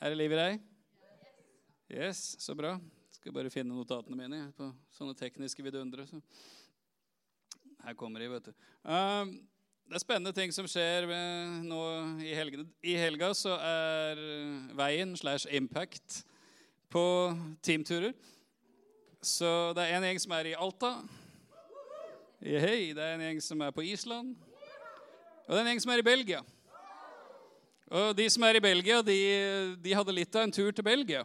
Er 0.00 0.14
det 0.14 0.16
liv 0.16 0.32
i 0.32 0.36
deg? 0.38 0.60
Yes, 1.92 2.20
så 2.40 2.54
bra. 2.56 2.70
Skal 3.12 3.34
bare 3.36 3.50
finne 3.52 3.74
notatene 3.76 4.16
mine 4.16 4.38
på 4.56 4.70
sånne 4.96 5.12
tekniske 5.12 5.60
vidundere. 5.60 6.06
Så. 6.08 6.16
Her 7.84 7.96
kommer 8.00 8.22
de, 8.22 8.30
vet 8.32 8.46
du. 8.48 8.54
Um, 8.80 9.34
det 9.84 9.98
er 9.98 10.00
spennende 10.00 10.32
ting 10.32 10.54
som 10.56 10.64
skjer 10.64 11.04
nå 11.66 11.80
i, 12.24 12.30
helgen. 12.32 12.64
I 12.80 12.94
helga 12.96 13.28
så 13.36 13.58
er 13.60 14.22
uh, 14.24 14.70
Veien 14.78 15.12
slash 15.20 15.44
Impact 15.52 16.22
på 16.88 17.04
teamturer. 17.60 18.14
Så 19.20 19.50
det 19.76 19.84
er 19.84 19.98
en 19.98 20.06
gjeng 20.08 20.22
som 20.24 20.32
er 20.38 20.48
i 20.48 20.54
Alta. 20.56 20.94
Hei, 22.40 22.94
det 22.96 23.04
er 23.04 23.18
en 23.18 23.26
gjeng 23.26 23.44
som 23.44 23.66
er 23.68 23.76
på 23.76 23.84
Island. 23.84 24.32
Og 25.44 25.52
det 25.52 25.60
er 25.60 25.66
en 25.66 25.70
gjeng 25.74 25.84
som 25.84 25.92
er 25.92 26.00
i 26.00 26.08
Belgia. 26.08 26.40
Og 27.90 28.14
De 28.14 28.26
som 28.30 28.44
er 28.46 28.54
i 28.54 28.62
Belgia, 28.62 29.00
de, 29.02 29.20
de 29.82 29.94
hadde 29.98 30.14
litt 30.14 30.36
av 30.38 30.46
en 30.46 30.52
tur 30.54 30.70
til 30.70 30.86
Belgia. 30.86 31.24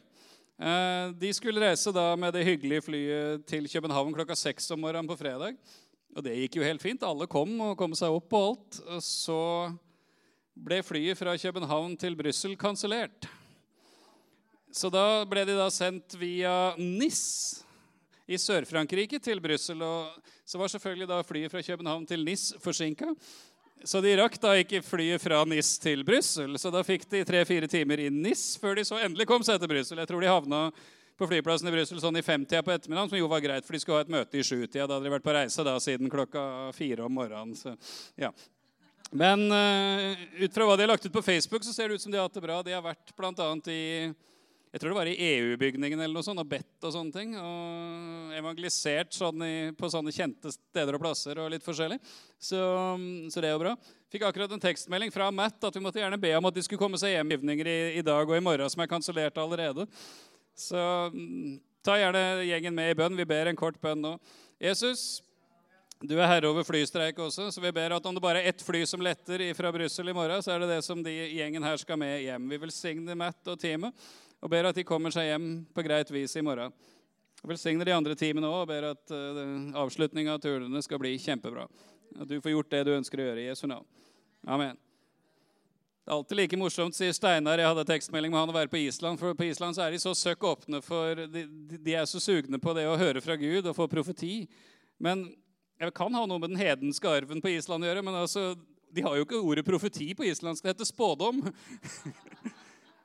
Eh, 0.57 1.11
de 1.13 1.29
skulle 1.35 1.61
reise 1.61 1.91
da 1.93 2.07
med 2.17 2.33
det 2.33 2.45
hyggelige 2.47 2.85
flyet 2.87 3.43
til 3.45 3.67
København 3.69 4.15
klokka 4.15 4.37
seks 4.39 4.71
om 4.73 4.81
morgenen 4.81 5.09
på 5.09 5.17
fredag. 5.19 5.59
Og 6.15 6.25
det 6.25 6.33
gikk 6.39 6.57
jo 6.57 6.65
helt 6.65 6.81
fint. 6.81 7.05
Alle 7.05 7.27
kom 7.29 7.53
og 7.61 7.75
kom 7.77 7.93
seg 7.93 8.17
opp 8.17 8.33
og 8.33 8.47
alt. 8.49 8.79
Og 8.95 9.03
så 9.05 9.39
ble 10.55 10.81
flyet 10.87 11.19
fra 11.19 11.37
København 11.37 11.93
til 12.01 12.17
Brussel 12.17 12.57
kansellert. 12.57 13.29
Så 14.73 14.89
da 14.89 15.21
ble 15.29 15.45
de 15.45 15.59
da 15.59 15.69
sendt 15.71 16.17
via 16.17 16.73
NIS 16.81 17.25
i 18.25 18.39
Sør-Frankrike 18.41 19.21
til 19.21 19.43
Brussel. 19.43 19.85
Og 19.85 20.31
så 20.41 20.57
var 20.57 20.73
selvfølgelig 20.73 21.13
da 21.13 21.21
flyet 21.27 21.53
fra 21.53 21.61
København 21.61 22.09
til 22.09 22.25
NIS 22.25 22.55
forsinka. 22.63 23.13
Så 23.83 24.01
de 24.01 24.15
rakk 24.17 24.37
da 24.41 24.53
ikke 24.57 24.81
flyet 24.85 25.21
fra 25.21 25.43
NIS 25.45 25.75
til 25.83 26.03
Brussel. 26.07 26.55
Så 26.61 26.71
da 26.73 26.81
fikk 26.85 27.03
de 27.11 27.23
tre-fire 27.27 27.67
timer 27.69 28.05
i 28.05 28.11
NIS 28.13 28.55
før 28.61 28.79
de 28.79 28.85
så 28.87 29.01
endelig 29.03 29.27
kom 29.29 29.43
seg 29.45 29.59
til 29.61 29.71
Brussel. 29.71 29.99
Jeg 30.01 30.09
tror 30.09 30.23
de 30.23 30.31
havna 30.31 30.61
på 31.15 31.27
flyplassen 31.29 31.69
i 31.69 31.73
Brussel 31.75 31.99
sånn 32.03 32.19
i 32.19 32.23
femtida 32.25 32.63
på 32.65 32.73
ettermiddagen, 32.73 33.11
som 33.11 33.19
jo 33.19 33.29
var 33.31 33.43
greit, 33.43 33.65
for 33.67 33.75
de 33.75 33.79
skulle 33.83 34.01
ha 34.01 34.05
et 34.05 34.11
møte 34.11 34.39
i 34.39 34.43
sjutida. 34.43 34.87
Da 34.87 34.97
hadde 34.97 35.07
de 35.07 35.13
vært 35.13 35.25
på 35.27 35.35
reise 35.35 35.63
da 35.63 35.75
siden 35.83 36.11
klokka 36.11 36.43
fire 36.75 37.05
om 37.07 37.15
morgenen. 37.15 37.55
Så, 37.55 37.75
ja. 38.19 38.31
Men 39.15 39.45
uh, 39.47 40.15
ut 40.41 40.55
fra 40.55 40.67
hva 40.67 40.75
de 40.75 40.83
har 40.83 40.91
lagt 40.91 41.05
ut 41.05 41.13
på 41.13 41.23
Facebook, 41.23 41.63
så 41.63 41.75
ser 41.75 41.89
det 41.89 41.99
ut 41.99 42.03
som 42.03 42.11
de 42.11 42.19
har 42.19 42.27
hatt 42.27 42.35
det 42.35 42.43
bra. 42.43 42.59
De 42.65 42.75
har 42.75 42.83
vært 42.83 43.13
bl.a. 43.15 43.51
i 43.71 44.11
jeg 44.75 44.81
tror 44.81 44.91
det 44.91 44.97
var 44.97 45.07
i 45.07 45.19
EU-bygningen 45.23 46.01
eller 46.03 46.17
noe 46.17 46.25
sånt, 46.25 46.41
og 46.41 46.49
bedt 46.51 46.83
og 46.83 46.91
sånne 46.91 47.15
ting. 47.15 47.29
Og 47.39 48.33
evangelisert 48.35 49.15
sånn 49.15 49.45
i, 49.47 49.53
på 49.71 49.87
sånne 49.87 50.11
kjente 50.11 50.51
steder 50.51 50.97
og 50.97 50.99
plasser 50.99 51.39
og 51.39 51.47
litt 51.53 51.63
forskjellig. 51.63 51.95
Så, 52.35 52.59
så, 53.31 53.39
det 53.39 53.47
er 53.47 53.53
jo 53.53 53.61
bra. 53.61 53.71
Fikk 54.11 54.25
akkurat 54.27 54.51
en 54.51 54.59
tekstmelding 54.65 55.13
fra 55.15 55.29
Matt 55.31 55.63
at 55.63 55.79
vi 55.79 55.83
måtte 55.85 56.01
gjerne 56.01 56.19
be 56.19 56.33
om 56.35 56.49
at 56.49 56.57
de 56.57 56.65
skulle 56.65 56.81
komme 56.81 56.99
seg 56.99 57.13
hjem 57.13 57.31
givninger 57.37 57.69
i, 57.71 57.77
i 58.01 58.03
dag 58.03 58.27
og 58.27 58.35
i 58.35 58.43
morgen, 58.43 58.67
som 58.73 58.83
er 58.83 58.91
kansellert 58.91 59.39
allerede. 59.39 59.87
Så 60.59 60.83
ta 61.79 61.95
gjerne 62.01 62.25
gjengen 62.43 62.75
med 62.75 62.91
i 62.91 62.99
bønn. 62.99 63.15
Vi 63.15 63.29
ber 63.31 63.53
en 63.53 63.61
kort 63.63 63.79
bønn 63.79 64.03
nå. 64.03 64.13
Jesus, 64.59 65.21
du 66.03 66.17
er 66.17 66.27
herre 66.27 66.51
over 66.51 66.67
flystreik 66.67 67.23
også, 67.23 67.47
så 67.47 67.63
vi 67.63 67.71
ber 67.79 67.95
at 67.95 68.11
om 68.11 68.19
det 68.19 68.27
bare 68.27 68.43
er 68.43 68.51
ett 68.51 68.67
fly 68.67 68.83
som 68.91 68.99
letter 68.99 69.47
fra 69.55 69.71
Brussel 69.71 70.11
i 70.11 70.19
morgen, 70.19 70.43
så 70.43 70.51
er 70.51 70.65
det 70.65 70.73
det 70.75 70.83
som 70.83 70.99
de 70.99 71.15
gjengen 71.15 71.63
her 71.63 71.79
skal 71.79 72.03
med 72.03 72.25
hjem. 72.27 72.51
Vi 72.51 72.63
velsigner 72.67 73.23
Matt 73.23 73.39
og 73.47 73.63
teamet 73.63 73.95
og 74.45 74.51
ber 74.53 74.69
at 74.69 74.77
de 74.77 74.85
kommer 74.85 75.13
seg 75.13 75.31
hjem 75.31 75.49
på 75.73 75.83
greit 75.87 76.11
vis 76.13 76.35
i 76.37 76.43
morgen. 76.45 76.73
Jeg 77.41 77.49
Velsigner 77.49 77.89
de 77.89 77.93
andre 77.95 78.15
teamene 78.17 78.49
òg 78.49 78.63
og 78.63 78.69
ber 78.69 78.91
at 78.91 79.13
uh, 79.13 79.39
avslutninga 79.81 80.35
av 80.37 80.41
turene 80.43 80.81
skal 80.85 81.01
bli 81.01 81.15
kjempebra. 81.21 81.65
At 82.21 82.29
du 82.29 82.37
får 82.37 82.53
gjort 82.53 82.73
det 82.73 82.83
du 82.85 82.91
ønsker 82.93 83.21
å 83.21 83.25
gjøre 83.25 83.41
i 83.41 83.47
Jesu 83.47 83.65
navn. 83.69 83.87
Amen. 84.45 84.77
Det 86.05 86.13
er 86.13 86.19
alltid 86.19 86.37
like 86.37 86.57
morsomt, 86.61 86.93
sier 86.93 87.13
Steinar. 87.17 87.57
Jeg 87.57 87.71
hadde 87.71 87.87
tekstmelding 87.89 88.29
med 88.29 88.43
han 88.43 88.51
å 88.53 88.55
være 88.55 88.69
på 88.69 88.77
Island. 88.83 89.17
For 89.17 89.33
på 89.33 89.47
Island 89.47 89.73
så 89.73 89.87
er 89.87 89.95
de 89.95 90.01
så 90.03 90.13
søkk 90.13 90.45
åpne 90.45 90.81
for 90.85 91.25
de, 91.33 91.47
de, 91.73 91.95
er 91.97 92.05
så 92.05 92.21
sugne 92.21 92.61
på 92.61 92.75
det 92.77 92.85
å 92.85 92.97
høre 93.01 93.23
fra 93.25 93.33
Gud 93.41 93.65
og 93.65 93.73
få 93.73 93.89
profeti. 93.89 94.43
Men 95.01 95.25
jeg 95.81 95.95
kan 95.97 96.13
ha 96.13 96.21
noe 96.29 96.37
med 96.37 96.53
den 96.53 96.61
hedenske 96.61 97.09
arven 97.09 97.41
på 97.41 97.49
Island 97.55 97.81
å 97.81 97.89
gjøre. 97.89 98.05
Men 98.05 98.19
altså, 98.21 98.51
de 98.93 99.05
har 99.05 99.17
jo 99.17 99.25
ikke 99.25 99.41
ordet 99.41 99.65
profeti 99.65 100.11
på 100.13 100.29
islandsk. 100.29 100.61
Det 100.61 100.75
heter 100.75 100.93
spådom. 100.93 101.41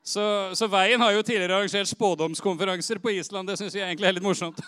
Så, 0.03 0.22
så, 0.56 0.66
Veien 0.72 1.00
har 1.00 1.12
jo 1.12 1.22
tidligere 1.22 1.59
arrangert 1.59 1.88
spådomskonferanser 1.91 2.99
på 2.99 3.12
Island. 3.12 3.50
Det 3.50 3.59
syns 3.61 3.77
jeg 3.77 3.84
egentlig 3.84 4.09
er 4.09 4.16
litt 4.16 4.25
morsomt. 4.25 4.61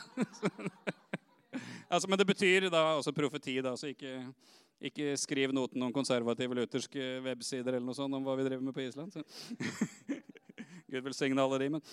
altså, 1.93 2.09
men 2.09 2.21
det 2.21 2.29
betyr 2.29 2.69
da 2.73 2.83
også 2.99 3.15
profeti, 3.17 3.57
da, 3.65 3.73
så 3.81 3.89
ikke, 3.95 4.13
ikke 4.93 5.17
skriv 5.17 5.55
noten 5.57 5.83
om 5.83 5.95
konservative 5.95 6.59
lutherske 6.59 7.17
websider 7.25 7.79
eller 7.79 7.89
noe 7.89 7.97
sånt 7.97 8.19
om 8.19 8.27
hva 8.27 8.37
vi 8.39 8.45
driver 8.51 8.67
med 8.67 8.77
på 8.77 8.85
Island. 8.85 9.17
Gud 10.93 11.01
velsigne 11.09 11.41
alle 11.41 11.63
de. 11.65 11.71
Men. 11.79 11.87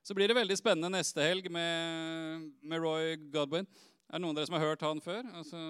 Så 0.00 0.16
blir 0.16 0.32
det 0.32 0.38
veldig 0.40 0.56
spennende 0.56 0.96
neste 0.96 1.20
helg 1.20 1.50
med, 1.52 2.48
med 2.64 2.80
Roy 2.80 3.18
Godwin. 3.34 3.68
Er 4.08 4.16
det 4.16 4.24
noen 4.24 4.32
av 4.32 4.40
dere 4.40 4.48
som 4.48 4.56
har 4.56 4.64
hørt 4.64 4.80
han 4.82 5.04
før? 5.04 5.28
Altså, 5.38 5.60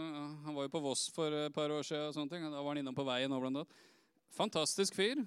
han 0.47 0.55
var 0.55 0.65
jo 0.65 0.73
på 0.73 0.81
Voss 0.87 1.09
for 1.13 1.35
et 1.35 1.53
par 1.53 1.75
år 1.75 1.83
siden. 1.85 2.07
og 2.09 2.15
sånne 2.15 2.31
ting. 2.31 2.47
Da 2.47 2.63
var 2.63 2.71
han 2.73 2.81
innom 2.81 2.97
på 2.97 3.05
veien. 3.05 3.35
Og 3.35 3.43
blant 3.43 3.59
annet. 3.59 3.81
Fantastisk 4.39 4.95
fyr. 4.97 5.19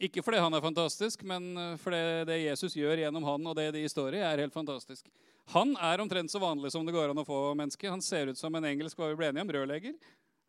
Ikke 0.00 0.22
fordi 0.24 0.40
han 0.40 0.54
er 0.56 0.64
fantastisk, 0.64 1.22
men 1.28 1.50
eh, 1.60 1.74
fordi 1.80 2.00
det 2.30 2.38
Jesus 2.40 2.76
gjør 2.78 3.02
gjennom 3.02 3.26
han, 3.28 3.50
og 3.50 3.56
det 3.58 3.68
de 3.76 3.82
står 3.90 4.16
i, 4.16 4.22
er 4.24 4.40
helt 4.46 4.54
fantastisk. 4.56 5.10
Han 5.52 5.74
er 5.76 6.00
omtrent 6.00 6.32
så 6.32 6.40
vanlig 6.40 6.70
som 6.72 6.86
det 6.86 6.94
går 6.94 7.12
an 7.12 7.20
å 7.20 7.26
få 7.26 7.40
menneske. 7.58 7.90
Han 7.90 8.00
ser 8.04 8.30
ut 8.30 8.40
som 8.40 8.54
en 8.56 8.68
engelsk 8.70 8.96
hva 8.96 9.10
vi 9.10 9.18
ble 9.18 9.28
enige 9.28 9.44
om, 9.44 9.52
rørlegger. 9.58 9.96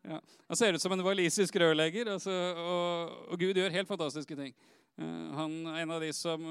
Ja. 0.08 0.20
Han 0.48 0.58
ser 0.58 0.74
ut 0.74 0.82
som 0.82 0.94
en 0.94 1.04
walisisk 1.04 1.56
rørlegger, 1.60 2.14
altså, 2.14 2.32
og, 2.58 3.18
og, 3.28 3.34
Gud 3.38 3.60
gjør 3.60 3.74
helt 3.76 3.90
fantastiske 3.90 4.38
ting. 4.38 4.54
Uh, 4.98 5.28
han 5.36 5.58
er 5.74 5.82
en 5.84 5.92
av 5.94 6.02
de 6.02 6.10
som 6.16 6.46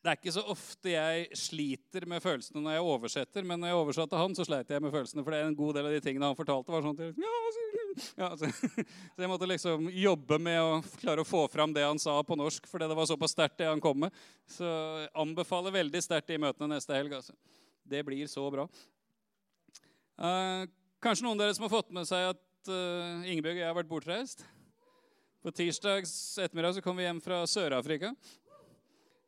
det 0.00 0.08
er 0.08 0.16
ikke 0.16 0.32
så 0.32 0.42
ofte 0.48 0.94
jeg 0.94 1.36
sliter 1.36 2.06
med 2.08 2.22
følelsene 2.24 2.62
når 2.64 2.78
jeg 2.78 2.84
oversetter, 2.88 3.44
men 3.44 3.60
når 3.60 3.68
jeg 3.68 3.80
oversatte 3.82 4.16
han, 4.16 4.32
så 4.36 4.46
sleit 4.48 4.72
jeg 4.72 4.80
med 4.80 4.94
følelsene. 4.94 5.20
For 5.26 5.34
det 5.34 5.42
er 5.42 5.50
en 5.50 5.58
god 5.58 5.76
del 5.76 5.90
av 5.90 5.92
de 5.92 6.00
tingene 6.06 6.30
han 6.30 6.38
fortalte, 6.38 6.72
var 6.72 6.86
sånn 6.86 6.96
til, 6.96 7.12
ja, 7.20 7.40
ja, 8.20 8.30
så, 8.36 8.50
så, 9.14 9.22
jeg 9.22 9.30
måtte 9.30 9.48
liksom 9.48 9.88
jobbe 9.94 10.38
med 10.42 10.60
å 10.62 10.78
klare 11.00 11.24
å 11.24 11.28
få 11.28 11.44
fram 11.52 11.74
det 11.76 11.86
han 11.86 12.00
sa 12.02 12.18
på 12.26 12.38
norsk, 12.38 12.68
fordi 12.70 12.88
det 12.90 12.98
var 12.98 13.08
såpass 13.10 13.34
sterkt, 13.34 13.58
det 13.60 13.70
han 13.70 13.82
kom 13.82 14.04
med. 14.06 14.22
Så 14.50 14.66
jeg 14.66 15.10
anbefaler 15.24 15.74
veldig 15.80 16.02
sterkt 16.04 16.30
de 16.30 16.38
møtene 16.42 16.74
neste 16.74 16.96
helg. 16.96 17.16
Altså. 17.20 17.36
Det 17.90 18.02
blir 18.06 18.30
så 18.30 18.46
bra. 18.52 18.68
Uh, 20.20 20.66
kanskje 21.00 21.24
noen 21.24 21.38
av 21.38 21.46
dere 21.46 21.56
som 21.56 21.66
har 21.66 21.72
fått 21.72 21.94
med 21.96 22.08
seg 22.08 22.32
at 22.34 22.70
uh, 22.70 23.24
Ingebjørg 23.24 23.56
og 23.56 23.62
jeg 23.62 23.70
har 23.70 23.78
vært 23.78 23.92
bortreist. 23.92 24.44
På 25.40 25.52
tirsdags 25.56 26.12
ettermiddag 26.36 26.76
så 26.76 26.84
kom 26.84 26.98
vi 27.00 27.06
hjem 27.06 27.22
fra 27.24 27.40
Sør-Afrika. 27.48 28.12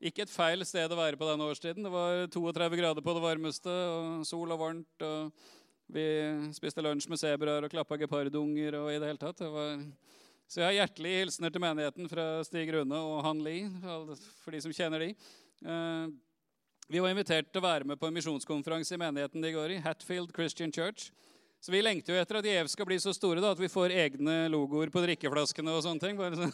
Ikke 0.02 0.26
et 0.26 0.32
feil 0.32 0.64
sted 0.66 0.90
å 0.90 0.98
være 0.98 1.16
på 1.16 1.26
denne 1.28 1.46
årstiden. 1.48 1.86
Det 1.86 1.92
var 1.92 2.26
32 2.34 2.78
grader 2.80 3.04
på 3.06 3.14
det 3.16 3.22
varmeste, 3.22 3.72
og 3.72 4.26
sol 4.28 4.50
og 4.50 4.60
varmt. 4.60 5.04
og 5.06 5.30
Vi 5.92 6.04
spiste 6.56 6.80
lunsj 6.80 7.04
med 7.12 7.20
sebraer 7.20 7.66
og 7.66 7.72
klappa 7.72 7.98
gepardunger. 8.00 8.78
og 8.80 8.92
i 8.92 8.98
det 8.98 9.10
hele 9.10 9.20
tatt. 9.20 9.42
Det 9.42 9.48
var... 9.52 9.80
Så 10.48 10.60
jeg 10.60 10.66
har 10.66 10.76
hjertelige 10.78 11.18
hilsener 11.20 11.52
til 11.52 11.60
menigheten 11.60 12.08
fra 12.08 12.24
Stig 12.44 12.72
Rune 12.72 12.96
og 12.96 13.22
Han 13.24 13.40
Li, 13.44 13.58
for 14.42 14.52
de 14.52 14.60
som 14.60 14.72
kjenner 14.72 15.04
de. 15.04 15.10
Eh, 15.64 16.06
vi 16.92 17.00
var 17.00 17.12
invitert 17.12 17.48
til 17.48 17.60
å 17.60 17.64
være 17.64 17.88
med 17.88 18.00
på 18.00 18.08
en 18.08 18.16
misjonskonferanse 18.16 18.96
i 18.96 19.00
menigheten 19.00 19.44
de 19.44 19.52
går 19.52 19.74
i, 19.76 19.80
Hatfield 19.84 20.32
Christian 20.36 20.72
Church. 20.72 21.10
Så 21.60 21.72
vi 21.72 21.80
lengter 21.80 22.16
jo 22.16 22.20
etter 22.20 22.40
at 22.40 22.48
Jev 22.48 22.68
skal 22.72 22.88
bli 22.88 22.98
så 23.00 23.14
store 23.16 23.40
da, 23.40 23.52
at 23.52 23.60
vi 23.60 23.70
får 23.72 23.94
egne 23.94 24.36
logoer 24.52 24.92
på 24.92 25.04
drikkeflaskene 25.04 25.72
og 25.76 25.84
sånne 25.84 26.04
ting. 26.04 26.20
sånn. 26.20 26.52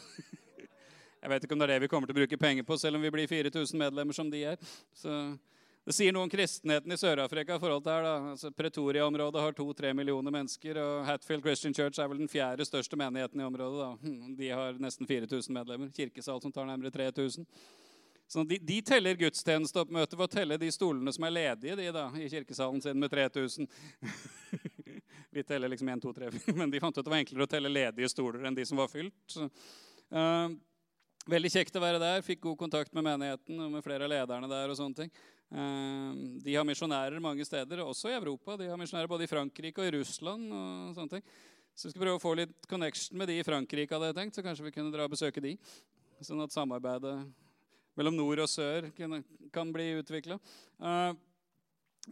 Jeg 1.23 1.31
vet 1.32 1.46
ikke 1.46 1.55
om 1.55 1.62
det 1.62 1.70
er 1.70 1.75
det 1.76 1.84
vi 1.87 1.91
kommer 1.91 2.11
til 2.11 2.14
å 2.14 2.20
bruke 2.20 2.38
penger 2.38 2.67
på, 2.67 2.79
selv 2.79 2.99
om 2.99 3.06
vi 3.06 3.14
blir 3.14 3.31
4000 3.31 3.82
medlemmer 3.87 4.14
som 4.14 4.31
de 4.31 4.44
er. 4.52 4.58
Så 4.94 5.14
det 5.86 5.94
sier 5.96 6.12
noe 6.12 6.26
om 6.26 6.30
kristenheten 6.32 6.92
i 6.92 6.98
Sør-Afrika. 7.00 7.56
i 7.56 7.62
forhold 7.62 7.82
til 7.84 7.92
her 7.92 8.02
da. 8.04 8.14
Altså, 8.32 8.50
Pretoria-området 8.52 9.40
har 9.40 9.52
to-tre 9.56 9.94
millioner 9.94 10.30
mennesker. 10.30 10.76
og 10.76 11.06
Hatfield 11.06 11.42
Christian 11.42 11.75
Church 11.75 12.00
er 12.00 12.08
vel 12.08 12.19
den 12.19 12.28
fjerde 12.28 12.64
største 12.64 12.96
menigheten 12.96 13.40
i 13.40 13.44
området. 13.44 13.78
da. 13.78 13.90
Hm, 14.02 14.36
de 14.36 14.50
har 14.50 14.72
nesten 14.78 15.06
4000 15.06 15.54
medlemmer. 15.54 15.92
Kirkesal 15.96 16.42
som 16.42 16.52
tar 16.52 16.66
nærmere 16.66 16.90
3000. 16.90 17.46
Så 18.28 18.44
de, 18.44 18.58
de 18.60 18.82
teller 18.84 19.16
gudstjenesteoppmøtet 19.16 20.19
ved 20.19 20.26
å 20.26 20.32
telle 20.32 20.58
de 20.60 20.69
stolene 20.72 21.12
som 21.16 21.25
er 21.25 21.32
ledige 21.32 21.76
de 21.81 21.86
da, 21.96 22.10
i 22.20 22.28
kirkesalen 22.28 22.82
sin 22.84 22.98
med 23.00 23.08
3000. 23.08 23.64
Vi 25.32 25.44
teller 25.48 25.72
liksom 25.72 25.88
1, 25.88 26.02
2, 26.04 26.12
3, 26.12 26.31
4, 26.44 26.56
men 26.58 26.70
de 26.70 26.82
fant 26.82 26.98
ut 26.98 27.00
det 27.00 27.08
var 27.08 27.22
enklere 27.22 27.46
å 27.46 27.50
telle 27.54 27.72
ledige 27.72 28.10
stoler 28.12 28.44
enn 28.44 28.58
de 28.58 28.66
som 28.69 28.76
var 28.76 28.92
fylt. 28.92 29.38
Uh, 30.12 30.52
veldig 31.24 31.54
kjekt 31.56 31.81
å 31.81 31.84
være 31.86 32.02
der. 32.02 32.20
Fikk 32.26 32.44
god 32.44 32.60
kontakt 32.66 32.92
med 32.92 33.08
menigheten 33.08 33.64
og 33.64 33.72
med 33.78 33.86
flere 33.86 34.04
av 34.04 34.12
lederne 34.12 34.52
der. 34.52 34.69
og 34.69 34.76
sånne 34.76 35.06
ting. 35.06 35.14
Uh, 35.48 36.38
de 36.44 36.56
har 36.56 36.66
misjonærer 36.68 37.22
mange 37.24 37.46
steder, 37.48 37.84
også 37.84 38.12
i 38.12 38.16
Europa. 38.16 38.56
De 38.60 38.68
har 38.68 38.80
misjonærer 38.80 39.10
både 39.10 39.24
i 39.24 39.30
Frankrike 39.30 39.82
og 39.82 39.88
i 39.88 39.94
Russland. 39.98 40.48
og 40.52 40.96
sånne 40.96 41.16
ting. 41.16 41.28
Så 41.74 41.86
vi 41.86 41.94
skal 41.94 42.02
prøve 42.02 42.18
å 42.18 42.22
få 42.22 42.34
litt 42.34 42.66
connection 42.68 43.18
med 43.18 43.30
de 43.30 43.38
i 43.38 43.46
Frankrike, 43.46 43.94
hadde 43.94 44.10
jeg 44.10 44.18
tenkt, 44.18 44.34
så 44.34 44.42
kanskje 44.42 44.66
vi 44.66 44.74
kunne 44.74 44.92
dra 44.94 45.06
og 45.06 45.14
besøke 45.14 45.42
de. 45.44 45.54
Sånn 46.26 46.42
at 46.42 46.50
samarbeidet 46.50 47.14
mellom 47.98 48.16
nord 48.18 48.42
og 48.42 48.50
sør 48.50 48.90
kan, 48.94 49.72
bli 49.72 49.92
utvikla. 50.00 50.40
Uh, 50.82 51.14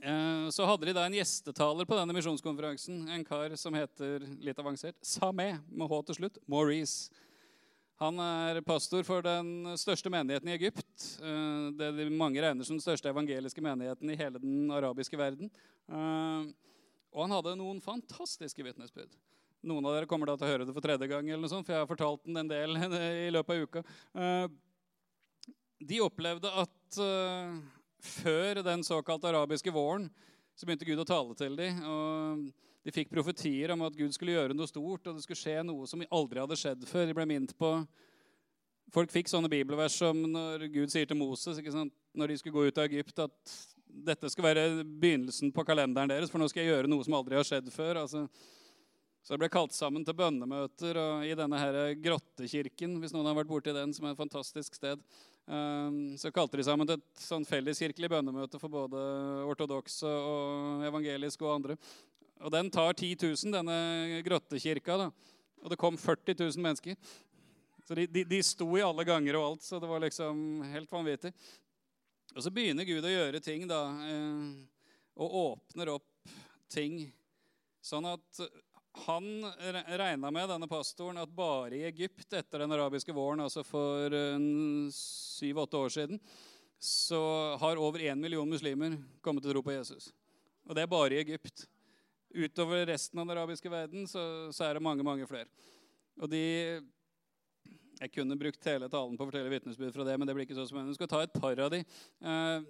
Eh, 0.02 0.48
så 0.50 0.66
hadde 0.68 0.88
de 0.88 0.94
da 0.96 1.06
en 1.06 1.16
gjestetaler 1.16 1.88
på 1.88 1.96
denne 1.96 2.14
misjonskonferansen. 2.16 3.06
En 3.12 3.24
kar 3.24 3.54
som 3.56 3.76
heter 3.76 4.26
litt 4.44 4.58
avansert 4.60 4.98
«Same» 5.04 5.54
med 5.70 5.88
H 5.88 6.00
til 6.08 6.20
slutt. 6.20 6.40
Maurice. 6.50 7.10
Han 7.96 8.18
er 8.20 8.58
pastor 8.60 9.06
for 9.08 9.24
den 9.24 9.70
største 9.80 10.10
menigheten 10.12 10.50
i 10.50 10.56
Egypt. 10.58 11.06
Eh, 11.24 11.68
det 11.78 11.94
de 11.96 12.08
mange 12.12 12.42
regner 12.44 12.66
som 12.66 12.76
den 12.76 12.84
største 12.84 13.08
evangeliske 13.08 13.62
menigheten 13.64 14.12
i 14.12 14.18
hele 14.20 14.42
den 14.42 14.68
arabiske 14.68 15.16
verden. 15.16 15.48
Eh, 15.88 16.50
og 17.16 17.22
han 17.24 17.32
hadde 17.38 17.54
noen 17.56 17.80
fantastiske 17.80 18.66
vitnesbyrd. 18.66 19.16
Noen 19.66 19.88
av 19.88 19.96
dere 19.96 20.10
kommer 20.10 20.28
da 20.28 20.36
til 20.36 20.44
å 20.44 20.50
høre 20.50 20.66
det 20.68 20.74
for 20.76 20.84
tredje 20.84 21.08
gang, 21.08 21.24
eller 21.30 21.46
noe 21.46 21.54
sånt, 21.54 21.64
for 21.64 21.72
jeg 21.72 21.86
har 21.86 21.88
fortalt 21.88 22.26
den 22.28 22.42
en 22.42 22.52
del 22.52 22.76
i 23.26 23.32
løpet 23.32 23.56
av 23.56 23.64
uka. 23.64 23.84
De 25.80 26.02
opplevde 26.04 26.52
at 26.52 27.00
før 28.06 28.60
den 28.66 28.84
såkalte 28.86 29.32
arabiske 29.32 29.72
våren 29.72 30.10
så 30.56 30.68
begynte 30.68 30.88
Gud 30.88 31.00
å 31.00 31.08
tale 31.08 31.36
til 31.40 31.56
dem. 31.56 31.80
og 31.88 32.65
De 32.86 32.94
fikk 32.94 33.10
profetier 33.10 33.72
om 33.74 33.82
at 33.82 33.96
Gud 33.98 34.12
skulle 34.14 34.36
gjøre 34.36 34.54
noe 34.54 34.70
stort, 34.70 35.08
og 35.08 35.16
det 35.16 35.24
skulle 35.24 35.40
skje 35.40 35.56
noe 35.66 35.88
som 35.90 36.04
aldri 36.06 36.38
hadde 36.38 36.58
skjedd 36.60 36.84
før. 36.86 37.08
De 37.08 37.16
ble 37.18 37.26
minnet 37.28 37.56
på 37.58 37.80
Folk 38.94 39.10
fikk 39.10 39.26
sånne 39.26 39.50
bibelvers 39.50 39.96
som 39.98 40.14
når 40.30 40.68
Gud 40.70 40.92
sier 40.92 41.08
til 41.10 41.18
Moses 41.18 41.58
når 41.58 42.30
de 42.30 42.36
skulle 42.38 42.54
gå 42.54 42.68
ut 42.68 42.76
av 42.78 42.86
Egypt, 42.86 43.18
at 43.18 43.54
dette 44.06 44.30
skal 44.30 44.46
være 44.46 44.84
begynnelsen 44.86 45.50
på 45.52 45.64
kalenderen 45.66 46.12
deres, 46.12 46.30
for 46.30 46.38
nå 46.38 46.46
skal 46.48 46.62
jeg 46.62 46.70
gjøre 46.70 46.92
noe 46.92 47.02
som 47.02 47.16
aldri 47.18 47.34
har 47.34 47.48
skjedd 47.48 47.66
før. 47.74 48.04
altså 48.04 48.28
så 49.26 49.34
det 49.34 49.42
ble 49.42 49.48
kalt 49.50 49.74
sammen 49.74 50.04
til 50.06 50.14
bønnemøter 50.14 50.98
og 51.02 51.24
i 51.26 51.32
denne 51.34 51.58
her 51.58 51.96
grottekirken, 51.98 52.92
hvis 53.02 53.10
noen 53.10 53.26
har 53.26 53.34
vært 53.34 53.48
borti 53.50 53.72
den, 53.74 53.90
som 53.90 54.06
er 54.06 54.12
et 54.14 54.20
fantastisk 54.20 54.76
sted. 54.78 55.02
Ehm, 55.50 56.14
så 56.14 56.30
kalte 56.30 56.60
de 56.60 56.66
sammen 56.68 56.86
til 56.86 57.00
et 57.00 57.24
sånn 57.24 57.46
felleskirkelig 57.48 58.12
bønnemøte 58.12 58.60
for 58.62 58.70
både 58.70 59.00
ortodokse 59.50 60.06
og 60.06 60.86
evangeliske 60.86 61.42
og 61.42 61.56
andre. 61.56 61.76
Og 62.44 62.52
den 62.52 62.70
tar 62.70 62.92
10 62.92 63.16
000, 63.22 63.54
denne 63.54 64.22
grottekirka. 64.26 64.96
da. 65.00 65.10
Og 65.62 65.72
det 65.72 65.80
kom 65.80 65.96
40 65.98 66.36
000 66.38 66.62
mennesker. 66.62 66.96
Så 67.86 67.94
de, 67.94 68.06
de, 68.06 68.24
de 68.24 68.42
sto 68.42 68.66
i 68.76 68.84
alle 68.84 69.06
ganger 69.06 69.38
og 69.38 69.46
alt, 69.46 69.62
så 69.62 69.80
det 69.80 69.88
var 69.88 70.02
liksom 70.02 70.62
helt 70.72 70.92
vanvittig. 70.92 71.32
Og 72.34 72.42
så 72.44 72.52
begynner 72.52 72.84
Gud 72.84 73.04
å 73.06 73.12
gjøre 73.12 73.40
ting, 73.40 73.64
da. 73.70 73.80
Eh, 74.10 74.88
og 75.16 75.36
åpner 75.40 75.94
opp 75.94 76.34
ting. 76.68 76.98
Sånn 77.80 78.08
at 78.10 78.42
han 79.06 79.24
regna 80.00 80.30
med 80.32 80.48
denne 80.50 80.68
pastoren, 80.68 81.20
at 81.20 81.32
bare 81.32 81.76
i 81.76 81.86
Egypt 81.88 82.32
etter 82.36 82.64
den 82.64 82.74
arabiske 82.74 83.14
våren, 83.14 83.44
altså 83.44 83.64
for 83.64 84.12
syv-åtte 84.92 85.80
år 85.80 85.92
siden, 85.92 86.20
så 86.80 87.20
har 87.60 87.80
over 87.80 88.04
én 88.04 88.20
million 88.20 88.48
muslimer 88.48 88.98
kommet 89.24 89.44
til 89.44 89.52
å 89.52 89.56
tro 89.56 89.64
på 89.64 89.76
Jesus. 89.76 90.10
Og 90.66 90.76
det 90.76 90.84
er 90.84 90.92
bare 90.92 91.16
i 91.16 91.22
Egypt. 91.22 91.66
Utover 92.34 92.86
resten 92.86 93.18
av 93.18 93.26
den 93.26 93.36
arabiske 93.36 93.70
verden 93.70 94.06
så, 94.10 94.22
så 94.52 94.66
er 94.66 94.76
det 94.76 94.84
mange, 94.84 95.04
mange 95.06 95.26
flere. 95.28 95.48
Og 96.20 96.30
de 96.30 96.82
Jeg 97.96 98.12
kunne 98.12 98.36
brukt 98.36 98.66
hele 98.68 98.90
talen 98.92 99.16
på 99.16 99.24
å 99.24 99.28
fortelle 99.30 99.48
vitnesbyrd 99.48 99.94
fra 99.94 100.04
det, 100.04 100.18
men 100.18 100.28
det 100.28 100.34
blir 100.36 100.44
ikke 100.44 100.58
så 100.58 100.66
spennende. 100.68 100.92
Jeg 100.92 100.98
skal 100.98 101.08
ta 101.08 101.22
et 101.24 101.32
par 101.32 101.62
av 101.64 101.70
de. 101.72 101.78
Eh, 102.20 102.66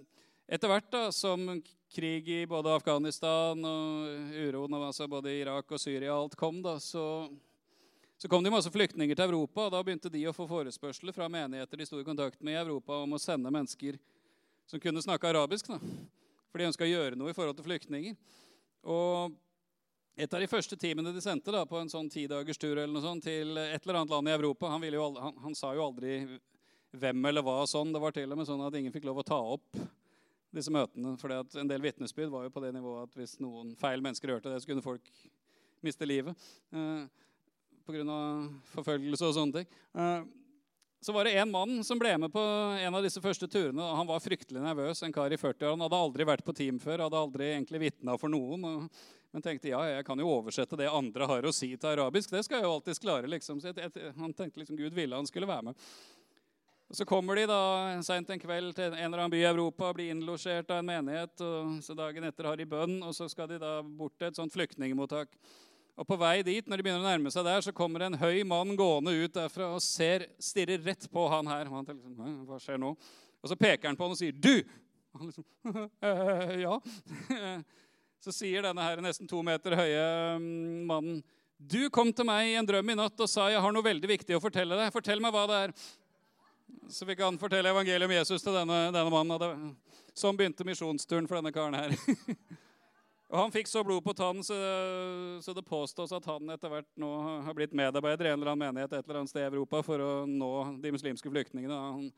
etter 0.47 0.71
hvert 0.71 0.87
da, 0.87 1.01
som 1.11 1.49
krig 1.91 2.29
i 2.31 2.45
både 2.47 2.71
Afghanistan 2.71 3.59
og 3.67 4.37
uroen 4.39 4.77
altså 4.79 5.07
både 5.11 5.33
Irak 5.35 5.73
og 5.75 5.81
Syria 5.81 6.13
alt 6.15 6.37
kom, 6.39 6.61
da, 6.63 6.77
så, 6.79 7.27
så 8.15 8.31
kom 8.31 8.45
det 8.45 8.53
masse 8.53 8.71
flyktninger 8.71 9.19
til 9.19 9.27
Europa. 9.27 9.65
og 9.65 9.73
Da 9.75 9.81
begynte 9.83 10.11
de 10.13 10.23
å 10.29 10.35
få 10.35 10.47
forespørsler 10.47 11.15
fra 11.15 11.27
menigheter 11.31 11.81
de 11.81 11.89
sto 11.89 11.99
i 11.99 12.07
kontakt 12.07 12.39
med 12.39 12.55
i 12.55 12.61
Europa 12.61 13.01
om 13.03 13.17
å 13.17 13.19
sende 13.19 13.51
mennesker 13.51 13.99
som 14.67 14.79
kunne 14.83 15.03
snakke 15.03 15.27
arabisk. 15.27 15.67
Da. 15.67 15.81
For 16.47 16.63
de 16.63 16.69
ønska 16.69 16.87
å 16.87 16.93
gjøre 16.93 17.19
noe 17.19 17.35
i 17.35 17.35
forhold 17.35 17.59
til 17.59 17.67
flyktninger. 17.67 18.15
Og 18.87 19.35
et 20.17 20.33
av 20.33 20.41
de 20.41 20.49
første 20.49 20.77
teamene 20.81 21.13
de 21.13 21.21
sendte 21.21 21.53
da, 21.53 21.61
på 21.69 21.77
en 21.77 21.91
sånn 21.91 22.09
tidagers 22.09 22.57
tur 22.57 22.73
eller 22.73 22.89
noe 22.89 23.03
sånt, 23.05 23.27
til 23.27 23.53
et 23.61 23.83
eller 23.83 23.99
annet 23.99 24.13
land 24.15 24.31
i 24.31 24.33
Europa 24.33 24.71
han, 24.73 24.85
jo, 24.89 25.09
han, 25.21 25.35
han 25.43 25.57
sa 25.57 25.75
jo 25.77 25.85
aldri 25.85 26.23
hvem 26.97 27.29
eller 27.29 27.45
hva 27.45 27.59
sånn. 27.69 27.93
Det 27.93 28.01
var 28.01 28.15
til 28.15 28.33
og 28.33 28.39
med 28.39 28.49
sånn 28.49 28.63
at 28.65 28.77
ingen 28.79 28.95
fikk 28.95 29.05
lov 29.05 29.21
å 29.21 29.27
ta 29.27 29.37
opp 29.37 29.77
disse 30.57 30.73
møtene. 30.73 31.13
For 31.21 31.33
en 31.33 31.69
del 31.69 31.83
vitnesbyrd 31.85 32.33
var 32.33 32.47
jo 32.47 32.53
på 32.55 32.63
det 32.63 32.73
nivået 32.75 33.05
at 33.05 33.19
hvis 33.19 33.37
noen 33.43 33.75
feil 33.77 34.01
mennesker 34.01 34.33
hørte 34.33 34.49
det, 34.49 34.61
så 34.63 34.71
kunne 34.71 34.85
folk 34.85 35.11
miste 35.85 36.07
livet 36.09 36.49
eh, 36.73 37.05
pga. 37.85 38.17
forfølgelse 38.73 39.29
og 39.29 39.35
sånne 39.37 39.59
ting. 39.59 39.79
Eh, 39.93 40.25
så 41.05 41.13
var 41.13 41.27
det 41.27 41.35
en 41.37 41.51
mann 41.53 41.83
som 41.85 41.99
ble 42.01 42.15
med 42.17 42.33
på 42.33 42.41
en 42.41 42.95
av 42.97 43.05
disse 43.05 43.21
første 43.21 43.45
turene. 43.47 43.83
og 43.83 43.99
Han 43.99 44.09
var 44.09 44.23
fryktelig 44.23 44.63
nervøs. 44.63 45.03
En 45.05 45.13
kar 45.13 45.31
i 45.31 45.37
40 45.37 45.67
år. 45.67 45.75
Han 45.75 45.85
hadde 45.85 45.99
aldri 46.07 46.25
vært 46.25 46.45
på 46.45 46.55
team 46.57 46.79
før, 46.81 47.05
hadde 47.05 47.21
aldri 47.21 47.51
egentlig 47.51 47.83
vitna 47.85 48.17
for 48.17 48.33
noen. 48.33 48.65
Og, 48.65 49.03
men 49.37 49.43
tenkte 49.45 49.69
ja, 49.69 49.83
jeg 49.85 50.05
kan 50.07 50.17
jo 50.17 50.31
oversette 50.33 50.77
det 50.79 50.87
andre 50.89 51.27
har 51.29 51.45
å 51.45 51.51
si 51.53 51.67
til 51.77 51.91
arabisk. 51.91 52.31
Det 52.33 52.39
skal 52.41 52.57
jeg 52.57 52.65
jo 52.65 52.71
alltids 52.73 53.01
klare. 53.03 53.29
liksom. 53.29 53.59
Så 53.61 53.69
jeg, 53.69 53.91
jeg, 53.93 54.13
han 54.17 54.31
tenkte 54.33 54.63
liksom 54.63 54.79
Gud 54.79 54.95
ville 54.97 55.13
han 55.13 55.27
skulle 55.29 55.45
være 55.45 55.67
med. 55.67 55.83
Og 56.89 56.97
Så 56.97 57.05
kommer 57.05 57.37
de 57.37 57.43
da 57.45 57.59
seint 58.01 58.31
en 58.33 58.41
kveld 58.41 58.73
til 58.73 58.95
en 58.95 58.97
eller 58.97 59.21
annen 59.21 59.35
by 59.35 59.43
i 59.43 59.45
Europa 59.45 59.91
og 59.91 59.99
blir 59.99 60.09
innlosjert 60.09 60.73
av 60.73 60.81
en 60.81 60.89
menighet. 60.89 61.35
og 61.45 61.77
så 61.85 61.93
Dagen 61.99 62.25
etter 62.25 62.49
har 62.49 62.57
de 62.57 62.65
bønn, 62.65 62.97
og 63.05 63.13
så 63.13 63.29
skal 63.29 63.51
de 63.51 63.61
da 63.61 63.75
bort 63.85 64.17
til 64.17 64.31
et 64.31 64.41
sånt 64.41 64.57
flyktningmottak. 64.57 65.37
Og 66.01 66.09
På 66.09 66.17
vei 66.17 66.41
dit 66.47 66.65
når 66.65 66.81
de 66.81 66.87
begynner 66.87 67.05
å 67.05 67.09
nærme 67.11 67.29
seg 67.33 67.45
der, 67.45 67.61
så 67.61 67.77
kommer 67.77 68.07
en 68.07 68.17
høy 68.17 68.41
mann 68.41 68.73
gående 68.79 69.13
ut 69.13 69.37
derfra 69.37 69.69
og 69.75 69.85
ser, 69.85 70.31
stirrer 70.41 70.81
rett 70.81 71.05
på 71.13 71.29
han 71.29 71.53
her. 71.53 71.69
Og 71.69 71.77
han 71.77 71.91
tenker 71.91 72.09
liksom, 72.09 72.45
hva 72.49 72.57
skjer 72.65 72.81
nå? 72.81 72.95
Og 73.37 73.53
Så 73.53 73.59
peker 73.61 73.91
han 73.91 73.99
på 73.99 74.09
han 74.09 74.17
og 74.17 74.21
sier 74.23 74.33
'du'. 74.33 74.65
Og 75.13 75.21
han 75.21 75.29
liksom, 75.29 75.45
ja. 76.65 76.79
Så 78.27 78.33
sier 78.35 78.65
denne 78.65 78.83
her 78.83 78.99
nesten 78.99 79.27
to 79.29 79.39
meter 79.45 79.71
høye 79.79 80.03
mm, 80.41 80.83
mannen 80.89 81.21
'Du 81.57 81.87
kom 81.89 82.11
til 82.13 82.27
meg 82.27 82.51
i 82.51 82.57
en 82.59 82.67
drøm 82.67 82.91
i 82.91 82.97
natt 82.99 83.23
og 83.23 83.29
sa 83.31 83.47
jeg 83.49 83.61
har 83.63 83.71
noe 83.73 83.85
veldig 83.85 84.09
viktig 84.11 84.35
å 84.35 84.43
fortelle 84.43 84.75
deg.' 84.75 84.91
Fortell 84.93 85.23
meg 85.23 85.31
hva 85.31 85.45
det 85.47 85.61
er. 85.63 85.73
Så 86.91 87.07
fikk 87.07 87.23
han 87.23 87.39
fortelle 87.39 87.71
evangeliet 87.71 88.05
om 88.05 88.13
Jesus 88.13 88.43
til 88.43 88.53
denne, 88.53 88.91
denne 88.91 89.09
mannen. 89.13 89.71
Sånn 90.11 90.35
begynte 90.35 90.67
misjonsturen 90.67 91.27
for 91.29 91.39
denne 91.39 91.53
karen 91.55 91.79
her. 91.79 91.95
og 93.31 93.39
Han 93.39 93.55
fikk 93.55 93.71
så 93.71 93.85
blod 93.87 94.03
på 94.03 94.15
tannen, 94.17 94.43
så, 94.43 94.59
så, 95.41 95.55
det 95.55 95.63
påstås 95.67 96.11
at 96.19 96.27
han 96.27 96.51
etter 96.51 96.71
hvert 96.71 96.89
nå 96.99 97.11
har 97.47 97.55
blitt 97.55 97.75
medarbeider 97.79 98.27
i 98.27 98.33
en 98.35 98.41
eller 98.41 98.53
annen 98.53 98.67
menighet 98.67 98.91
et 98.91 99.07
eller 99.07 99.23
annet 99.23 99.31
sted 99.31 99.45
i 99.45 99.49
Europa 99.49 99.85
for 99.87 100.03
å 100.03 100.13
nå 100.27 100.53
de 100.83 100.93
muslimske 100.99 101.31
flyktningene. 101.31 101.79
Han, 101.79 102.09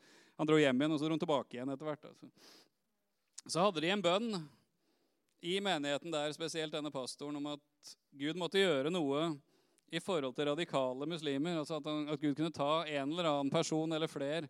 han 0.42 0.50
dro 0.50 0.58
hjem 0.58 0.82
igjen, 0.82 0.96
og 0.96 0.98
så 0.98 1.06
dro 1.06 1.14
han 1.14 1.22
tilbake 1.22 1.54
igjen 1.54 1.70
etter 1.70 1.86
hvert. 1.86 2.10
Altså. 2.10 2.30
Så 3.46 3.62
hadde 3.62 3.86
de 3.86 3.94
en 3.94 4.04
bønn 4.10 4.34
i 5.40 5.60
menigheten 5.60 6.12
der, 6.12 6.32
spesielt 6.32 6.72
denne 6.72 6.90
pastoren, 6.92 7.36
om 7.36 7.46
at 7.54 7.94
Gud 8.12 8.36
måtte 8.36 8.60
gjøre 8.60 8.92
noe 8.92 9.30
i 9.90 10.00
forhold 10.00 10.36
til 10.36 10.50
radikale 10.50 11.06
muslimer. 11.08 11.58
altså 11.58 11.78
at, 11.80 11.86
han, 11.86 12.08
at, 12.08 12.20
Gud 12.20 12.34
kunne 12.34 12.52
ta 12.54 12.84
en 12.84 13.12
eller 13.12 13.30
annen 13.30 13.50
person 13.50 13.92
eller 13.92 14.10
flere 14.10 14.48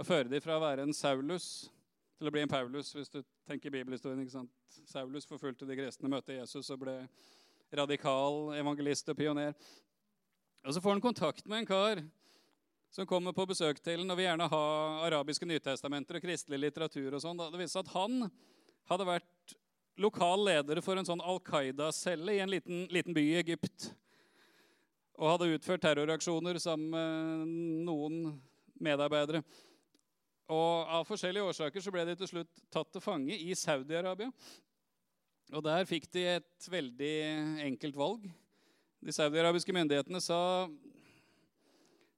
og 0.00 0.06
føre 0.06 0.30
dem 0.30 0.40
fra 0.40 0.56
å 0.56 0.62
være 0.62 0.86
en 0.86 0.96
Saulus 0.96 1.68
til 2.16 2.28
å 2.28 2.32
bli 2.32 2.44
en 2.44 2.52
Paulus, 2.52 2.92
hvis 2.94 3.10
du 3.12 3.20
tenker 3.48 3.72
bibelhistorien. 3.74 4.20
ikke 4.22 4.32
sant? 4.32 4.52
Saulus 4.88 5.28
forfulgte 5.28 5.68
de 5.68 5.76
kristne, 5.76 6.08
møtte 6.08 6.36
Jesus 6.36 6.70
og 6.72 6.80
ble 6.84 6.94
radikal 7.76 8.54
evangelist 8.56 9.08
og 9.12 9.18
pioner. 9.18 9.52
Og 10.64 10.74
Så 10.74 10.80
får 10.80 10.96
han 10.96 11.04
kontakt 11.04 11.46
med 11.46 11.62
en 11.62 11.68
kar 11.68 12.02
som 12.90 13.06
kommer 13.06 13.32
på 13.32 13.46
besøk 13.46 13.78
til 13.82 14.02
ham 14.02 14.10
og 14.10 14.18
vil 14.18 14.26
gjerne 14.26 14.48
ha 14.50 14.64
arabiske 15.06 15.46
nytestamenter 15.46 16.18
og 16.18 16.24
kristelig 16.24 16.58
litteratur. 16.58 17.14
og 17.14 17.22
sånn. 17.22 17.38
Det 17.38 17.60
viste 17.60 17.78
seg 17.78 17.86
at 17.86 17.94
han 17.94 18.30
hadde 18.90 19.06
vært 19.06 19.54
lokal 20.00 20.46
leder 20.48 20.80
for 20.84 20.98
en 20.98 21.06
sånn 21.06 21.22
Al 21.22 21.40
Qaida-celle 21.44 22.36
i 22.36 22.42
en 22.44 22.52
liten, 22.52 22.86
liten 22.92 23.16
by 23.16 23.24
i 23.24 23.40
Egypt 23.42 23.90
og 25.20 25.34
hadde 25.34 25.50
utført 25.52 25.82
terroraksjoner 25.84 26.56
sammen 26.62 26.94
med 26.94 27.84
noen 27.84 28.22
medarbeidere. 28.80 29.42
Og 30.50 30.88
Av 30.88 31.04
forskjellige 31.06 31.44
årsaker 31.52 31.84
så 31.84 31.92
ble 31.92 32.06
de 32.08 32.16
til 32.18 32.30
slutt 32.30 32.62
tatt 32.72 32.88
til 32.90 33.04
fange 33.04 33.36
i 33.36 33.52
Saudi-Arabia. 33.54 34.30
Og 35.52 35.62
Der 35.66 35.84
fikk 35.84 36.08
de 36.14 36.24
et 36.38 36.70
veldig 36.72 37.14
enkelt 37.68 37.98
valg. 37.98 38.24
De 39.00 39.12
saudiarabiske 39.12 39.74
myndighetene 39.76 40.20
sa 40.24 40.40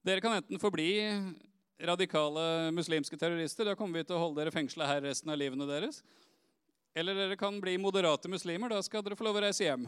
dere 0.03 0.23
kan 0.23 0.39
enten 0.39 0.63
forbli 0.63 0.93
radikale 1.83 2.71
muslimske 2.75 3.19
terrorister. 3.19 3.67
Da 3.67 3.75
kommer 3.79 3.99
vi 3.99 4.07
til 4.07 4.19
å 4.19 4.23
holde 4.23 4.41
dere 4.41 4.55
fengsla 4.55 4.87
her 4.87 5.03
resten 5.03 5.31
av 5.31 5.39
livene 5.43 5.67
deres. 5.67 6.03
Eller 6.95 7.17
dere 7.17 7.37
kan 7.41 7.61
bli 7.61 7.79
moderate 7.79 8.29
muslimer. 8.29 8.69
Da 8.69 8.83
skal 8.83 9.05
dere 9.05 9.17
få 9.17 9.25
lov 9.25 9.39
å 9.41 9.45
reise 9.47 9.65
hjem. 9.65 9.87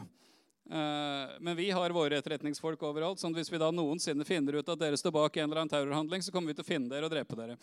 Eh, 0.65 1.35
men 1.39 1.53
vi 1.55 1.69
har 1.69 1.93
våre 1.93 2.17
etterretningsfolk 2.17 2.81
overalt. 2.83 3.19
sånn 3.19 3.35
at 3.35 3.43
Hvis 3.43 3.51
vi 3.53 3.61
da 3.61 3.69
noensinne 3.71 4.25
finner 4.25 4.57
ut 4.57 4.69
at 4.69 4.79
dere 4.79 4.97
står 4.97 5.13
bak 5.13 5.37
en 5.37 5.49
eller 5.49 5.61
annen 5.61 5.69
terrorhandling, 5.69 6.25
så 6.25 6.33
kommer 6.33 6.49
vi 6.49 6.57
til 6.57 6.65
å 6.65 6.71
finne 6.71 6.89
dere 6.89 7.05
og 7.05 7.13
drepe 7.13 7.37
dere. 7.37 7.57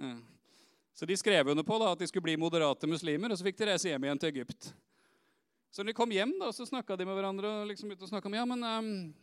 Eh, 0.00 0.16
så 0.96 1.04
de 1.04 1.16
skrev 1.16 1.48
under 1.52 1.62
på 1.62 1.76
da, 1.78 1.92
at 1.92 2.00
de 2.00 2.08
skulle 2.08 2.24
bli 2.24 2.38
moderate 2.40 2.88
muslimer, 2.88 3.30
og 3.30 3.36
så 3.36 3.44
fikk 3.44 3.58
de 3.58 3.68
reise 3.68 3.90
hjem 3.90 4.04
igjen 4.06 4.20
til 4.22 4.32
Egypt. 4.32 4.72
Så 5.68 5.82
når 5.82 5.92
de 5.92 5.96
kom 5.98 6.12
hjem, 6.14 6.32
da, 6.40 6.48
så 6.56 6.64
snakka 6.64 6.96
de 6.96 7.04
med 7.04 7.18
hverandre 7.18 7.50
og 7.52 7.66
liksom 7.68 7.90
ut 7.92 8.00
og 8.00 8.26
om 8.30 8.36
ja, 8.38 8.44
men 8.48 8.64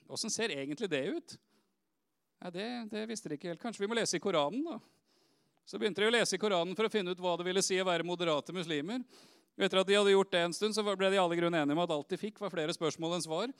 åssen 0.05 0.29
um, 0.29 0.33
ser 0.35 0.53
egentlig 0.53 0.89
det 0.91 1.01
ut? 1.15 1.33
Ja, 2.43 2.51
det, 2.53 2.67
det, 2.91 3.07
visste 3.09 3.31
de 3.31 3.39
ikke 3.39 3.49
helt. 3.49 3.61
Kanskje 3.63 3.81
vi 3.81 3.89
må 3.89 3.97
lese 3.97 4.19
i 4.19 4.21
Koranen, 4.21 4.61
da. 4.67 4.77
Så 5.65 5.79
begynte 5.81 6.03
de 6.03 6.11
å 6.11 6.13
lese 6.13 6.37
i 6.37 6.41
Koranen 6.41 6.75
for 6.77 6.85
å 6.85 6.91
finne 6.93 7.09
ut 7.09 7.23
hva 7.23 7.33
det 7.39 7.47
ville 7.47 7.63
si 7.65 7.79
å 7.81 7.87
være 7.87 8.05
moderate 8.05 8.53
muslimer. 8.53 9.01
Etter 9.57 9.83
at 9.83 9.87
de 9.87 9.97
hadde 9.97 10.13
gjort 10.15 10.31
det 10.33 10.41
en 10.41 10.55
stund, 10.55 10.73
så 10.73 10.83
ble 10.83 11.09
de 11.13 11.19
alle 11.21 11.37
grunn 11.37 11.53
enige 11.53 11.75
om 11.75 11.81
at 11.83 11.91
alt 11.93 12.09
de 12.09 12.17
fikk, 12.17 12.39
var 12.41 12.53
flere 12.53 12.73
spørsmål 12.73 13.17
enn 13.17 13.25
svar. 13.25 13.51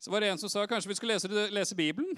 Så 0.00 0.10
var 0.10 0.24
det 0.24 0.30
en 0.32 0.40
som 0.40 0.50
sa 0.50 0.64
kanskje 0.66 0.90
vi 0.90 0.96
skulle 0.98 1.14
lese, 1.14 1.50
lese 1.54 1.76
Bibelen. 1.78 2.16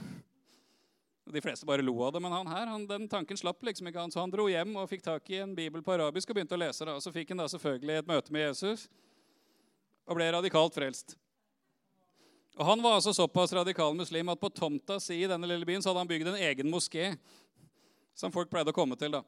De 1.32 1.40
fleste 1.40 1.66
bare 1.66 1.84
lo 1.84 1.94
av 2.02 2.12
det, 2.14 2.20
men 2.22 2.32
han 2.32 2.48
her, 2.50 2.66
han, 2.66 2.86
den 2.86 3.08
tanken 3.08 3.38
slapp 3.38 3.62
liksom 3.62 3.88
ikke 3.88 4.00
han. 4.00 4.12
Så 4.12 4.20
han 4.20 4.32
dro 4.32 4.48
hjem 4.50 4.74
og 4.80 4.88
fikk 4.90 5.04
tak 5.04 5.28
i 5.30 5.42
en 5.42 5.54
bibel 5.56 5.84
på 5.84 5.94
arabisk 5.94 6.30
og 6.30 6.38
begynte 6.38 6.56
å 6.56 6.62
lese 6.62 6.86
det. 6.88 6.94
Og 6.96 7.04
så 7.04 7.12
fikk 7.14 7.34
han 7.34 7.42
da 7.42 7.48
selvfølgelig 7.52 8.00
et 8.00 8.10
møte 8.10 8.34
med 8.34 8.46
Jesus 8.48 8.88
og 10.08 10.18
ble 10.18 10.32
radikalt 10.34 10.74
frelst. 10.74 11.16
Og 12.58 12.66
Han 12.66 12.82
var 12.84 12.98
altså 12.98 13.14
såpass 13.16 13.54
radikal 13.56 13.94
muslim 13.96 14.28
at 14.28 14.40
på 14.40 14.50
tomta 14.52 14.98
si 15.00 15.22
i 15.22 15.28
denne 15.30 15.48
lille 15.48 15.64
byen 15.64 15.82
så 15.82 15.90
hadde 15.90 16.02
han 16.04 16.10
bygd 16.10 16.32
en 16.32 16.42
egen 16.50 16.68
moské 16.68 17.14
som 18.14 18.34
folk 18.34 18.50
pleide 18.50 18.74
å 18.74 18.76
komme 18.76 18.98
til. 19.00 19.14
da. 19.14 19.22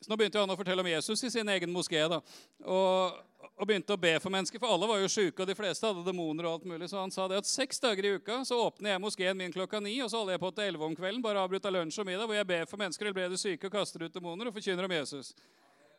Så 0.00 0.10
Nå 0.10 0.16
begynte 0.16 0.38
han 0.38 0.50
å 0.50 0.56
fortelle 0.58 0.84
om 0.84 0.88
Jesus 0.88 1.24
i 1.26 1.30
sin 1.30 1.48
egen 1.48 1.72
moské. 1.74 2.04
da. 2.08 2.20
Og, 2.62 3.18
og, 3.50 3.66
begynte 3.66 3.96
å 3.96 4.00
be 4.00 4.14
for 4.22 4.30
mennesker, 4.30 4.60
for 4.62 4.70
alle 4.70 4.86
var 4.86 5.00
jo 5.02 5.10
sjuke, 5.10 5.42
og 5.42 5.50
de 5.50 5.56
fleste 5.58 5.86
hadde 5.86 6.04
demoner. 6.06 6.46
og 6.46 6.58
alt 6.58 6.68
mulig. 6.70 6.88
Så 6.90 7.00
han 7.00 7.10
sa 7.10 7.26
det 7.28 7.40
at 7.42 7.50
seks 7.50 7.82
dager 7.82 8.06
i 8.06 8.14
uka 8.18 8.44
så 8.46 8.60
åpner 8.68 8.94
jeg 8.94 9.02
moskeen 9.02 9.36
min 9.38 9.52
klokka 9.52 9.82
ni, 9.82 9.96
og 10.02 10.10
så 10.10 10.22
holder 10.22 10.36
jeg 10.36 10.44
på 10.46 10.54
til 10.54 10.70
elleve 10.70 10.86
om 10.86 10.96
kvelden, 10.96 11.22
bare 11.22 11.42
avbrutt 11.42 11.66
av 11.66 11.74
lunsj 11.74 12.00
og 12.00 12.06
middag, 12.06 12.26
hvor 12.30 12.38
jeg 12.38 12.50
ber 12.54 12.66
for 12.70 12.78
mennesker 12.78 13.10
helbreder 13.10 13.40
syke 13.40 13.66
og 13.66 13.74
kaster 13.74 14.06
ut 14.06 14.14
demoner 14.14 14.50
og 14.50 14.54
forkynner 14.54 14.86
om 14.86 14.98
Jesus. 15.00 15.34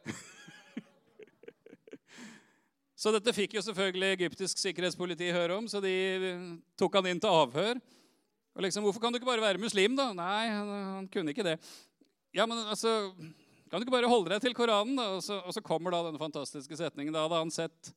Så 3.00 3.14
dette 3.16 3.32
fikk 3.32 3.54
jo 3.56 3.62
selvfølgelig 3.64 4.10
egyptisk 4.18 4.60
sikkerhetspoliti 4.60 5.30
høre 5.32 5.56
om, 5.56 5.70
så 5.72 5.80
de 5.80 5.94
tok 6.76 6.98
han 7.00 7.08
inn 7.08 7.22
til 7.24 7.32
avhør. 7.32 7.80
Og 8.60 8.66
liksom, 8.66 8.84
'Hvorfor 8.84 9.00
kan 9.00 9.14
du 9.14 9.20
ikke 9.22 9.30
bare 9.30 9.42
være 9.42 9.58
muslim, 9.58 9.96
da?' 9.96 10.12
Nei, 10.12 10.48
han, 10.52 10.68
han 10.68 11.08
kunne 11.08 11.32
ikke 11.32 11.46
det. 11.48 11.56
Ja, 12.36 12.46
men 12.46 12.58
altså 12.58 13.16
Kan 13.70 13.80
du 13.80 13.86
ikke 13.86 13.94
bare 13.94 14.10
holde 14.10 14.34
deg 14.34 14.42
til 14.42 14.56
Koranen? 14.58 14.96
da? 14.98 15.12
Og 15.16 15.24
så, 15.24 15.38
og 15.46 15.54
så 15.54 15.62
kommer 15.62 15.94
da 15.94 16.02
denne 16.08 16.22
fantastiske 16.22 16.78
setningen. 16.78 17.14
Da 17.14 17.28
hadde 17.28 17.42
han 17.44 17.54
sett 17.54 17.92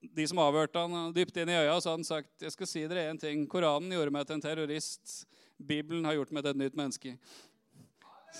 de 0.00 0.24
som 0.26 0.40
avhørte 0.40 0.80
han 0.80 1.12
dypt 1.12 1.36
inn 1.36 1.50
i 1.52 1.58
øya, 1.58 1.74
så 1.76 1.90
hadde 1.90 1.98
han 1.98 2.08
sagt 2.08 2.44
jeg 2.46 2.54
skal 2.54 2.68
si 2.70 2.86
dere 2.88 3.10
en 3.10 3.20
ting. 3.20 3.44
Koranen 3.50 3.92
gjorde 3.92 4.14
meg 4.14 4.24
til 4.26 4.38
en 4.38 4.44
terrorist. 4.44 5.24
Bibelen 5.60 6.08
har 6.08 6.16
gjort 6.16 6.32
meg 6.32 6.46
til 6.46 6.54
et 6.54 6.62
nytt 6.62 6.78
menneske. 6.80 7.14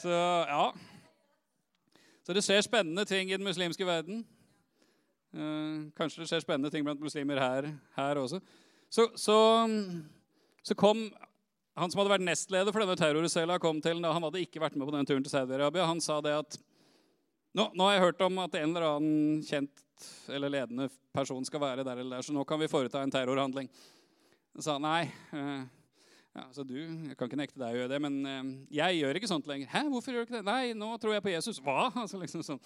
Så 0.01 0.13
ja. 0.49 0.71
Så 2.25 2.37
det 2.37 2.45
skjer 2.47 2.65
spennende 2.65 3.05
ting 3.05 3.29
i 3.29 3.37
den 3.37 3.45
muslimske 3.45 3.87
verden. 3.87 4.25
Eh, 5.35 5.91
kanskje 5.99 6.23
det 6.23 6.31
skjer 6.31 6.43
spennende 6.43 6.71
ting 6.73 6.87
blant 6.87 7.03
muslimer 7.03 7.39
her, 7.43 7.69
her 7.97 8.21
også. 8.21 8.41
Så, 8.91 9.07
så, 9.15 9.37
så, 10.63 10.75
kom 10.75 11.05
han 11.81 11.93
som 11.93 12.03
hadde 12.03 12.13
vært 12.13 12.27
nestleder 12.27 12.75
for 12.75 12.85
denne 12.85 12.99
terrorcella, 12.99 13.57
kom 13.63 13.81
til, 13.85 14.03
han 14.05 14.27
hadde 14.27 14.43
ikke 14.45 14.61
vært 14.63 14.77
med 14.77 14.89
på 14.89 14.95
den 14.95 15.09
turen 15.09 15.25
til 15.25 15.33
Saudi-Arabia. 15.33 15.89
Han 15.89 16.03
sa 16.05 16.19
det 16.25 16.35
at 16.37 16.59
nå, 17.57 17.71
nå, 17.75 17.87
har 17.87 17.97
jeg 17.97 18.05
hørt 18.05 18.21
om 18.27 18.39
at 18.45 18.55
en 18.61 18.71
eller 18.71 18.87
annen 18.87 19.41
kjent 19.47 19.87
eller 20.33 20.53
ledende 20.53 20.87
person 21.13 21.45
skal 21.45 21.63
være 21.63 21.85
der 21.85 21.99
eller 21.99 22.19
der, 22.19 22.27
så 22.27 22.35
nå 22.37 22.45
kan 22.49 22.61
vi 22.61 22.71
foreta 22.71 23.03
en 23.03 23.13
terrorhandling. 23.13 23.69
Han 24.55 24.67
sa 24.67 24.77
nei. 24.83 25.03
Eh, 25.35 25.65
ja, 26.37 26.45
så 26.55 26.63
du, 26.63 26.77
Jeg 26.79 27.17
kan 27.19 27.27
ikke 27.27 27.41
nekte 27.41 27.59
deg 27.59 27.75
å 27.75 27.81
gjøre 27.81 27.91
det, 27.91 27.99
men 28.07 28.21
eh, 28.29 28.53
jeg 28.79 29.01
gjør 29.01 29.19
ikke 29.19 29.31
sånt 29.33 29.51
lenger. 29.51 29.71
Hæ, 29.73 29.83
hvorfor 29.91 30.15
gjør 30.15 30.25
du 30.25 30.31
ikke 30.31 30.39
det? 30.39 30.47
Nei, 30.47 30.73
nå 30.79 30.93
tror 31.03 31.17
jeg 31.17 31.27
på 31.27 31.35
Jesus. 31.35 31.61
Hva? 31.65 31.91
Altså, 32.05 32.21
liksom 32.23 32.45
sånn. 32.47 32.63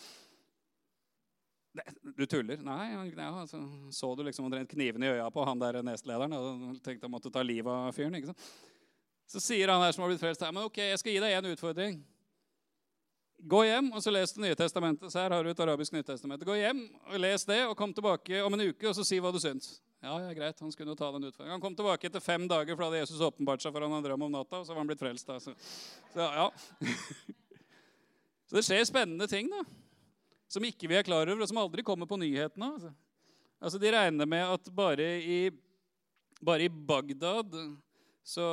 Du 2.15 2.23
tuller? 2.31 2.61
Nei. 2.63 2.93
Ja, 3.17 3.33
altså, 3.41 3.65
så 3.91 4.13
du 4.15 4.23
liksom 4.23 4.47
omtrent 4.47 4.71
knivene 4.71 5.09
i 5.09 5.17
øya 5.17 5.27
på 5.35 5.43
han 5.49 5.59
der 5.59 5.81
nestlederen 5.83 6.37
og 6.37 6.77
tenkte 6.85 7.09
han 7.09 7.15
måtte 7.17 7.33
ta 7.35 7.43
livet 7.43 7.73
av 7.73 7.97
fyren? 7.97 8.15
ikke 8.21 8.31
sant? 8.31 8.47
Så 9.31 9.41
sier 9.41 9.71
han 9.73 9.83
her 9.83 9.95
som 9.95 10.05
har 10.05 10.13
blitt 10.13 10.23
frelst, 10.23 10.45
men 10.51 10.67
ok, 10.67 10.83
jeg 10.91 11.01
skal 11.01 11.15
gi 11.15 11.23
deg 11.23 11.37
en 11.39 11.49
utfordring. 11.53 11.97
Gå 13.45 13.61
hjem 13.67 13.91
og 13.93 14.01
så 14.01 14.13
les 14.15 14.33
Det 14.33 14.41
nye 14.41 14.57
testamentet. 14.57 15.11
Så 15.13 15.21
her 15.21 15.33
har 15.35 15.45
du 15.45 15.51
et 15.51 15.61
arabisk 15.61 15.93
nytestament. 15.93 16.45
Gå 16.47 16.55
hjem 16.57 16.85
og 17.11 17.19
les 17.21 17.45
det, 17.49 17.61
og 17.69 17.77
kom 17.77 17.93
tilbake 17.93 18.41
om 18.45 18.57
en 18.57 18.67
uke 18.71 18.89
og 18.89 18.97
så 18.97 19.05
si 19.05 19.19
hva 19.21 19.33
du 19.35 19.41
syns. 19.43 19.79
Ja, 20.05 20.15
ja, 20.21 20.33
greit, 20.37 20.61
Han 20.61 20.73
skulle 20.73 20.93
jo 20.93 20.99
ta 21.01 21.11
den 21.13 21.29
utfordringen. 21.29 21.57
Han 21.57 21.65
kom 21.65 21.77
tilbake 21.77 22.09
etter 22.09 22.25
fem 22.25 22.49
dager, 22.49 22.77
for 22.77 22.85
da 22.85 22.91
hadde 22.91 23.05
Jesus 23.05 23.25
åpenbart 23.25 23.65
seg 23.65 23.73
for 23.73 23.85
han 23.85 23.93
hadde 23.97 24.09
drøm 24.09 24.27
om 24.29 24.33
natta. 24.33 24.61
og 24.61 24.67
så 24.67 24.73
var 24.73 24.85
han 24.85 24.93
blitt 24.93 25.01
frelst. 25.01 25.29
Da. 25.29 25.41
Så, 25.41 25.55
så, 26.13 26.21
ja. 26.21 26.51
så 28.49 28.61
det 28.61 28.65
skjer 28.69 28.85
spennende 28.89 29.29
ting. 29.29 29.51
da 29.53 29.65
som 30.55 30.65
ikke 30.67 30.89
vi 30.91 30.99
er 30.99 31.07
klar 31.07 31.27
over, 31.27 31.43
og 31.43 31.51
som 31.51 31.61
aldri 31.63 31.85
kommer 31.87 32.09
på 32.09 32.19
nyhetene. 32.21 32.71
Altså. 32.77 32.93
altså 33.59 33.81
de 33.83 33.93
regner 33.95 34.29
med 34.29 34.55
at 34.57 34.71
bare 34.75 35.09
i, 35.19 35.39
bare 36.45 36.69
i 36.69 36.71
Bagdad 36.71 37.57
så, 38.25 38.45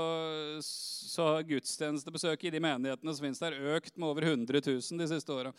så 0.61 1.27
har 1.29 1.45
gudstjenestebesøket 1.47 2.49
i 2.49 2.55
de 2.57 2.63
menighetene 2.63 3.13
som 3.15 3.23
finnes 3.23 3.39
der, 3.39 3.55
økt 3.75 3.95
med 3.95 4.09
over 4.09 4.27
100 4.27 4.59
000 4.67 4.99
de 4.99 5.07
siste 5.07 5.31
åra. 5.31 5.53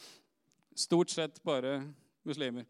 Stort 0.77 1.13
sett 1.13 1.41
bare 1.45 1.79
muslimer. 2.29 2.67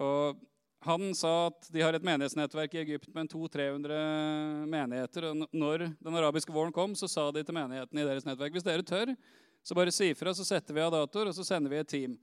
Og 0.00 0.40
han 0.86 1.10
sa 1.12 1.50
at 1.50 1.68
de 1.68 1.82
har 1.84 1.92
et 1.92 2.04
menighetsnettverk 2.06 2.74
i 2.78 2.80
Egypt 2.86 3.10
med 3.12 3.28
200-300 3.28 4.64
menigheter. 4.72 5.28
og 5.28 5.44
Når 5.52 5.90
den 5.92 6.16
arabiske 6.16 6.54
våren 6.54 6.72
kom, 6.72 6.96
så 6.96 7.08
sa 7.10 7.28
de 7.30 7.44
til 7.44 7.56
menighetene 7.56 8.00
i 8.00 8.08
deres 8.08 8.24
nettverk 8.24 8.56
hvis 8.56 8.64
dere 8.64 8.86
tør, 8.86 9.12
så 9.60 9.76
bare 9.76 9.92
si 9.92 10.08
ifra, 10.14 10.32
så 10.32 10.46
setter 10.48 10.72
vi 10.72 10.80
av 10.80 10.94
datoer, 10.94 11.28
og 11.28 11.36
så 11.36 11.44
sender 11.44 11.68
vi 11.68 11.82
et 11.82 11.90
team. 11.90 12.16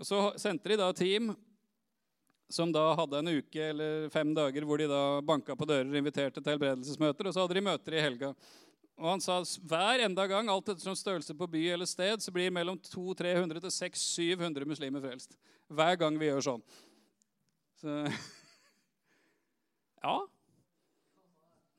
Og 0.00 0.08
Så 0.08 0.20
sendte 0.40 0.72
de 0.72 0.80
da 0.80 0.88
team 0.96 1.34
som 2.50 2.72
da 2.72 2.94
hadde 2.98 3.18
en 3.18 3.30
uke 3.38 3.68
eller 3.70 4.08
fem 4.12 4.34
dager 4.34 4.66
hvor 4.68 4.80
de 4.80 4.88
da 4.90 5.20
banka 5.24 5.56
på 5.56 5.68
dører 5.68 5.88
og 5.88 5.96
inviterte 6.00 6.40
til 6.40 6.52
helbredelsesmøter. 6.52 7.28
Og 7.28 7.34
så 7.34 7.44
hadde 7.44 7.56
de 7.58 7.64
møter 7.64 7.96
i 7.96 8.02
helga. 8.04 8.32
Og 9.00 9.08
han 9.08 9.22
sa 9.24 9.38
hver 9.66 10.04
enda 10.04 10.26
gang, 10.30 10.50
alt 10.52 10.68
ettersom 10.68 10.96
størrelse 10.98 11.34
på 11.34 11.48
by 11.50 11.62
eller 11.74 11.88
sted, 11.88 12.20
så 12.22 12.34
blir 12.34 12.52
mellom 12.54 12.76
200-300 12.86 13.62
til 13.64 13.72
600-700 13.78 14.68
muslimer 14.68 15.02
frelst. 15.02 15.38
Hver 15.72 15.96
gang 15.98 16.18
vi 16.20 16.28
gjør 16.28 16.44
sånn. 16.52 16.62
Så 17.80 18.04
Ja. 20.02 20.28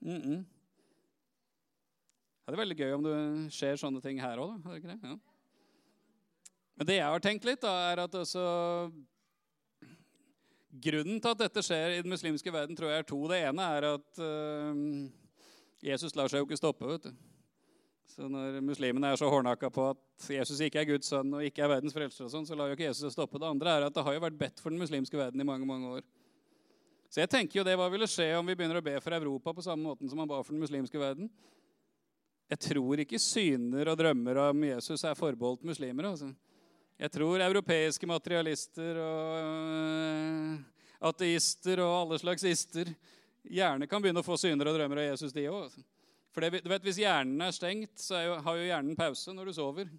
Mm 0.01 0.21
-mm. 0.21 0.45
Det 2.43 2.53
er 2.53 2.59
veldig 2.59 2.77
gøy 2.77 2.93
om 2.93 3.03
det 3.03 3.53
skjer 3.55 3.77
sånne 3.79 4.01
ting 4.01 4.19
her 4.19 4.37
òg, 4.37 4.63
da. 4.63 4.75
Ja. 4.75 5.15
Men 6.75 6.87
det 6.87 6.95
jeg 6.95 7.05
har 7.05 7.19
tenkt 7.19 7.45
litt, 7.45 7.61
da, 7.61 7.91
er 7.91 8.01
at 8.03 8.15
også 8.15 8.91
Grunnen 10.73 11.19
til 11.21 11.29
at 11.29 11.41
dette 11.43 11.61
skjer 11.61 11.97
i 11.97 12.01
den 12.01 12.09
muslimske 12.09 12.53
verden, 12.53 12.73
tror 12.77 12.89
jeg 12.89 13.03
er 13.03 13.05
to. 13.05 13.19
Det 13.29 13.43
ene 13.45 13.67
er 13.75 13.85
at 13.91 14.23
uh, 14.23 14.79
Jesus 15.85 16.15
lar 16.17 16.31
seg 16.31 16.41
jo 16.41 16.47
ikke 16.47 16.57
stoppe. 16.57 16.87
vet 16.89 17.05
du. 17.05 17.13
Så 18.09 18.27
Når 18.29 18.59
muslimene 18.61 19.09
er 19.09 19.17
så 19.17 19.29
hårdnakka 19.29 19.69
på 19.73 19.85
at 19.91 20.27
Jesus 20.35 20.59
ikke 20.61 20.81
er 20.81 20.89
Guds 20.89 21.09
sønn 21.09 21.33
og 21.33 21.45
ikke 21.45 21.63
er 21.65 21.71
verdens 21.71 21.95
frelser, 21.95 22.25
og 22.25 22.33
sånn, 22.33 22.45
så 22.45 22.57
lar 22.57 22.69
jo 22.69 22.77
ikke 22.77 22.87
Jesus 22.87 23.07
seg 23.07 23.15
stoppe. 23.15 23.41
Det 23.41 23.49
andre 23.49 23.73
er 23.73 23.87
at 23.87 23.95
det 23.95 24.03
har 24.05 24.17
jo 24.17 24.21
vært 24.25 24.37
bedt 24.37 24.61
for 24.61 24.73
den 24.73 24.81
muslimske 24.81 25.17
verden 25.17 25.41
i 25.41 25.47
mange 25.47 25.65
mange 25.69 25.95
år. 25.97 26.05
Så 27.13 27.21
jeg 27.21 27.29
tenker 27.29 27.59
jo 27.59 27.65
det, 27.65 27.75
Hva 27.77 27.89
ville 27.93 28.09
skje 28.09 28.31
om 28.39 28.47
vi 28.49 28.55
begynner 28.57 28.81
å 28.81 28.85
be 28.85 28.95
for 29.01 29.13
Europa 29.13 29.53
på 29.53 29.65
samme 29.65 29.85
måten 29.85 30.09
som 30.09 30.17
man 30.17 30.29
ba 30.29 30.41
for 30.41 30.55
den 30.55 30.63
muslimske 30.65 30.97
verden? 30.97 31.29
Jeg 32.49 32.61
tror 32.67 33.01
ikke 33.01 33.21
syner 33.21 33.89
og 33.91 33.97
drømmer 33.97 34.39
om 34.49 34.65
Jesus 34.65 35.05
er 35.05 35.17
forbeholdt 35.17 35.65
muslimer. 35.65 36.09
Altså. 36.09 36.31
Jeg 37.01 37.11
tror 37.11 37.41
europeiske 37.41 38.07
materialister 38.07 38.99
og 39.01 39.39
uh, 39.41 40.59
ateister 41.09 41.81
og 41.83 41.93
alle 42.03 42.19
slags 42.21 42.45
ister 42.47 42.93
gjerne 43.43 43.87
kan 43.89 44.03
begynne 44.03 44.21
å 44.21 44.25
få 44.25 44.37
syner 44.39 44.69
og 44.69 44.77
drømmer 44.77 45.01
av 45.01 45.09
Jesus, 45.11 45.33
de 45.35 45.47
òg. 45.49 45.65
Altså. 45.65 45.83
For 46.33 46.45
det, 46.45 46.63
du 46.63 46.69
vet, 46.71 46.85
Hvis 46.85 47.01
hjernen 47.01 47.41
er 47.45 47.53
stengt, 47.53 47.97
så 48.01 48.17
er 48.17 48.27
jo, 48.27 48.37
har 48.45 48.57
jo 48.57 48.69
hjernen 48.69 48.97
pause 48.97 49.33
når 49.35 49.49
du 49.49 49.55
sover. 49.57 49.89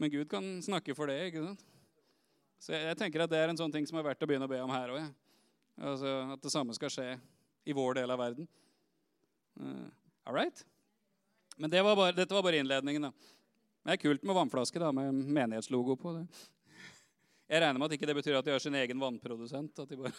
Men 0.00 0.12
Gud 0.12 0.28
kan 0.30 0.46
snakke 0.64 0.94
for 0.96 1.10
det. 1.10 1.18
ikke 1.28 1.44
sant? 1.44 1.64
Så 2.60 2.72
jeg, 2.72 2.86
jeg 2.88 3.00
tenker 3.00 3.24
at 3.24 3.32
det 3.32 3.40
er 3.40 3.52
en 3.52 3.58
sånn 3.58 3.72
ting 3.72 3.88
som 3.88 3.98
er 4.00 4.06
verdt 4.06 4.24
å 4.24 4.28
begynne 4.28 4.48
å 4.48 4.52
be 4.52 4.60
om 4.62 4.72
her 4.72 4.94
òg. 4.94 5.10
Altså, 5.80 6.14
at 6.36 6.44
det 6.44 6.52
samme 6.52 6.76
skal 6.76 6.92
skje 6.92 7.08
i 7.68 7.76
vår 7.76 8.00
del 8.00 8.12
av 8.12 8.20
verden. 8.20 8.48
Uh, 9.60 9.88
All 10.28 10.36
right? 10.36 10.64
Men 11.56 11.72
det 11.72 11.82
var 11.84 11.96
bare, 11.96 12.16
dette 12.16 12.36
var 12.36 12.44
bare 12.44 12.60
innledningen. 12.60 13.08
da. 13.08 13.12
Det 13.80 13.94
er 13.94 14.00
kult 14.02 14.24
med 14.28 14.36
vannflaske 14.36 14.80
da, 14.82 14.90
med 14.92 15.14
menighetslogo 15.14 15.96
på. 15.96 16.12
det. 16.18 16.26
Jeg 17.50 17.62
regner 17.62 17.80
med 17.80 17.88
at 17.88 17.96
ikke 17.96 18.06
det 18.06 18.18
betyr 18.18 18.36
at 18.38 18.46
de 18.46 18.52
har 18.52 18.62
sin 18.62 18.76
egen 18.76 19.00
vannprodusent. 19.00 19.78
at 19.78 19.88
de 19.88 19.96
bare... 19.96 20.12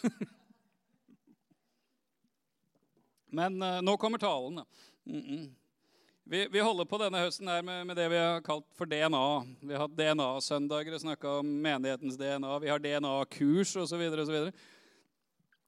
Men 3.32 3.62
uh, 3.62 3.80
nå 3.80 3.96
kommer 3.96 4.18
talen. 4.18 4.64
Mm 5.04 5.22
-mm. 5.22 5.54
Vi, 6.24 6.48
vi, 6.52 6.60
holder 6.60 6.84
på 6.84 6.98
denne 6.98 7.18
høsten 7.18 7.48
her 7.48 7.62
med, 7.62 7.86
med, 7.86 7.96
det 7.96 8.08
vi 8.08 8.16
har 8.16 8.40
kalt 8.40 8.66
for 8.74 8.86
DNA. 8.86 9.44
Vi 9.60 9.72
har 9.74 9.80
hatt 9.80 9.96
DNA-søndager 9.96 10.94
og 10.94 11.00
snakka 11.00 11.28
om 11.40 11.48
menighetens 11.62 12.16
DNA. 12.16 12.58
Vi 12.58 12.68
har 12.68 12.78
DNA-kurs 12.78 13.76
osv. 13.76 14.04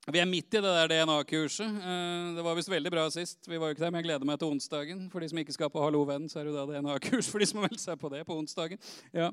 Vi 0.04 0.20
er 0.20 0.26
midt 0.28 0.52
i 0.52 0.60
det 0.60 0.68
der 0.68 0.90
DNA-kurset. 0.90 1.64
Eh, 1.80 2.24
det 2.36 2.42
var 2.44 2.56
visst 2.58 2.68
veldig 2.68 2.90
bra 2.92 3.06
sist. 3.08 3.46
Vi 3.48 3.56
var 3.56 3.70
jo 3.70 3.76
ikke 3.76 3.86
der, 3.86 3.92
men 3.92 4.02
jeg 4.02 4.08
gleder 4.10 4.28
meg 4.28 4.36
til 4.40 4.50
onsdagen. 4.52 5.06
For 5.08 5.24
de 5.24 5.30
som 5.30 5.40
ikke 5.40 5.54
skal 5.56 5.70
på 5.72 5.80
Hallo 5.80 6.02
venn, 6.04 6.26
så 6.28 6.42
er 6.42 6.44
det 6.44 6.52
jo 6.52 6.58
da 6.58 6.64
DNA-kurs 6.68 7.30
for 7.32 7.40
de 7.40 7.48
som 7.48 7.62
har 7.62 7.70
meldt 7.70 7.80
seg 7.80 7.96
på 8.02 8.10
det 8.12 8.20
på 8.28 8.36
onsdagen. 8.36 8.82
Ja. 9.16 9.30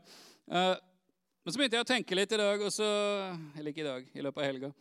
Eh, 0.48 0.78
men 1.44 1.52
så 1.52 1.60
begynte 1.60 1.76
jeg 1.76 1.88
å 1.88 1.90
tenke 1.92 2.16
litt 2.16 2.32
i 2.32 2.40
dag, 2.40 2.64
og 2.64 2.72
så, 2.72 2.88
eller 3.58 3.74
ikke 3.74 3.84
i 3.84 3.90
dag, 3.90 4.08
i 4.16 4.24
løpet 4.24 4.40
av 4.40 4.48
helga. 4.48 4.72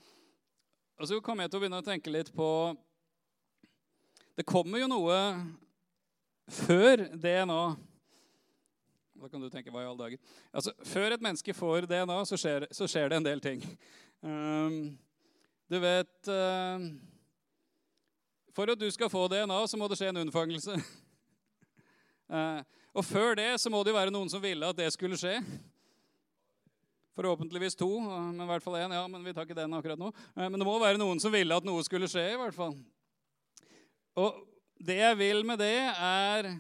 Og 1.01 1.11
så 1.11 1.21
kom 1.27 1.43
jeg 1.43 1.51
til 1.51 1.59
å 1.59 1.65
begynne 1.65 1.83
å 1.83 1.89
tenke 1.91 2.13
litt 2.13 2.31
på 2.37 2.49
Det 4.39 4.47
kommer 4.47 4.85
jo 4.85 4.93
noe 4.95 5.21
før 6.55 7.07
DNA. 7.19 7.61
Da 9.21 9.29
kan 9.29 9.43
du 9.43 9.51
tenke 9.51 9.75
hva 9.75 9.83
i 9.83 9.91
all 9.91 9.99
dager. 9.99 10.23
Altså, 10.55 10.71
Før 10.87 11.19
et 11.19 11.25
menneske 11.25 11.57
får 11.57 11.91
DNA, 11.91 12.23
så 12.31 12.39
skjer, 12.39 12.71
så 12.71 12.87
skjer 12.87 13.11
det 13.11 13.19
en 13.19 13.31
del 13.33 13.43
ting. 13.43 13.65
Um, 14.23 14.85
du 15.71 15.77
vet 15.79 16.29
uh, 16.29 16.83
For 18.50 18.73
at 18.73 18.81
du 18.81 18.89
skal 18.91 19.11
få 19.11 19.29
DNA, 19.31 19.59
så 19.71 19.79
må 19.79 19.87
det 19.87 20.00
skje 20.00 20.09
en 20.11 20.25
unnfangelse. 20.25 20.75
uh, 22.27 22.59
og 22.99 23.05
før 23.07 23.37
det 23.39 23.53
så 23.62 23.71
må 23.71 23.85
det 23.87 23.93
jo 23.93 24.00
være 24.00 24.11
noen 24.11 24.33
som 24.33 24.43
ville 24.43 24.67
at 24.67 24.79
det 24.81 24.89
skulle 24.91 25.19
skje. 25.21 25.37
Forhåpentligvis 27.15 27.79
to, 27.79 27.89
men 28.03 28.43
i 28.43 28.49
hvert 28.49 28.65
fall 28.65 28.81
én. 28.81 28.97
Ja, 28.99 29.05
men 29.07 29.23
vi 29.23 29.35
tar 29.37 29.47
ikke 29.47 29.59
den 29.61 29.79
akkurat 29.79 30.00
nå. 30.00 30.11
Uh, 30.35 30.49
men 30.49 30.59
det 30.59 30.67
må 30.67 30.75
være 30.83 30.99
noen 30.99 31.23
som 31.23 31.31
ville 31.31 31.55
at 31.55 31.69
noe 31.69 31.87
skulle 31.87 32.11
skje, 32.11 32.27
i 32.33 32.41
hvert 32.41 32.57
fall. 32.57 32.75
Og 34.19 34.43
det 34.83 34.99
jeg 34.99 35.21
vil 35.23 35.47
med 35.47 35.62
det, 35.62 35.77
er 36.03 36.50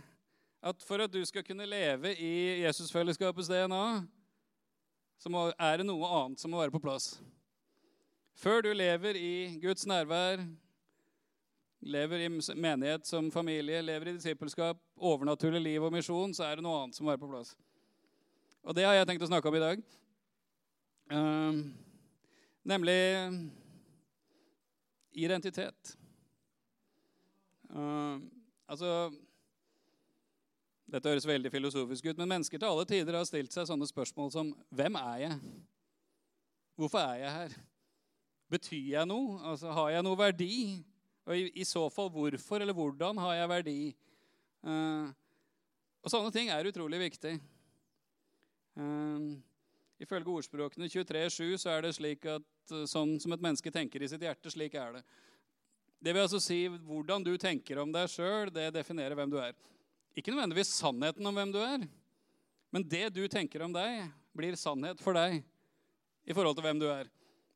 at 0.62 0.86
for 0.86 1.02
at 1.02 1.10
du 1.10 1.18
skal 1.26 1.42
kunne 1.42 1.66
leve 1.66 2.14
i 2.14 2.62
Jesusfellesskapets 2.62 3.50
DNA, 3.50 3.84
så 5.18 5.44
er 5.58 5.82
det 5.82 5.90
noe 5.90 6.14
annet 6.22 6.38
som 6.38 6.54
må 6.54 6.62
være 6.62 6.78
på 6.78 6.84
plass. 6.84 7.16
Før 8.40 8.62
du 8.64 8.70
lever 8.72 9.16
i 9.20 9.58
Guds 9.60 9.86
nærvær, 9.86 10.40
lever 11.80 12.22
i 12.24 12.28
menighet 12.56 13.04
som 13.06 13.26
familie, 13.32 13.82
lever 13.82 14.08
i 14.08 14.14
disippelskap, 14.16 14.78
overnaturlig 14.96 15.60
liv 15.60 15.84
og 15.84 15.92
misjon, 15.92 16.32
så 16.32 16.46
er 16.46 16.56
det 16.56 16.64
noe 16.64 16.78
annet 16.80 16.96
som 16.96 17.04
må 17.04 17.12
være 17.12 17.20
på 17.20 17.28
plass. 17.28 17.52
Og 18.64 18.76
det 18.76 18.86
har 18.88 18.96
jeg 18.96 19.10
tenkt 19.10 19.26
å 19.26 19.28
snakke 19.28 19.50
om 19.50 19.58
i 19.58 19.60
dag. 19.60 19.82
Uh, 21.12 21.60
nemlig 22.64 22.96
identitet. 25.12 25.96
Uh, 27.68 28.24
altså 28.64 29.10
Dette 30.88 31.12
høres 31.12 31.28
veldig 31.28 31.52
filosofisk 31.52 32.08
ut, 32.08 32.16
men 32.16 32.38
mennesker 32.38 32.56
til 32.56 32.72
alle 32.72 32.88
tider 32.88 33.20
har 33.20 33.28
stilt 33.28 33.52
seg 33.52 33.68
sånne 33.68 33.86
spørsmål 33.90 34.32
som 34.32 34.54
Hvem 34.72 34.96
er 35.02 35.26
jeg? 35.26 35.42
Hvorfor 36.80 37.04
er 37.04 37.20
jeg 37.20 37.36
her? 37.36 37.60
Betyr 38.50 38.96
jeg 38.96 39.06
noe? 39.06 39.38
Altså, 39.46 39.70
Har 39.74 39.92
jeg 39.94 40.04
noe 40.06 40.18
verdi? 40.18 40.54
Og 41.28 41.36
i, 41.36 41.50
i, 41.62 41.66
så 41.68 41.84
fall 41.92 42.10
hvorfor 42.10 42.62
eller 42.62 42.74
hvordan 42.74 43.18
har 43.22 43.36
jeg 43.38 43.50
verdi? 43.52 43.78
Uh, 44.66 45.06
og 46.02 46.10
sånne 46.10 46.32
ting 46.34 46.50
er 46.50 46.66
utrolig 46.66 46.98
viktig. 47.04 47.36
Uh, 48.80 49.36
ifølge 50.02 50.34
ordspråkene 50.40 50.88
23.7 50.90 51.60
så 51.60 51.76
er 51.76 51.86
det 51.86 51.94
slik 51.94 52.26
at 52.32 52.74
sånn 52.90 53.18
som 53.22 53.36
et 53.36 53.44
menneske 53.44 53.70
tenker 53.74 54.02
i 54.02 54.08
sitt 54.10 54.24
hjerte, 54.24 54.50
slik 54.50 54.74
er 54.80 54.98
det. 54.98 55.04
Det 56.00 56.14
vil 56.16 56.24
altså 56.24 56.40
si 56.40 56.64
hvordan 56.66 57.22
du 57.26 57.34
tenker 57.38 57.82
om 57.82 57.92
deg 57.92 58.08
sjøl, 58.08 58.50
det 58.54 58.70
definerer 58.72 59.14
hvem 59.18 59.30
du 59.30 59.36
er. 59.42 59.54
Ikke 60.16 60.32
nødvendigvis 60.32 60.72
sannheten 60.80 61.26
om 61.28 61.36
hvem 61.36 61.52
du 61.54 61.60
er, 61.62 61.84
men 62.72 62.86
det 62.88 63.10
du 63.14 63.22
tenker 63.30 63.62
om 63.66 63.74
deg, 63.74 64.08
blir 64.34 64.56
sannhet 64.58 65.02
for 65.02 65.14
deg 65.18 65.42
i 66.24 66.34
forhold 66.34 66.56
til 66.56 66.64
hvem 66.64 66.80
du 66.80 66.88
er. 66.90 67.10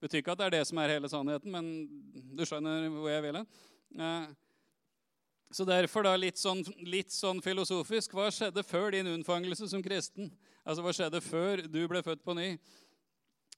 Betyr 0.04 0.20
ikke 0.20 0.34
at 0.34 0.40
det 0.42 0.48
er 0.50 0.56
det 0.58 0.64
som 0.68 0.80
er 0.82 0.92
hele 0.92 1.08
sannheten, 1.08 1.52
men 1.54 1.68
du 2.36 2.44
skjønner 2.44 2.90
hvor 2.92 3.08
jeg 3.08 3.24
vil 3.24 3.38
hen. 3.40 3.46
Eh, 3.96 4.26
så 5.54 5.64
derfor, 5.68 6.04
da, 6.04 6.12
litt 6.18 6.40
sånn, 6.40 6.60
litt 6.84 7.14
sånn 7.14 7.40
filosofisk, 7.44 8.12
hva 8.16 8.26
skjedde 8.34 8.64
før 8.66 8.90
din 8.92 9.08
unnfangelse 9.14 9.70
som 9.70 9.84
kristen? 9.84 10.32
Altså, 10.64 10.82
Hva 10.84 10.92
skjedde 10.96 11.20
før 11.24 11.62
du 11.70 11.80
ble 11.88 12.02
født 12.04 12.24
på 12.26 12.34
ny? 12.36 12.48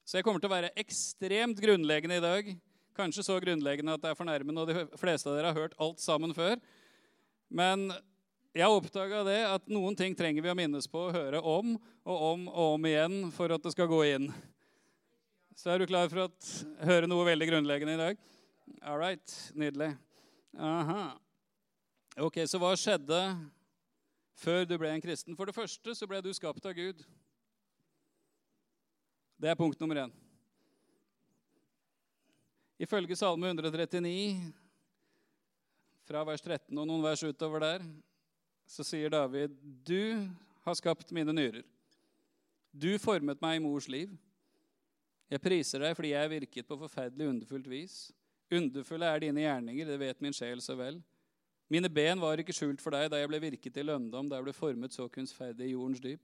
Så 0.07 0.19
jeg 0.19 0.27
kommer 0.27 0.43
til 0.43 0.51
å 0.51 0.55
være 0.55 0.75
ekstremt 0.79 1.59
grunnleggende 1.63 2.21
i 2.21 2.25
dag 2.25 2.51
Kanskje 2.97 3.27
så 3.27 3.35
grunnleggende 3.43 3.93
at 3.93 4.01
det 4.01 4.09
er 4.09 4.17
fornærmende, 4.17 4.63
og 4.63 4.71
de 4.71 4.85
fleste 4.97 5.29
av 5.29 5.35
dere 5.37 5.51
har 5.51 5.59
hørt 5.59 5.75
alt 5.85 6.01
sammen 6.01 6.33
før. 6.33 6.57
Men 7.53 7.91
jeg 8.57 8.73
oppdaga 8.73 9.21
det 9.27 9.41
at 9.51 9.67
noen 9.69 9.97
ting 9.99 10.15
trenger 10.17 10.41
vi 10.41 10.49
å 10.49 10.57
minnes 10.57 10.89
på 10.89 11.03
og 11.11 11.13
høre 11.13 11.43
om 11.45 11.75
og 11.77 12.23
om 12.31 12.47
og 12.49 12.77
om 12.79 12.87
igjen 12.89 13.19
for 13.37 13.53
at 13.53 13.61
det 13.61 13.75
skal 13.75 13.91
gå 13.91 13.99
inn. 14.15 14.31
Så 15.57 15.71
er 15.73 15.81
du 15.81 15.87
klar 15.89 16.11
for 16.13 16.21
å 16.21 16.85
høre 16.85 17.09
noe 17.09 17.25
veldig 17.25 17.47
grunnleggende 17.49 17.95
i 17.95 18.01
dag? 18.01 18.19
All 18.85 18.99
right. 19.01 19.37
Nydelig. 19.57 19.95
Aha. 20.53 21.15
Ok, 22.21 22.43
Så 22.45 22.61
hva 22.61 22.75
skjedde 22.77 23.21
før 24.37 24.67
du 24.69 24.75
ble 24.77 24.91
en 24.93 25.01
kristen? 25.01 25.37
For 25.39 25.49
det 25.49 25.57
første 25.57 25.95
så 25.97 26.09
ble 26.09 26.21
du 26.21 26.29
skapt 26.37 26.69
av 26.69 26.77
Gud. 26.77 27.01
Det 29.41 29.49
er 29.49 29.57
punkt 29.57 29.81
nummer 29.81 30.03
én. 30.05 30.13
Ifølge 32.77 33.17
Salme 33.17 33.49
139, 33.49 34.53
fra 36.05 36.21
vers 36.29 36.45
13 36.45 36.77
og 36.77 36.85
noen 36.85 37.05
vers 37.05 37.25
utover 37.25 37.65
der, 37.65 37.89
så 38.69 38.85
sier 38.85 39.09
David, 39.09 39.57
'Du 39.57 40.29
har 40.69 40.77
skapt 40.77 41.13
mine 41.17 41.33
nyrer. 41.33 41.65
Du 42.77 42.99
formet 42.99 43.41
meg 43.41 43.57
i 43.57 43.65
mors 43.65 43.89
liv.' 43.89 44.13
'Jeg 45.31 45.43
priser 45.43 45.83
deg 45.83 45.97
fordi 45.99 46.13
jeg 46.15 46.31
virket 46.31 46.69
på 46.69 46.79
forferdelig 46.79 47.29
underfullt 47.29 47.69
vis.' 47.69 48.13
'Underfulle 48.51 49.07
er 49.11 49.19
dine 49.21 49.43
gjerninger, 49.43 49.87
det 49.87 49.99
vet 49.99 50.23
min 50.23 50.33
sjel 50.33 50.61
så 50.63 50.77
vel.' 50.79 51.03
'Mine 51.69 51.91
ben 51.91 52.21
var 52.21 52.39
ikke 52.39 52.55
skjult 52.55 52.81
for 52.81 52.95
deg 52.95 53.11
da 53.11 53.19
jeg 53.19 53.29
ble 53.29 53.41
virket 53.43 53.75
til 53.75 53.87
lønndom, 53.87 54.29
da 54.31 54.39
jeg 54.39 54.47
ble 54.47 54.55
formet 54.55 54.95
så 54.95 55.09
kunstferdig 55.11 55.67
i 55.67 55.75
jordens 55.75 56.01
dyp.' 56.01 56.23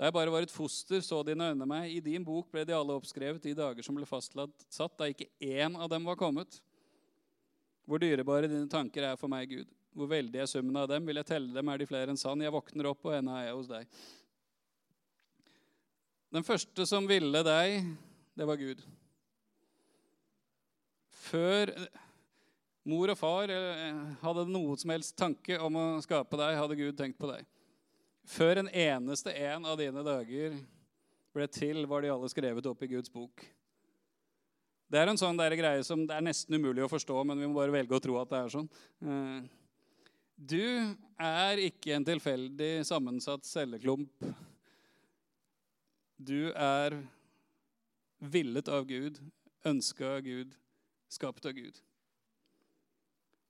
Da 0.00 0.08
jeg 0.08 0.14
bare 0.16 0.32
var 0.32 0.42
et 0.42 0.50
foster, 0.50 1.02
så 1.04 1.20
dine 1.22 1.50
øyne 1.52 1.66
meg. 1.68 1.90
I 1.92 2.00
din 2.00 2.24
bok 2.24 2.46
ble 2.48 2.62
de 2.64 2.72
alle 2.72 2.94
oppskrevet, 2.96 3.42
de 3.44 3.52
dager 3.52 3.84
som 3.84 3.94
ble 3.94 4.06
fastlatt 4.08 4.64
satt, 4.72 4.94
da 4.96 5.10
ikke 5.12 5.28
én 5.44 5.76
av 5.76 5.90
dem 5.92 6.06
var 6.08 6.16
kommet. 6.16 6.56
Hvor 7.84 8.00
dyrebare 8.00 8.48
dine 8.48 8.64
tanker 8.72 9.04
er 9.04 9.18
for 9.20 9.28
meg, 9.28 9.50
Gud. 9.50 9.68
Hvor 9.92 10.08
veldig 10.08 10.40
er 10.40 10.48
summen 10.48 10.78
av 10.80 10.88
dem. 10.88 11.04
Vil 11.04 11.20
jeg 11.20 11.28
telle 11.28 11.52
dem, 11.52 11.68
er 11.68 11.82
de 11.82 11.88
flere 11.90 12.08
enn 12.08 12.16
sann. 12.16 12.40
Jeg 12.40 12.54
våkner 12.54 12.88
opp, 12.88 13.04
og 13.04 13.12
ennå 13.12 13.34
er 13.36 13.50
jeg 13.50 13.58
hos 13.58 13.68
deg. 13.68 14.00
Den 16.30 16.46
første 16.46 16.86
som 16.86 17.08
ville 17.10 17.42
deg, 17.42 17.88
det 18.38 18.46
var 18.46 18.58
Gud. 18.60 18.82
Før 21.30 21.72
mor 22.86 23.10
og 23.12 23.18
far 23.18 23.50
eh, 23.50 24.02
hadde 24.22 24.46
noe 24.50 24.76
som 24.78 24.92
helst 24.94 25.16
tanke 25.18 25.58
om 25.58 25.78
å 25.78 25.86
skape 26.04 26.38
deg, 26.38 26.58
hadde 26.58 26.78
Gud 26.78 26.98
tenkt 26.98 27.18
på 27.18 27.30
deg. 27.32 27.48
Før 28.30 28.62
en 28.62 28.70
eneste 28.70 29.34
en 29.34 29.66
av 29.66 29.78
dine 29.80 30.04
dager 30.06 30.54
ble 31.34 31.46
til, 31.50 31.82
var 31.90 32.04
de 32.04 32.12
alle 32.12 32.30
skrevet 32.30 32.68
opp 32.70 32.84
i 32.86 32.90
Guds 32.92 33.10
bok. 33.10 33.42
Det 34.90 34.98
er 34.98 35.10
en 35.10 35.18
sånn 35.18 35.38
der 35.38 35.54
greie 35.58 35.82
som 35.86 36.02
det 36.06 36.14
er 36.14 36.24
nesten 36.26 36.54
umulig 36.54 36.82
å 36.82 36.90
forstå, 36.90 37.24
men 37.26 37.42
vi 37.42 37.50
må 37.50 37.58
bare 37.58 37.74
velge 37.74 37.98
å 37.98 38.02
tro 38.02 38.18
at 38.22 38.30
det 38.30 38.38
er 38.38 38.54
sånn. 38.54 38.70
Eh, 39.02 39.40
du 40.40 40.62
er 41.20 41.64
ikke 41.66 41.98
en 41.98 42.06
tilfeldig 42.06 42.70
sammensatt 42.86 43.46
celleklump. 43.46 44.30
Du 46.20 46.50
er 46.52 46.98
villet 48.20 48.68
av 48.68 48.84
Gud, 48.84 49.16
ønska 49.64 50.18
av 50.18 50.24
Gud, 50.26 50.52
skapt 51.08 51.46
av 51.48 51.54
Gud. 51.56 51.78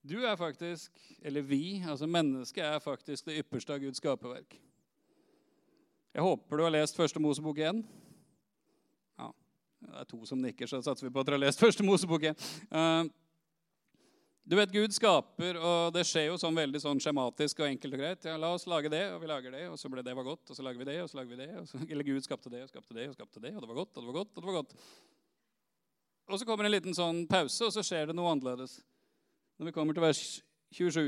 Du 0.06 0.20
er 0.22 0.36
faktisk, 0.38 0.94
eller 1.22 1.42
vi, 1.42 1.82
altså 1.82 2.06
mennesket, 2.06 2.62
er 2.64 2.78
faktisk 2.78 3.26
det 3.26 3.40
ypperste 3.42 3.74
av 3.74 3.82
Guds 3.82 3.98
skaperverk. 3.98 4.54
Jeg 6.14 6.22
håper 6.22 6.56
du 6.56 6.64
har 6.64 6.72
lest 6.72 6.96
Første 6.96 7.20
Mosebok 7.22 7.58
1. 7.58 7.82
Ja, 9.18 9.28
det 9.82 9.98
er 10.00 10.08
to 10.08 10.22
som 10.26 10.40
nikker, 10.40 10.70
så 10.70 10.80
satser 10.82 11.08
vi 11.08 11.12
på 11.12 11.20
at 11.20 11.28
dere 11.28 11.40
har 11.40 11.46
lest 11.48 11.60
Første 11.60 11.84
Mosebok 11.86 12.30
1. 12.30 12.46
Du 14.44 14.56
vet, 14.56 14.72
Gud 14.72 14.94
skaper, 14.94 15.58
og 15.60 15.92
det 15.94 16.02
skjer 16.08 16.30
jo 16.30 16.38
sånn 16.40 16.56
veldig 16.56 16.80
sånn 16.82 17.00
skjematisk 17.02 17.60
og 17.60 17.68
enkelt 17.68 17.94
og 17.94 18.00
greit. 18.00 18.24
Ja, 18.26 18.38
la 18.40 18.50
oss 18.56 18.66
lage 18.70 18.90
det, 18.90 19.02
og 19.12 19.20
vi 19.22 19.28
lager 19.30 19.52
det, 19.54 19.62
og 19.70 19.76
så 19.78 19.90
ble 19.92 20.02
det 20.04 20.14
var 20.16 20.26
godt, 20.26 20.42
og 20.48 20.56
så 20.56 20.64
lager 20.64 20.80
vi 20.80 20.88
det, 20.88 20.96
og 21.04 21.10
så 21.12 21.20
lager 21.20 21.34
vi 21.34 21.40
det. 21.42 21.48
Så, 21.68 21.80
eller 21.90 22.06
Gud 22.08 22.24
skapte 22.26 22.52
det 22.52 22.64
og 22.64 22.72
skapte 22.72 22.96
det 22.96 23.06
og 23.10 23.16
skapte 23.18 23.42
det, 23.44 23.52
og 23.54 23.62
det 23.62 23.70
var 23.70 23.80
godt, 23.82 23.92
og 23.94 24.00
det 24.00 24.08
var 24.08 24.18
godt, 24.18 24.32
og 24.34 24.40
det 24.40 24.50
var 24.50 24.58
godt. 24.62 24.74
Og 26.30 26.40
så 26.40 26.46
kommer 26.48 26.66
en 26.66 26.74
liten 26.74 26.96
sånn 26.96 27.24
pause, 27.30 27.68
og 27.68 27.74
så 27.74 27.84
skjer 27.84 28.10
det 28.10 28.16
noe 28.16 28.32
annerledes. 28.32 28.78
Når 29.60 29.70
vi 29.70 29.76
kommer 29.76 29.96
til 29.96 30.06
vers 30.06 30.24
27, 30.72 31.06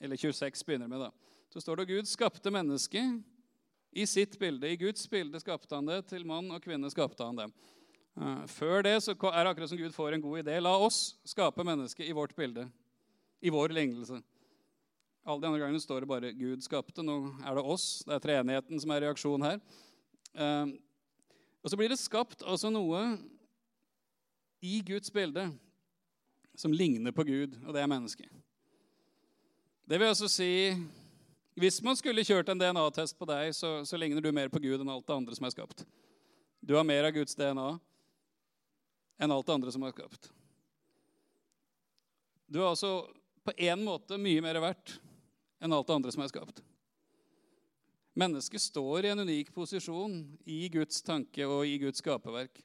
eller 0.00 0.20
26 0.20 0.64
begynner 0.66 0.90
med, 0.90 1.06
da. 1.06 1.36
så 1.52 1.62
står 1.62 1.78
det 1.78 1.86
at 1.86 1.92
Gud 1.92 2.10
skapte 2.10 2.52
mennesket 2.52 3.20
i 3.92 4.06
sitt 4.06 4.38
bilde. 4.40 4.68
I 4.68 4.80
Guds 4.80 5.08
bilde 5.10 5.40
skapte 5.40 5.76
han 5.76 5.88
det. 5.88 6.02
Til 6.10 6.24
mann 6.26 6.50
og 6.54 6.62
kvinne 6.64 6.90
skapte 6.92 7.24
han 7.24 7.38
dem. 7.38 7.52
Eh, 8.18 8.46
før 8.50 8.82
det 8.82 8.96
så 9.04 9.14
er 9.14 9.44
det 9.44 9.52
akkurat 9.52 9.70
som 9.70 9.78
Gud 9.78 9.94
får 9.94 10.16
en 10.16 10.24
god 10.24 10.40
idé. 10.40 10.58
La 10.60 10.74
oss 10.74 11.16
skape 11.28 11.64
mennesket 11.64 12.08
i 12.08 12.16
vårt 12.16 12.34
bilde. 12.36 12.66
I 13.40 13.52
vår 13.54 13.70
lignelse. 13.70 14.18
Alle 15.28 15.40
de 15.40 15.46
andre 15.46 15.60
gangene 15.60 15.80
står 15.80 16.00
det 16.00 16.08
bare 16.08 16.32
'Gud 16.32 16.64
skapte'. 16.64 17.02
Nå 17.02 17.38
er 17.46 17.54
det 17.54 17.62
oss. 17.62 18.02
Det 18.06 18.14
er 18.14 18.18
treenigheten 18.18 18.80
som 18.80 18.90
er 18.90 19.00
reaksjonen 19.00 19.46
her. 19.46 19.60
Eh, 20.34 20.66
og 21.62 21.70
så 21.70 21.76
blir 21.76 21.88
det 21.88 21.98
skapt 21.98 22.42
altså 22.42 22.70
noe 22.70 23.18
i 24.62 24.82
Guds 24.82 25.10
bilde 25.10 25.52
som 26.56 26.72
ligner 26.72 27.12
på 27.12 27.22
Gud, 27.22 27.54
og 27.66 27.74
det 27.74 27.82
er 27.82 27.86
mennesket. 27.86 28.26
Det 29.88 29.98
vil 29.98 30.08
altså 30.08 30.28
si 30.28 30.74
Hvis 31.58 31.82
man 31.82 31.96
skulle 31.96 32.24
kjørt 32.24 32.48
en 32.48 32.58
DNA-test 32.58 33.18
på 33.18 33.26
deg, 33.26 33.54
så, 33.54 33.84
så 33.84 33.96
ligner 33.96 34.20
du 34.20 34.30
mer 34.32 34.48
på 34.48 34.60
Gud 34.62 34.80
enn 34.80 34.88
alt 34.88 35.06
det 35.06 35.14
andre 35.14 35.34
som 35.34 35.44
er 35.44 35.50
skapt. 35.50 35.84
Du 36.62 36.76
har 36.76 36.84
mer 36.84 37.04
av 37.04 37.10
Guds 37.10 37.34
DNA 37.34 37.80
enn 39.18 39.34
alt 39.34 39.46
det 39.46 39.56
andre 39.58 39.74
som 39.74 39.84
er 39.86 39.94
skapt. 39.94 40.30
Du 42.48 42.60
er 42.62 42.70
altså 42.70 42.92
på 43.44 43.54
én 43.58 43.82
måte 43.84 44.18
mye 44.20 44.42
mer 44.44 44.60
verdt 44.62 44.98
enn 45.60 45.74
alt 45.74 45.88
det 45.88 45.98
andre 45.98 46.14
som 46.14 46.24
er 46.24 46.30
skapt. 46.32 46.62
Mennesket 48.18 48.62
står 48.62 49.06
i 49.06 49.12
en 49.12 49.22
unik 49.22 49.52
posisjon 49.54 50.16
i 50.48 50.64
Guds 50.72 51.02
tanke 51.06 51.46
og 51.46 51.66
i 51.68 51.76
Guds 51.78 52.02
skaperverk. 52.02 52.64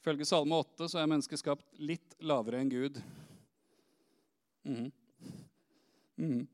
Ifølge 0.00 0.28
Salme 0.28 0.60
8 0.62 0.88
så 0.88 1.00
er 1.00 1.10
mennesket 1.10 1.42
skapt 1.42 1.80
litt 1.82 2.14
lavere 2.24 2.60
enn 2.62 2.70
Gud. 2.70 3.00
Mm. 4.64 4.86
Mm. 6.20 6.44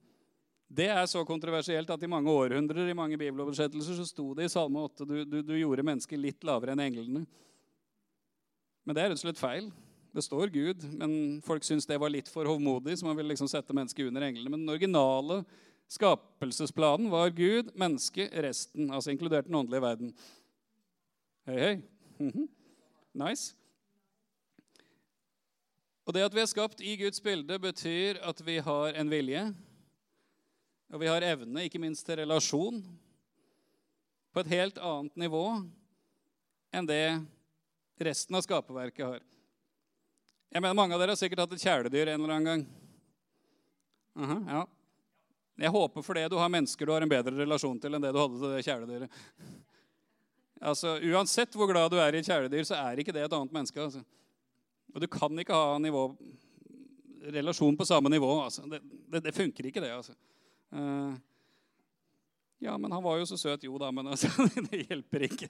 Det 0.66 0.88
er 0.90 1.04
så 1.06 1.22
kontroversielt 1.28 1.90
at 1.92 2.02
i 2.02 2.10
mange 2.10 2.32
århundrer 2.32 2.88
i 2.88 2.96
mange 2.96 3.18
bibeloversettelser 3.20 4.00
så 4.00 4.06
sto 4.08 4.32
det 4.34 4.48
i 4.48 4.54
Salme 4.54 4.82
8 4.88 5.06
du, 5.06 5.16
du, 5.24 5.36
du 5.46 5.54
gjorde 5.58 5.84
mennesket 5.86 6.18
litt 6.18 6.46
lavere 6.46 6.74
enn 6.74 6.82
englene. 6.86 7.26
Men 8.86 8.94
det 8.94 9.02
er 9.02 9.10
rett 9.10 9.18
og 9.18 9.24
slett 9.26 9.42
feil. 9.42 9.68
Det 10.16 10.22
står 10.24 10.52
Gud, 10.54 10.84
men 10.96 11.12
folk 11.44 11.66
syns 11.66 11.84
det 11.90 11.98
var 12.00 12.12
litt 12.12 12.30
for 12.32 12.48
hovmodig, 12.48 12.94
så 12.96 13.04
man 13.04 13.18
vil 13.18 13.28
liksom 13.28 13.50
sette 13.50 13.74
mennesket 13.76 14.08
under 14.08 14.24
englene. 14.24 14.48
Men 14.48 14.62
den 14.62 14.72
originale 14.72 15.42
skapelsesplanen 15.92 17.10
var 17.12 17.34
Gud, 17.36 17.74
menneske, 17.76 18.30
resten, 18.46 18.88
altså 18.88 19.12
inkludert 19.12 19.50
den 19.50 19.58
åndelige 19.58 19.84
verden. 19.84 20.14
Hei, 21.46 21.58
hei. 21.60 21.74
-hmm. 22.18 22.48
Nice. 23.12 23.54
Og 26.06 26.14
det 26.14 26.22
at 26.22 26.34
vi 26.34 26.40
er 26.40 26.46
skapt 26.46 26.80
i 26.80 26.96
Guds 26.96 27.20
bilde, 27.20 27.58
betyr 27.58 28.20
at 28.22 28.46
vi 28.46 28.58
har 28.58 28.94
en 28.94 29.10
vilje. 29.10 29.54
Og 30.92 31.00
vi 31.00 31.06
har 31.06 31.22
evne, 31.22 31.64
ikke 31.64 31.78
minst 31.82 32.06
til 32.06 32.16
relasjon, 32.16 32.84
på 34.32 34.40
et 34.40 34.46
helt 34.46 34.78
annet 34.78 35.16
nivå 35.16 35.62
enn 36.76 36.86
det 36.86 37.26
resten 37.98 38.36
av 38.36 38.44
skaperverket 38.44 39.06
har. 39.06 39.20
Jeg 40.52 40.62
mener, 40.62 40.74
Mange 40.74 40.94
av 40.94 41.00
dere 41.00 41.14
har 41.14 41.20
sikkert 41.20 41.44
hatt 41.44 41.52
et 41.56 41.64
kjæledyr 41.64 42.12
en 42.12 42.20
eller 42.20 42.34
annen 42.34 42.44
gang. 42.50 42.66
Uh 44.16 44.30
-huh, 44.30 44.50
ja. 44.50 44.66
Jeg 45.56 45.70
håper 45.70 46.02
for 46.02 46.14
det 46.14 46.28
du 46.28 46.36
har 46.36 46.48
mennesker 46.48 46.86
du 46.86 46.92
har 46.92 47.00
en 47.00 47.08
bedre 47.08 47.32
relasjon 47.36 47.80
til 47.80 47.94
enn 47.94 48.02
det 48.02 48.12
du 48.12 48.18
hadde 48.18 48.40
til 48.40 48.50
det 48.52 48.64
kjæledyret. 48.64 49.10
Altså, 50.60 50.98
Uansett 51.00 51.54
hvor 51.54 51.68
glad 51.70 51.90
du 51.90 51.96
er 51.96 52.14
i 52.14 52.18
et 52.18 52.26
kjæledyr, 52.26 52.64
så 52.64 52.74
er 52.74 52.96
ikke 53.00 53.12
det 53.12 53.24
et 53.24 53.32
annet 53.32 53.52
menneske. 53.52 53.80
Altså. 53.80 54.02
Og 54.94 55.00
du 55.00 55.06
kan 55.06 55.38
ikke 55.38 55.52
ha 55.52 55.78
nivå, 55.78 56.16
relasjon 57.32 57.76
på 57.76 57.84
samme 57.84 58.08
nivå. 58.08 58.30
Altså. 58.44 58.62
Det, 58.70 58.80
det, 59.12 59.24
det, 59.24 59.34
funker 59.34 59.66
ikke, 59.66 59.80
det. 59.80 59.90
altså. 59.90 60.12
Uh, 60.72 61.14
ja, 62.58 62.78
men 62.78 62.92
han 62.92 63.02
var 63.02 63.18
jo 63.18 63.26
så 63.26 63.36
søt. 63.38 63.64
Jo 63.64 63.78
da, 63.78 63.90
men 63.92 64.08
altså, 64.08 64.30
det 64.70 64.86
hjelper 64.88 65.26
ikke. 65.28 65.48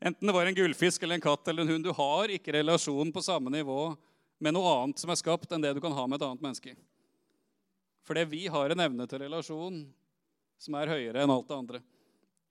Enten 0.00 0.26
det 0.26 0.34
var 0.34 0.46
en 0.46 0.56
gullfisk 0.56 1.02
eller 1.02 1.18
en 1.18 1.24
katt 1.24 1.48
eller 1.48 1.62
en 1.62 1.74
hund. 1.74 1.86
Du 1.86 1.94
har 1.94 2.32
ikke 2.34 2.56
relasjon 2.58 3.12
på 3.14 3.22
samme 3.22 3.52
nivå 3.54 3.94
med 4.42 4.54
noe 4.54 4.72
annet 4.82 5.02
som 5.02 5.10
er 5.10 5.18
skapt, 5.18 5.50
enn 5.52 5.62
det 5.62 5.74
du 5.76 5.82
kan 5.82 5.94
ha 5.94 6.06
med 6.06 6.18
et 6.18 6.26
annet 6.26 6.42
menneske. 6.42 6.74
Fordi 8.08 8.24
vi 8.30 8.46
har 8.50 8.70
en 8.70 8.82
evne 8.82 9.06
til 9.06 9.22
relasjon 9.22 9.82
som 10.58 10.76
er 10.78 10.90
høyere 10.90 11.22
enn 11.22 11.32
alt 11.32 11.48
det 11.48 11.58
andre. 11.58 11.80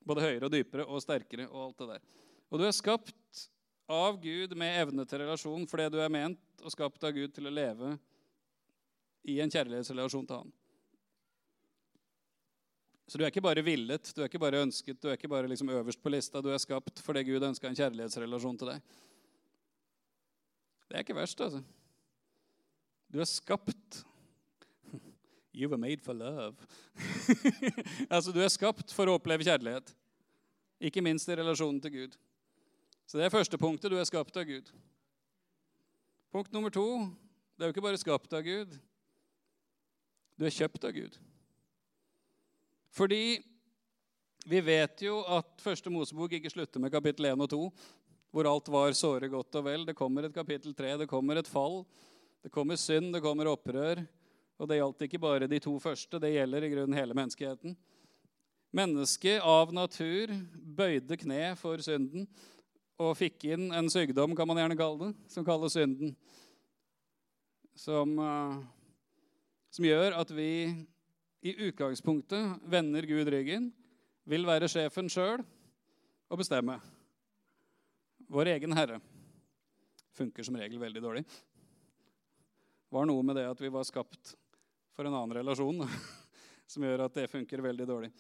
Både 0.07 0.23
høyere 0.23 0.47
og 0.47 0.53
dypere 0.53 0.87
og 0.87 1.03
sterkere 1.03 1.47
og 1.49 1.63
alt 1.65 1.81
det 1.81 1.89
der. 1.95 2.03
Og 2.47 2.61
du 2.61 2.67
er 2.67 2.75
skapt 2.75 3.47
av 3.91 4.19
Gud 4.21 4.53
med 4.59 4.79
evne 4.83 5.03
til 5.07 5.23
relasjon 5.23 5.65
fordi 5.67 5.89
du 5.91 5.97
er 6.03 6.11
ment 6.11 6.63
og 6.63 6.71
skapt 6.71 7.03
av 7.07 7.15
Gud 7.15 7.33
til 7.35 7.49
å 7.49 7.53
leve 7.53 7.95
i 9.27 9.39
en 9.43 9.51
kjærlighetsrelasjon 9.51 10.27
til 10.27 10.39
Han. 10.39 10.53
Så 13.07 13.15
du 13.15 13.23
er 13.23 13.31
ikke 13.31 13.43
bare 13.43 13.63
villet, 13.63 14.09
du 14.11 14.19
er 14.19 14.27
ikke 14.27 14.41
bare 14.41 14.59
ønsket, 14.65 14.99
du 14.99 15.07
er 15.07 15.15
ikke 15.15 15.29
bare 15.31 15.47
liksom 15.47 15.69
øverst 15.71 16.01
på 16.03 16.11
lista. 16.11 16.41
Du 16.43 16.49
er 16.51 16.59
skapt 16.59 16.99
fordi 16.99 17.23
Gud 17.29 17.45
ønska 17.47 17.69
en 17.69 17.77
kjærlighetsrelasjon 17.77 18.57
til 18.59 18.71
deg. 18.73 18.97
Det 20.87 20.95
er 20.97 21.05
ikke 21.05 21.15
verst, 21.15 21.39
altså. 21.41 21.61
Du 23.07 23.21
er 23.23 23.29
skapt 23.29 24.01
You 25.55 25.69
were 25.71 25.79
made 25.79 26.03
for 26.03 26.13
love. 26.13 26.55
altså, 28.13 28.31
Du 28.35 28.41
er 28.43 28.51
skapt 28.51 28.91
for 28.91 29.07
å 29.07 29.15
oppleve 29.15 29.47
kjærlighet. 29.47 29.93
Ikke 30.83 31.01
minst 31.01 31.29
i 31.31 31.37
relasjonen 31.39 31.79
til 31.81 31.93
Gud. 31.95 32.19
Så 33.07 33.17
det 33.17 33.25
er 33.25 33.33
første 33.33 33.57
punktet. 33.57 33.91
Du 33.91 33.95
er 33.97 34.03
skapt 34.03 34.35
av 34.37 34.43
Gud. 34.45 34.67
Punkt 36.35 36.51
nummer 36.51 36.69
to 36.69 37.07
det 37.57 37.63
er 37.63 37.71
jo 37.71 37.73
ikke 37.73 37.87
bare 37.87 37.97
skapt 37.97 38.35
av 38.37 38.43
Gud. 38.45 38.75
Du 40.37 40.45
er 40.45 40.53
kjøpt 40.53 40.83
av 40.85 40.93
Gud. 40.93 41.15
Fordi 42.93 43.39
vi 44.47 44.61
vet 44.63 45.01
jo 45.03 45.19
at 45.27 45.59
første 45.59 45.91
Mosebok 45.91 46.37
ikke 46.37 46.51
slutter 46.53 46.79
med 46.79 46.93
kapittel 46.93 47.27
1 47.29 47.41
og 47.43 47.49
2, 47.51 47.63
hvor 48.31 48.47
alt 48.47 48.69
var 48.71 48.95
såre 48.95 49.27
godt 49.31 49.57
og 49.59 49.65
vel. 49.65 49.83
Det 49.87 49.97
kommer 49.97 50.27
et 50.27 50.35
kapittel 50.35 50.75
3, 50.75 50.93
det 51.01 51.09
kommer 51.11 51.39
et 51.39 51.49
fall. 51.49 51.81
Det 52.43 52.51
kommer 52.53 52.79
synd, 52.79 53.11
det 53.15 53.23
kommer 53.23 53.49
opprør. 53.51 54.03
Og 54.57 54.69
det 54.69 54.79
gjaldt 54.79 55.03
ikke 55.05 55.21
bare 55.21 55.49
de 55.51 55.59
to 55.61 55.75
første, 55.83 56.19
det 56.21 56.33
gjelder 56.33 56.63
i 56.63 56.71
grunnen 56.71 56.97
hele 56.97 57.17
menneskeheten. 57.17 57.75
Mennesket 58.77 59.43
av 59.43 59.71
natur 59.75 60.31
bøyde 60.55 61.17
kne 61.19 61.53
for 61.59 61.81
synden 61.83 62.27
og 62.97 63.13
fikk 63.19 63.45
inn 63.53 63.69
en 63.75 63.89
sykdom, 63.91 64.33
kan 64.35 64.47
man 64.49 64.57
gjerne 64.61 64.77
kalle 64.79 65.09
det, 65.09 65.11
som 65.31 65.45
kalles 65.45 65.75
synden. 65.77 66.15
Som, 67.77 68.15
uh, 68.17 68.57
som 69.69 69.85
gjør 69.85 70.17
at 70.17 70.31
vi 70.33 70.49
i 71.47 71.55
utgangspunktet 71.67 72.59
vender 72.67 73.05
Gud 73.07 73.29
ryggen, 73.31 73.69
vil 74.27 74.43
være 74.47 74.67
sjefen 74.67 75.07
sjøl 75.11 75.43
og 76.27 76.41
bestemme. 76.41 76.75
Vår 78.27 78.51
egen 78.57 78.75
herre 78.75 78.99
funker 80.17 80.43
som 80.43 80.57
regel 80.59 80.81
veldig 80.81 81.03
dårlig. 81.03 81.23
Var 82.91 83.07
noe 83.07 83.23
med 83.23 83.39
det 83.39 83.45
at 83.47 83.61
vi 83.63 83.71
var 83.71 83.87
skapt 83.87 84.33
for 84.95 85.07
en 85.07 85.15
annen 85.15 85.37
relasjon 85.39 85.85
som 86.71 86.83
gjør 86.83 87.05
at 87.05 87.15
det 87.15 87.29
funker 87.31 87.63
veldig 87.63 87.87
dårlig. 87.87 88.11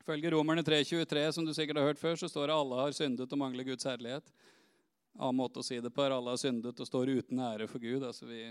Ifølge 0.00 0.32
Romerne 0.32 0.64
3,23, 0.64 1.26
som 1.36 1.44
du 1.44 1.52
sikkert 1.52 1.82
har 1.82 1.90
hørt 1.90 2.00
før, 2.00 2.16
så 2.16 2.30
står 2.32 2.48
det 2.48 2.56
alle 2.56 2.78
har 2.80 2.96
syndet 2.96 3.32
og 3.34 3.40
mangler 3.42 3.66
Guds 3.68 3.84
herlighet. 3.84 4.32
Annen 5.18 5.36
måte 5.36 5.60
å 5.60 5.66
si 5.66 5.76
det 5.84 5.92
på 5.92 6.00
er 6.04 6.14
alle 6.16 6.32
har 6.32 6.40
syndet 6.40 6.80
og 6.80 6.88
står 6.88 7.12
uten 7.18 7.42
ære 7.44 7.68
for 7.68 7.82
Gud. 7.82 8.06
Altså 8.06 8.24
vi, 8.30 8.46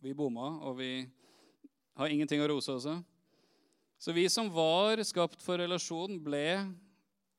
vi 0.00 0.16
bomma, 0.16 0.54
og 0.64 0.78
vi 0.80 0.90
har 2.00 2.12
ingenting 2.12 2.40
å 2.40 2.48
rose 2.48 2.72
av. 2.72 3.02
Så 3.98 4.12
vi 4.12 4.28
som 4.28 4.50
var 4.52 5.00
skapt 5.04 5.40
for 5.42 5.58
relasjon, 5.58 6.18
ble 6.22 6.66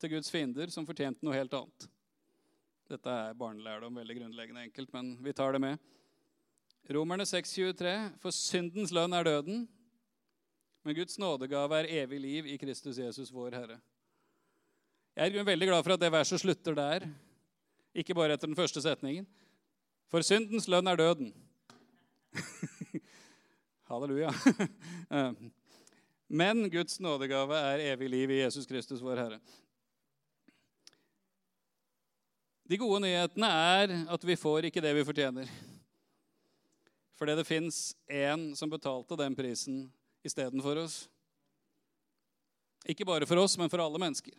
til 0.02 0.13
Guds 0.15 0.32
fiender, 0.34 0.72
som 0.74 0.88
fortjente 0.88 1.26
noe 1.26 1.38
helt 1.38 1.54
annet. 1.54 1.88
Dette 2.88 3.12
er 3.12 3.38
barnelærdom, 3.38 3.98
veldig 4.00 4.15
grunnleggende 4.22 4.63
enkelt, 4.70 4.91
men 4.96 5.15
vi 5.24 5.34
tar 5.36 5.54
det 5.54 5.62
med. 5.62 5.82
Romerne 6.89 7.26
6,23.: 7.28 7.93
For 8.24 8.32
syndens 8.32 8.93
lønn 8.96 9.13
er 9.13 9.28
døden, 9.28 9.65
men 10.84 10.96
Guds 10.96 11.20
nådegave 11.20 11.82
er 11.82 11.91
evig 12.04 12.20
liv 12.24 12.48
i 12.48 12.58
Kristus 12.58 12.98
Jesus, 12.98 13.34
vår 13.34 13.58
Herre. 13.60 13.80
Jeg 15.17 15.36
er 15.36 15.43
veldig 15.43 15.67
glad 15.67 15.84
for 15.84 15.98
at 15.98 16.02
det 16.02 16.12
verset 16.13 16.39
slutter 16.39 16.78
der, 16.78 17.10
ikke 17.93 18.15
bare 18.15 18.38
etter 18.38 18.48
den 18.48 18.56
første 18.56 18.82
setningen. 18.82 19.28
For 20.08 20.24
syndens 20.24 20.70
lønn 20.72 20.88
er 20.88 20.96
døden. 20.96 21.34
Halleluja. 23.89 24.32
Men 26.28 26.70
Guds 26.70 27.00
nådegave 27.00 27.56
er 27.56 27.86
evig 27.94 28.10
liv 28.10 28.32
i 28.32 28.42
Jesus 28.42 28.68
Kristus, 28.68 29.02
vår 29.02 29.22
Herre. 29.22 29.40
De 32.68 32.78
gode 32.78 33.00
nyhetene 33.06 33.48
er 33.48 33.94
at 34.12 34.26
vi 34.28 34.36
får 34.36 34.68
ikke 34.68 34.84
det 34.84 34.92
vi 34.98 35.06
fortjener. 35.08 35.52
Fordi 37.18 37.36
det 37.40 37.48
fins 37.48 37.96
én 38.12 38.52
som 38.56 38.70
betalte 38.70 39.16
den 39.18 39.36
prisen 39.36 39.86
istedenfor 40.28 40.84
oss. 40.84 41.06
Ikke 42.86 43.08
bare 43.08 43.26
for 43.26 43.40
oss, 43.40 43.56
men 43.58 43.72
for 43.72 43.82
alle 43.82 44.00
mennesker. 44.00 44.36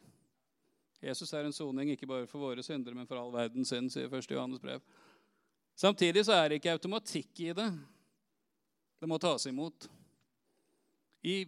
Jesus 1.00 1.32
er 1.32 1.46
en 1.46 1.54
soning 1.54 1.92
ikke 1.94 2.08
bare 2.10 2.26
for 2.28 2.42
våre 2.42 2.62
syndere, 2.62 2.94
men 2.94 3.06
for 3.06 3.20
all 3.20 3.32
verdens 3.32 3.72
synd, 3.72 3.90
sier 3.94 4.12
1. 4.12 4.30
Johannes 4.30 4.60
brev. 4.60 4.82
Samtidig 5.78 6.24
så 6.26 6.36
er 6.36 6.48
det 6.48 6.58
ikke 6.58 6.74
automatikk 6.74 7.40
i 7.46 7.52
det. 7.54 7.68
Det 8.98 9.08
må 9.08 9.18
tas 9.22 9.46
imot. 9.46 9.86
I, 11.22 11.46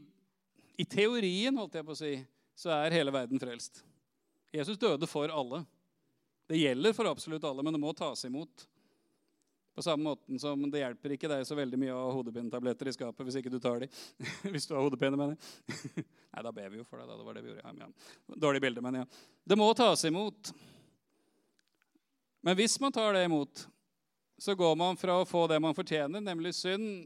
I 0.81 0.85
teorien, 0.89 1.57
holdt 1.61 1.77
jeg 1.77 1.85
på 1.85 1.93
å 1.93 1.99
si, 1.99 2.15
så 2.57 2.73
er 2.73 2.95
hele 2.95 3.13
verden 3.13 3.41
frelst. 3.41 3.83
Jesus 4.55 4.79
døde 4.81 5.07
for 5.11 5.29
alle. 5.29 5.63
Det 6.49 6.59
gjelder 6.59 6.95
for 6.97 7.11
absolutt 7.11 7.45
alle, 7.45 7.63
men 7.63 7.77
det 7.77 7.81
må 7.83 7.93
tas 7.97 8.25
imot. 8.25 8.65
På 9.77 9.85
samme 9.85 10.09
måten 10.09 10.41
som 10.41 10.63
det 10.73 10.81
hjelper 10.81 11.15
ikke 11.15 11.29
deg 11.31 11.45
så 11.47 11.55
veldig 11.59 11.79
mye 11.79 11.93
å 11.95 12.01
ha 12.07 12.15
hodepinetabletter 12.17 12.91
i 12.91 12.95
skapet 12.97 13.29
hvis 13.29 13.37
ikke 13.39 13.53
du 13.53 13.61
tar 13.63 13.85
de. 13.85 13.91
hvis 14.53 14.67
du 14.67 14.75
har 14.75 14.83
hodepine, 14.83 15.21
mener 15.21 15.37
jeg. 15.37 16.07
Nei, 16.33 16.47
da 16.47 16.55
ber 16.57 16.73
vi 16.73 16.81
jo 16.81 16.87
for 16.89 16.99
deg. 16.99 17.11
da. 17.13 17.19
Det 17.21 17.29
var 17.29 17.37
det 17.39 17.45
vi 17.45 17.53
gjorde. 17.53 17.67
Ja, 17.69 17.87
ja. 17.87 18.41
Dårlig 18.47 18.65
bilde, 18.65 18.85
men 18.85 18.99
ja. 19.03 19.05
Det 19.45 19.61
må 19.61 19.69
tas 19.79 20.07
imot. 20.09 20.51
Men 22.41 22.57
hvis 22.59 22.79
man 22.83 22.97
tar 22.97 23.15
det 23.15 23.27
imot, 23.29 23.67
så 24.41 24.57
går 24.57 24.75
man 24.81 24.97
fra 24.97 25.21
å 25.21 25.29
få 25.29 25.45
det 25.53 25.61
man 25.61 25.77
fortjener, 25.77 26.25
nemlig 26.25 26.55
synd, 26.57 27.05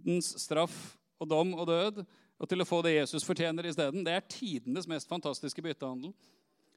dens 0.00 0.32
straff 0.40 0.76
og 1.20 1.28
dom 1.30 1.52
og 1.54 1.68
død, 1.68 2.02
og 2.42 2.50
til 2.50 2.62
å 2.62 2.66
få 2.66 2.80
det 2.82 2.96
Jesus 2.96 3.22
fortjener 3.22 3.68
isteden. 3.70 4.02
Det 4.02 4.16
er 4.16 4.26
tidenes 4.26 4.88
mest 4.90 5.06
fantastiske 5.10 5.62
byttehandel. 5.62 6.10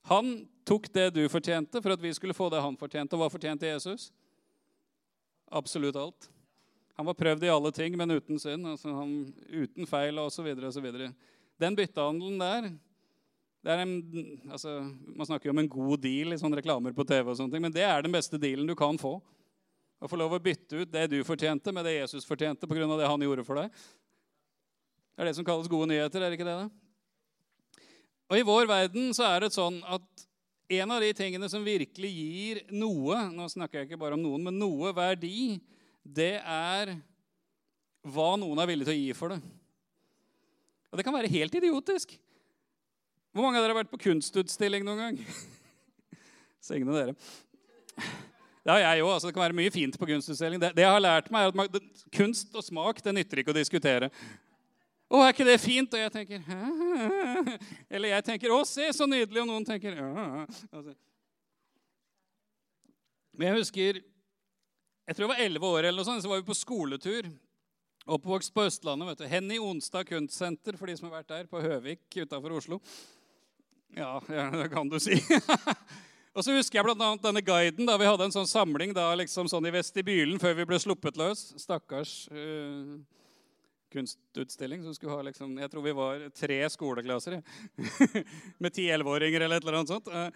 Han 0.06 0.44
tok 0.68 0.92
det 0.94 1.08
du 1.16 1.24
fortjente, 1.34 1.82
for 1.82 1.96
at 1.96 2.04
vi 2.04 2.14
skulle 2.14 2.38
få 2.38 2.52
det 2.54 2.62
han 2.62 2.78
fortjente. 2.78 3.18
Og 3.18 3.24
hva 3.24 3.32
fortjente 3.34 3.66
Jesus? 3.66 4.12
Absolutt 5.50 5.98
alt. 5.98 6.30
Han 6.96 7.10
var 7.10 7.18
prøvd 7.18 7.48
i 7.48 7.52
alle 7.52 7.72
ting, 7.74 7.98
men 7.98 8.14
uten 8.14 8.38
synd. 8.40 8.70
Altså 8.70 8.94
han, 8.94 9.16
uten 9.50 9.90
feil 9.90 10.22
osv. 10.22 10.52
osv. 10.70 10.92
Den 11.58 11.80
byttehandelen 11.80 12.38
der 12.44 12.70
det 13.66 13.74
er 13.74 13.82
en, 13.82 13.96
altså, 14.54 14.76
Man 15.18 15.26
snakker 15.26 15.50
jo 15.50 15.56
om 15.56 15.64
en 15.64 15.70
god 15.74 15.98
deal 16.04 16.36
i 16.36 16.38
sånne 16.38 16.60
reklamer 16.60 16.94
på 16.94 17.02
TV, 17.10 17.32
og 17.32 17.40
sånne 17.40 17.56
ting, 17.56 17.64
men 17.66 17.74
det 17.74 17.82
er 17.82 18.04
den 18.06 18.14
beste 18.14 18.38
dealen 18.38 18.70
du 18.70 18.76
kan 18.78 19.00
få. 19.02 19.16
Å 19.98 20.10
få 20.12 20.20
lov 20.22 20.36
å 20.38 20.44
bytte 20.44 20.84
ut 20.84 20.92
det 20.92 21.08
du 21.10 21.24
fortjente, 21.26 21.74
med 21.74 21.88
det 21.88 21.96
Jesus 21.96 22.28
fortjente 22.30 22.70
pga. 22.70 22.86
det 22.94 23.10
han 23.10 23.26
gjorde 23.26 23.46
for 23.48 23.58
deg. 23.58 23.74
Det 25.16 25.24
er 25.24 25.30
det 25.30 25.38
som 25.38 25.48
kalles 25.48 25.72
gode 25.72 25.88
nyheter, 25.88 26.20
er 26.20 26.32
det 26.32 26.36
ikke 26.36 26.48
det? 26.48 26.56
da? 26.60 27.84
Og 28.26 28.40
I 28.40 28.46
vår 28.46 28.68
verden 28.68 29.14
så 29.16 29.30
er 29.30 29.46
det 29.46 29.54
sånn 29.56 29.78
at 29.88 30.26
en 30.76 30.92
av 30.92 31.04
de 31.04 31.12
tingene 31.16 31.48
som 31.48 31.64
virkelig 31.64 32.10
gir 32.10 32.62
noe 32.74 33.20
Nå 33.30 33.46
snakker 33.52 33.84
jeg 33.84 33.92
ikke 33.92 34.00
bare 34.02 34.18
om 34.18 34.24
noen, 34.24 34.48
men 34.48 34.58
noe 34.58 34.92
verdi, 34.98 35.60
det 36.02 36.40
er 36.42 36.96
hva 38.06 38.32
noen 38.42 38.60
er 38.62 38.70
villig 38.70 38.88
til 38.88 38.96
å 38.96 38.98
gi 38.98 39.14
for 39.18 39.34
det. 39.34 39.40
Og 40.92 41.00
det 41.00 41.06
kan 41.06 41.16
være 41.16 41.32
helt 41.32 41.56
idiotisk. 41.58 42.18
Hvor 43.34 43.46
mange 43.46 43.60
av 43.60 43.66
dere 43.66 43.74
har 43.74 43.82
vært 43.84 43.94
på 43.94 44.04
kunstutstilling 44.04 44.86
noen 44.86 45.02
gang? 45.02 45.18
Signe 46.66 46.94
dere. 46.94 47.16
Det 48.66 48.78
jeg 48.82 49.02
òg. 49.04 49.10
Altså, 49.12 49.30
det 49.30 49.36
kan 49.36 49.44
være 49.44 49.58
mye 49.58 49.74
fint 49.74 49.98
på 50.00 50.08
kunstutstilling. 50.10 50.62
Det, 50.62 50.72
det 50.78 50.86
jeg 50.86 50.94
har 50.94 51.04
lært 51.04 51.28
meg, 51.34 51.46
er 51.46 51.54
at 51.54 51.58
man, 51.60 51.70
det, 51.74 51.82
kunst 52.16 52.56
og 52.56 52.66
smak 52.66 53.02
det 53.06 53.14
nytter 53.18 53.42
ikke 53.42 53.54
å 53.54 53.58
diskutere. 53.58 54.10
Å, 55.06 55.22
er 55.22 55.34
ikke 55.34 55.46
det 55.46 55.60
fint? 55.62 55.94
Og 55.94 56.02
jeg 56.02 56.14
tenker 56.14 56.42
Hæ? 56.48 57.58
Eller 57.94 58.16
jeg 58.16 58.26
tenker 58.26 58.54
Å, 58.56 58.62
se, 58.68 58.88
så 58.96 59.08
nydelig. 59.10 59.44
Og 59.44 59.50
noen 59.52 59.66
tenker 59.68 60.00
Hæ? 60.00 60.46
Altså. 60.72 60.96
Men 63.36 63.52
jeg 63.52 63.60
husker 63.60 64.00
Jeg 64.02 65.18
tror 65.18 65.28
jeg 65.28 65.34
var 65.36 65.44
elleve 65.44 65.70
år, 65.70 65.84
eller 65.84 66.02
noe 66.02 66.08
sånt, 66.08 66.24
så 66.26 66.32
var 66.32 66.42
vi 66.42 66.48
på 66.48 66.58
skoletur. 66.58 67.28
Oppvokst 68.06 68.54
på 68.54 68.64
Østlandet. 68.66 69.12
vet 69.12 69.22
du. 69.22 69.28
Henny 69.30 69.60
Onstad 69.62 70.08
kunstsenter, 70.10 70.78
for 70.78 70.90
de 70.90 70.96
som 70.98 71.12
har 71.12 71.20
vært 71.20 71.30
der, 71.30 71.46
på 71.50 71.62
Høvik 71.62 72.18
utafor 72.24 72.58
Oslo. 72.58 72.80
Ja, 73.94 74.18
ja, 74.30 74.50
det 74.62 74.72
kan 74.74 74.90
du 74.90 74.98
si. 75.02 75.20
og 76.36 76.42
så 76.42 76.56
husker 76.58 76.80
jeg 76.80 76.88
bl.a. 76.88 77.12
denne 77.22 77.46
guiden. 77.46 77.86
da 77.86 78.00
Vi 78.02 78.10
hadde 78.10 78.26
en 78.26 78.34
sånn 78.34 78.50
samling 78.50 78.96
da, 78.98 79.12
liksom 79.22 79.50
sånn 79.52 79.70
i 79.70 79.74
vestibylen 79.74 80.42
før 80.42 80.58
vi 80.58 80.68
ble 80.70 80.82
sluppet 80.82 81.22
løs. 81.22 81.52
Stakkars 81.62 82.16
uh, 82.34 82.98
kunstutstilling. 83.94 84.84
som 84.84 84.96
skulle 84.96 85.14
ha 85.14 85.22
liksom, 85.22 85.58
Jeg 85.60 85.72
tror 85.72 85.86
vi 85.86 85.96
var 85.96 86.28
tre 86.36 86.60
skoleklasser 86.70 87.42
med 88.64 88.74
ti-elleveåringer 88.74 89.42
eller 89.42 89.58
et 89.58 89.64
eller 89.64 89.80
annet 89.80 89.94
sånt. 89.94 90.08
Uh, 90.08 90.30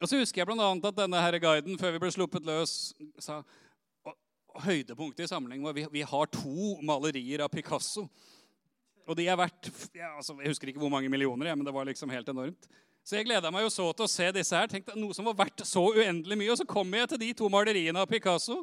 og 0.00 0.08
så 0.08 0.20
husker 0.20 0.40
jeg 0.40 0.48
bl.a. 0.48 0.70
at 0.72 0.96
denne 0.96 1.20
her 1.20 1.38
guiden 1.38 1.78
før 1.78 1.92
vi 1.92 2.02
ble 2.02 2.12
sluppet 2.14 2.46
løs, 2.48 2.94
sa 3.20 3.42
høydepunktet 4.64 5.26
i 5.26 5.30
samlingen 5.30 5.64
var 5.64 5.76
vi, 5.76 5.86
vi 5.92 6.02
har 6.02 6.30
to 6.32 6.76
malerier 6.82 7.44
av 7.44 7.50
Picasso. 7.52 8.06
Og 9.06 9.16
de 9.18 9.26
er 9.26 9.38
verdt 9.38 9.70
ja, 9.96 10.12
altså, 10.16 10.36
Jeg 10.38 10.52
husker 10.52 10.70
ikke 10.70 10.82
hvor 10.82 10.92
mange 10.92 11.10
millioner, 11.10 11.50
ja, 11.50 11.56
men 11.58 11.66
det 11.66 11.74
var 11.74 11.88
liksom 11.88 12.10
helt 12.12 12.28
enormt. 12.28 12.68
Så 13.06 13.16
jeg 13.16 13.26
gleda 13.26 13.50
meg 13.50 13.64
jo 13.64 13.72
så 13.72 13.88
til 13.96 14.06
å 14.06 14.10
se 14.10 14.28
disse 14.36 14.56
her. 14.56 14.68
Tenkte 14.70 14.94
Noe 14.98 15.16
som 15.16 15.26
var 15.26 15.38
verdt 15.38 15.64
så 15.66 15.82
uendelig 15.96 16.36
mye. 16.38 16.50
Og 16.52 16.60
så 16.60 16.66
kommer 16.68 17.00
jeg 17.00 17.12
til 17.12 17.22
de 17.24 17.30
to 17.40 17.48
maleriene 17.50 18.02
av 18.02 18.10
Picasso. 18.10 18.60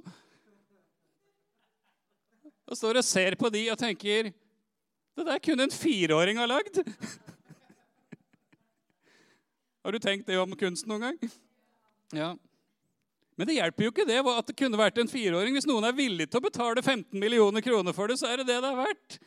Og 2.67 2.77
står 2.77 2.99
og 2.99 3.07
ser 3.07 3.37
på 3.39 3.49
de 3.53 3.63
og 3.71 3.79
tenker 3.79 4.31
Det 5.17 5.25
der 5.25 5.39
kunne 5.41 5.63
en 5.65 5.73
fireåring 5.73 6.37
ha 6.37 6.45
lagd. 6.45 6.81
Har 9.83 9.95
du 9.95 9.99
tenkt 10.03 10.27
det 10.27 10.37
om 10.37 10.51
kunst 10.59 10.85
noen 10.85 11.05
gang? 11.07 11.31
Ja. 12.13 12.35
Men 13.37 13.47
det 13.47 13.55
hjelper 13.55 13.85
jo 13.85 13.93
ikke 13.93 14.05
det 14.09 14.19
at 14.19 14.49
det 14.49 14.57
kunne 14.59 14.79
vært 14.79 14.97
en 14.99 15.09
fireåring. 15.09 15.55
Hvis 15.55 15.69
noen 15.69 15.85
er 15.87 15.95
villig 15.95 16.27
til 16.27 16.41
å 16.41 16.47
betale 16.47 16.83
15 16.83 17.17
millioner 17.21 17.63
kroner 17.63 17.95
for 17.95 18.11
det, 18.11 18.17
så 18.19 18.29
er 18.29 18.41
det 18.41 18.49
det 18.49 18.59
det 18.65 18.71
er 18.71 18.79
verdt. 18.81 19.17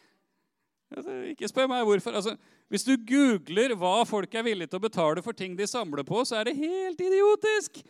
Altså, 0.90 1.14
ikke 1.30 1.48
spør 1.48 1.70
meg 1.70 1.84
hvorfor. 1.86 2.16
Altså, 2.18 2.34
hvis 2.70 2.86
du 2.86 2.92
googler 3.06 3.76
hva 3.78 4.00
folk 4.06 4.34
er 4.34 4.46
villige 4.46 4.70
til 4.72 4.80
å 4.80 4.84
betale 4.84 5.22
for 5.22 5.38
ting 5.38 5.54
de 5.58 5.66
samler 5.70 6.06
på, 6.06 6.24
så 6.26 6.40
er 6.40 6.50
det 6.50 6.58
helt 6.58 7.00
idiotisk. 7.02 7.80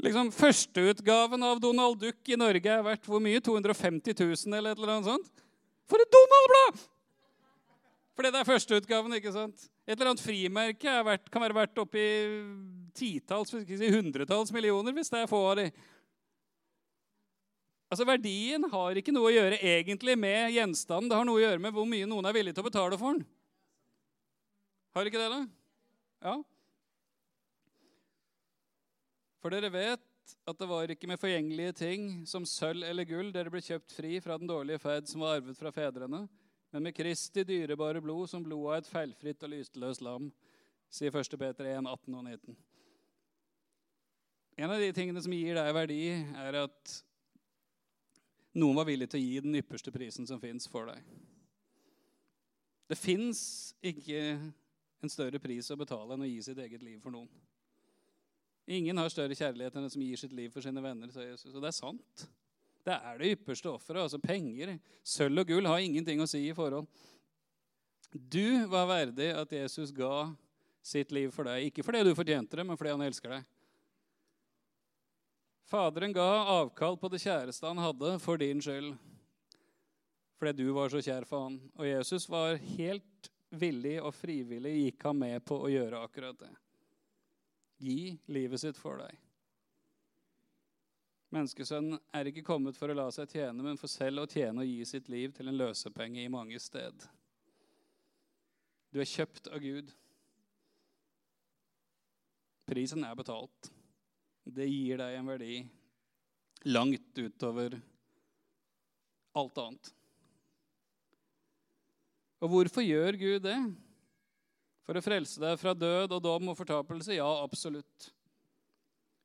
Liksom, 0.00 0.30
Førsteutgaven 0.32 1.42
av 1.44 1.60
Donald 1.60 2.00
Duck 2.00 2.28
i 2.32 2.38
Norge 2.40 2.72
er 2.72 2.86
verdt 2.86 3.08
hvor 3.08 3.20
mye? 3.22 3.42
250 3.44 4.16
000 4.16 4.56
eller 4.56 4.72
et 4.72 4.80
eller 4.80 4.94
annet 4.94 5.10
sånt? 5.10 5.44
For 5.90 6.00
et 6.00 6.14
Donald-blad! 6.14 6.82
Fordi 8.16 8.32
det 8.32 8.40
er 8.40 8.48
førsteutgaven, 8.48 9.16
ikke 9.16 9.32
sant? 9.32 9.62
Et 9.86 9.94
eller 9.94 10.12
annet 10.12 10.22
frimerke 10.22 10.96
verdt, 11.06 11.30
kan 11.32 11.42
være 11.44 11.56
verdt 11.56 11.80
oppi 11.82 12.04
titalls, 12.96 13.52
si 13.54 13.90
hundretalls 13.94 14.52
millioner 14.52 14.94
hvis 14.94 15.08
det 15.12 15.22
er 15.22 15.30
få 15.30 15.40
av 15.52 15.56
de. 15.60 15.66
Altså 17.90 18.06
Verdien 18.06 18.66
har 18.70 19.00
ikke 19.00 19.14
noe 19.14 19.30
å 19.30 19.34
gjøre 19.34 19.58
egentlig 19.66 20.14
med 20.20 20.52
gjenstanden. 20.54 21.08
Det 21.10 21.16
har 21.18 21.26
noe 21.26 21.40
å 21.40 21.42
gjøre 21.42 21.62
med 21.64 21.74
hvor 21.74 21.88
mye 21.90 22.06
noen 22.06 22.28
er 22.28 22.36
villig 22.36 22.54
til 22.54 22.62
å 22.62 22.68
betale 22.68 22.98
for 23.00 23.16
den. 23.16 23.24
Har 24.94 25.08
ikke 25.08 25.22
det, 25.22 25.30
da? 25.32 25.40
Ja. 26.28 26.36
For 29.40 29.52
dere 29.52 29.72
vet 29.72 30.34
at 30.46 30.58
det 30.60 30.68
var 30.68 30.92
ikke 30.92 31.08
med 31.08 31.20
forgjengelige 31.20 31.72
ting 31.80 32.08
som 32.28 32.44
sølv 32.46 32.84
eller 32.86 33.08
gull 33.08 33.30
dere 33.32 33.50
ble 33.52 33.62
kjøpt 33.64 33.94
fri 33.96 34.18
fra 34.22 34.36
den 34.38 34.50
dårlige 34.50 34.82
ferd 34.82 35.08
som 35.08 35.24
var 35.24 35.38
arvet 35.38 35.58
fra 35.58 35.72
fedrene, 35.74 36.26
men 36.70 36.84
med 36.86 36.94
Kristi 36.94 37.42
dyrebare 37.48 38.02
blod 38.04 38.28
som 38.30 38.44
blodet 38.44 38.70
av 38.70 38.82
et 38.82 38.90
feilfritt 38.92 39.46
og 39.46 39.54
lystløst 39.54 40.04
lam, 40.06 40.28
sier 40.92 41.14
1. 41.14 41.38
Peter 41.40 41.70
1, 41.72 41.88
18 41.88 42.18
og 42.18 42.26
19. 42.28 42.58
En 44.60 44.74
av 44.74 44.82
de 44.82 44.92
tingene 44.92 45.22
som 45.24 45.32
gir 45.34 45.56
deg 45.56 45.72
verdi, 45.74 46.02
er 46.44 46.60
at 46.60 46.96
noen 48.60 48.76
var 48.76 48.88
villig 48.90 49.08
til 49.10 49.22
å 49.22 49.24
gi 49.24 49.42
den 49.46 49.56
ypperste 49.62 49.92
prisen 49.94 50.28
som 50.28 50.42
fins 50.42 50.68
for 50.68 50.90
deg. 50.90 51.00
Det 52.90 52.98
fins 52.98 53.40
ikke 53.80 54.20
en 55.00 55.12
større 55.12 55.40
pris 55.40 55.70
å 55.70 55.78
betale 55.80 56.12
enn 56.12 56.26
å 56.26 56.28
gi 56.28 56.42
sitt 56.44 56.58
eget 56.60 56.82
liv 56.84 56.98
for 57.00 57.14
noen. 57.14 57.30
Ingen 58.70 59.00
har 59.02 59.10
større 59.10 59.34
kjærlighet 59.34 59.74
enn 59.74 59.86
den 59.86 59.92
som 59.92 60.02
gir 60.04 60.20
sitt 60.20 60.34
liv 60.36 60.52
for 60.54 60.62
sine 60.62 60.82
venner. 60.84 61.10
sa 61.10 61.24
Jesus. 61.24 61.52
Og 61.54 61.58
det 61.62 61.72
er 61.72 61.76
sant. 61.76 62.26
Det 62.86 62.94
er 62.94 63.18
det 63.18 63.32
ypperste 63.34 63.70
offeret. 63.70 64.04
Altså 64.04 64.20
penger, 64.22 64.76
sølv 65.02 65.42
og 65.42 65.50
gull 65.50 65.66
har 65.68 65.82
ingenting 65.82 66.22
å 66.22 66.28
si 66.30 66.44
i 66.48 66.54
forhold. 66.56 66.86
Du 68.10 68.66
var 68.70 68.88
verdig 68.90 69.30
at 69.34 69.52
Jesus 69.52 69.92
ga 69.94 70.30
sitt 70.82 71.10
liv 71.12 71.34
for 71.34 71.50
deg. 71.50 71.68
Ikke 71.68 71.84
fordi 71.86 72.04
du 72.06 72.14
fortjente 72.16 72.58
det, 72.58 72.66
men 72.66 72.78
fordi 72.78 72.94
han 72.94 73.04
elsker 73.04 73.36
deg. 73.36 73.48
Faderen 75.70 76.14
ga 76.14 76.28
avkall 76.58 76.96
på 76.98 77.10
det 77.12 77.20
kjæreste 77.22 77.68
han 77.68 77.78
hadde, 77.78 78.16
for 78.22 78.40
din 78.40 78.62
skyld. 78.62 78.94
Fordi 80.40 80.64
du 80.64 80.72
var 80.74 80.90
så 80.90 81.02
kjær 81.04 81.26
for 81.28 81.46
han. 81.46 81.60
Og 81.76 81.86
Jesus 81.86 82.26
var 82.30 82.56
helt 82.78 83.30
villig 83.50 83.98
og 84.00 84.14
frivillig 84.14 84.72
gikk 84.78 85.06
han 85.10 85.18
med 85.20 85.44
på 85.46 85.58
å 85.58 85.70
gjøre 85.70 86.00
akkurat 86.06 86.38
det. 86.38 86.50
Gi 87.80 88.18
livet 88.28 88.60
sitt 88.62 88.78
for 88.78 89.00
deg. 89.00 89.16
Menneskesønnen 91.30 92.00
er 92.16 92.28
ikke 92.28 92.44
kommet 92.44 92.76
for 92.76 92.90
å 92.90 92.96
la 92.98 93.06
seg 93.14 93.30
tjene, 93.30 93.62
men 93.62 93.78
for 93.78 93.90
selv 93.90 94.24
å 94.24 94.30
tjene 94.30 94.64
og 94.64 94.68
gi 94.68 94.84
sitt 94.88 95.08
liv 95.12 95.32
til 95.34 95.48
en 95.48 95.58
løsepenge 95.60 96.24
i 96.24 96.32
mange 96.32 96.58
sted. 96.60 97.06
Du 98.90 98.98
er 98.98 99.08
kjøpt 99.08 99.46
av 99.54 99.62
Gud. 99.62 99.92
Prisen 102.70 103.06
er 103.06 103.18
betalt 103.18 103.70
det 104.44 104.66
gir 104.66 104.98
deg 105.00 105.16
en 105.18 105.28
verdi 105.30 105.60
langt 106.70 107.18
utover 107.18 107.76
alt 109.38 109.60
annet. 109.62 109.92
Og 112.40 112.52
hvorfor 112.54 112.84
gjør 112.84 113.18
Gud 113.20 113.44
det? 113.44 113.58
For 114.90 114.98
å 114.98 115.04
frelse 115.06 115.38
deg 115.38 115.52
fra 115.54 115.70
død 115.70 116.16
og 116.16 116.22
dom 116.24 116.48
og 116.50 116.56
fortapelse? 116.58 117.14
Ja, 117.14 117.28
absolutt. 117.44 118.08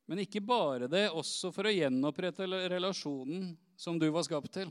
Men 0.06 0.20
ikke 0.22 0.38
bare 0.46 0.86
det, 0.86 1.08
også 1.10 1.50
for 1.50 1.66
å 1.66 1.72
gjenopprette 1.74 2.46
relasjonen 2.70 3.48
som 3.74 3.98
du 3.98 4.06
var 4.14 4.28
skapt 4.28 4.52
til. 4.54 4.70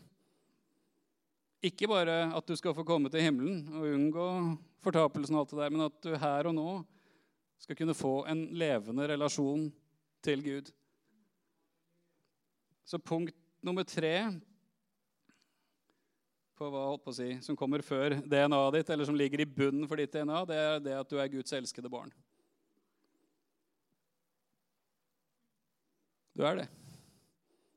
Ikke 1.67 1.91
bare 1.91 2.29
at 2.39 2.47
du 2.47 2.55
skal 2.55 2.77
få 2.79 2.85
komme 2.87 3.11
til 3.11 3.27
himmelen 3.27 3.65
og 3.75 3.89
unngå 3.91 4.29
fortapelsen, 4.87 5.35
og 5.35 5.43
alt 5.43 5.57
det 5.57 5.61
der, 5.65 5.75
men 5.75 5.85
at 5.89 5.99
du 6.07 6.15
her 6.15 6.51
og 6.53 6.55
nå 6.61 6.69
skal 7.67 7.81
kunne 7.83 7.99
få 7.99 8.15
en 8.31 8.47
levende 8.55 9.11
relasjon 9.11 9.67
til 10.23 10.47
Gud. 10.47 10.71
Så 12.87 13.03
punkt 13.03 13.35
nummer 13.67 13.83
tre 13.83 14.15
på 16.59 16.69
hva 16.71 16.85
holdt 16.89 17.03
på 17.05 17.13
å 17.13 17.17
si, 17.17 17.29
som 17.43 17.57
kommer 17.59 17.83
før 17.85 18.17
DNA-et 18.23 18.79
ditt, 18.79 18.93
eller 18.95 19.09
som 19.09 19.19
ligger 19.19 19.43
i 19.43 19.49
bunnen 19.49 19.89
for 19.91 20.01
ditt 20.01 20.15
DNA, 20.15 20.45
det 20.49 20.59
er 20.61 20.83
det 20.85 20.97
at 21.01 21.11
du 21.11 21.19
er 21.19 21.31
Guds 21.33 21.55
elskede 21.57 21.91
barn. 21.91 22.13
Du 26.35 26.43
er 26.47 26.63
det. 26.63 26.69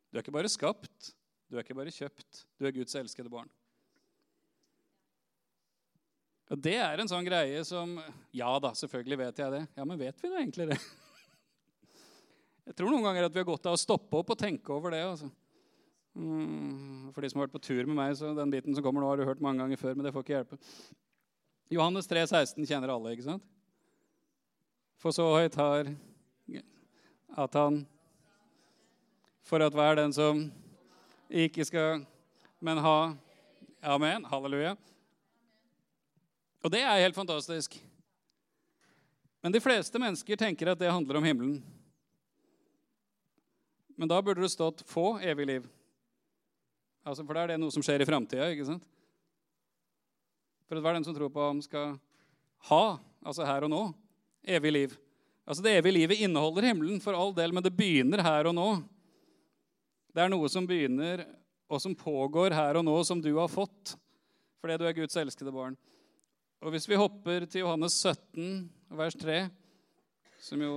Du 0.10 0.18
er 0.18 0.24
ikke 0.24 0.34
bare 0.34 0.50
skapt, 0.50 1.12
du 1.48 1.58
er 1.58 1.66
ikke 1.66 1.78
bare 1.78 1.94
kjøpt. 1.94 2.44
Du 2.58 2.66
er 2.68 2.76
Guds 2.76 2.96
elskede 2.98 3.32
barn. 3.32 3.50
Og 6.48 6.62
Det 6.64 6.78
er 6.80 7.02
en 7.02 7.10
sånn 7.12 7.26
greie 7.28 7.60
som 7.68 7.98
Ja 8.36 8.54
da, 8.64 8.72
selvfølgelig 8.78 9.20
vet 9.26 9.42
jeg 9.44 9.54
det. 9.54 9.66
Ja, 9.76 9.84
men 9.84 10.00
vet 10.00 10.24
vi 10.24 10.32
da 10.32 10.40
egentlig 10.40 10.70
det? 10.72 10.80
Jeg 12.68 12.76
tror 12.76 12.92
noen 12.92 13.04
ganger 13.04 13.28
at 13.28 13.36
vi 13.36 13.40
har 13.40 13.48
godt 13.48 13.68
av 13.70 13.76
å 13.78 13.80
stoppe 13.80 14.20
opp 14.20 14.32
og 14.34 14.40
tenke 14.40 14.74
over 14.76 14.92
det. 14.96 15.04
altså. 15.08 15.30
Mm, 16.18 17.12
for 17.14 17.22
de 17.22 17.30
som 17.30 17.38
har 17.40 17.46
vært 17.46 17.54
på 17.54 17.62
tur 17.68 17.84
med 17.86 17.94
meg, 18.00 18.16
så 18.18 18.32
den 18.34 18.50
biten 18.50 18.74
som 18.74 18.82
kommer 18.86 19.04
nå, 19.04 19.10
har 19.12 19.20
du 19.20 19.28
hørt 19.28 19.44
mange 19.44 19.62
ganger 19.62 19.78
før, 19.78 19.94
men 19.94 20.08
det 20.08 20.14
får 20.16 20.26
ikke 20.26 20.34
hjelpe. 20.34 20.58
Johannes 21.70 22.10
3, 22.10 22.24
16 22.26 22.66
kjenner 22.66 22.90
alle, 22.90 23.14
ikke 23.14 23.28
sant? 23.28 23.46
For 24.98 25.14
så 25.14 25.28
høyt 25.36 25.58
har 25.60 25.92
at 27.38 27.54
han 27.60 27.84
For 29.46 29.62
at 29.64 29.76
hver 29.76 29.96
den 29.96 30.12
som 30.12 30.42
ikke 31.30 31.64
skal, 31.64 32.02
men 32.60 32.82
ha 32.84 33.14
Amen. 33.88 34.26
Halleluja. 34.26 34.74
Og 36.66 36.72
det 36.74 36.82
er 36.82 37.04
helt 37.06 37.16
fantastisk. 37.16 37.78
Men 39.40 39.54
de 39.54 39.62
fleste 39.64 40.02
mennesker 40.02 40.36
tenker 40.36 40.74
at 40.74 40.82
det 40.82 40.92
handler 40.92 41.22
om 41.22 41.24
himmelen. 41.24 41.62
Men 43.96 44.10
da 44.10 44.20
burde 44.22 44.42
det 44.42 44.52
stått 44.52 44.84
'få 44.84 45.22
evig 45.22 45.46
liv'. 45.48 45.77
Altså, 47.08 47.24
for 47.24 47.38
da 47.38 47.46
er 47.46 47.54
det 47.54 47.62
noe 47.62 47.72
som 47.72 47.84
skjer 47.86 48.04
i 48.04 48.08
framtida. 48.08 48.50
For 50.68 50.76
at 50.76 50.84
hver 50.84 50.98
den 50.98 51.08
som 51.08 51.16
tror 51.16 51.32
på 51.32 51.46
ham, 51.46 51.62
skal 51.64 51.96
ha, 52.68 52.84
altså 53.24 53.48
her 53.48 53.64
og 53.64 53.72
nå, 53.72 53.84
evig 54.58 54.74
liv. 54.74 54.98
Altså 55.48 55.64
Det 55.64 55.78
evige 55.80 55.96
livet 56.02 56.24
inneholder 56.26 56.68
himmelen 56.68 57.00
for 57.00 57.16
all 57.16 57.32
del, 57.36 57.54
men 57.56 57.64
det 57.64 57.76
begynner 57.78 58.24
her 58.26 58.50
og 58.50 58.58
nå. 58.58 58.68
Det 60.12 60.26
er 60.26 60.34
noe 60.34 60.50
som 60.52 60.68
begynner, 60.68 61.24
og 61.72 61.80
som 61.84 61.96
pågår 61.96 62.56
her 62.56 62.80
og 62.80 62.84
nå, 62.88 62.96
som 63.08 63.22
du 63.24 63.34
har 63.38 63.52
fått 63.52 63.96
fordi 64.58 64.80
du 64.82 64.88
er 64.90 64.96
Guds 64.98 65.16
elskede 65.16 65.52
barn. 65.54 65.76
Og 66.66 66.74
Hvis 66.74 66.88
vi 66.90 66.98
hopper 66.98 67.46
til 67.46 67.62
Johannes 67.62 67.94
17, 68.02 68.66
vers 68.90 69.16
3, 69.16 69.36
som 70.42 70.64
jo 70.66 70.72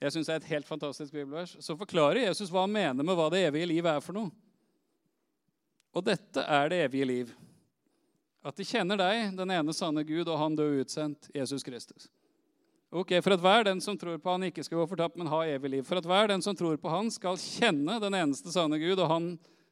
jeg 0.00 0.14
syns 0.14 0.30
er 0.30 0.40
et 0.40 0.48
helt 0.48 0.66
fantastisk 0.66 1.12
bibelvers, 1.12 1.56
så 1.60 1.76
forklarer 1.76 2.24
Jesus 2.24 2.50
hva 2.50 2.64
han 2.64 2.72
mener 2.72 3.04
med 3.04 3.18
hva 3.18 3.28
det 3.34 3.44
evige 3.50 3.68
liv 3.68 3.86
er 3.86 4.00
for 4.02 4.16
noe. 4.16 4.32
Og 5.96 6.04
dette 6.04 6.44
er 6.44 6.70
det 6.70 6.82
evige 6.86 7.08
liv. 7.08 7.34
At 8.44 8.56
de 8.56 8.66
kjenner 8.66 8.98
deg, 9.00 9.32
den 9.36 9.50
ene 9.52 9.74
sanne 9.74 10.04
Gud, 10.06 10.28
og 10.28 10.38
han 10.40 10.56
død 10.56 10.82
utsendt, 10.84 11.30
Jesus 11.34 11.64
Kristus. 11.66 12.08
Ok, 12.90 13.12
For 13.20 13.34
at 13.36 13.42
hver 13.44 13.66
den 13.68 13.80
som 13.84 13.98
tror 14.00 14.16
på 14.16 14.32
han 14.32 14.46
ikke 14.46 14.64
skal 14.64 14.80
gå 14.80 14.86
fortapt, 14.88 15.18
men 15.20 15.28
ha 15.28 15.42
evig 15.44 15.70
liv. 15.70 15.84
For 15.84 16.00
at 16.00 16.06
hver 16.08 16.30
den 16.30 16.42
som 16.44 16.56
tror 16.56 16.78
på 16.80 16.92
han, 16.92 17.10
skal 17.12 17.36
kjenne 17.36 17.98
den 18.00 18.16
eneste 18.16 18.52
sanne 18.54 18.78
Gud, 18.80 18.96
og 18.96 19.10
han 19.10 19.26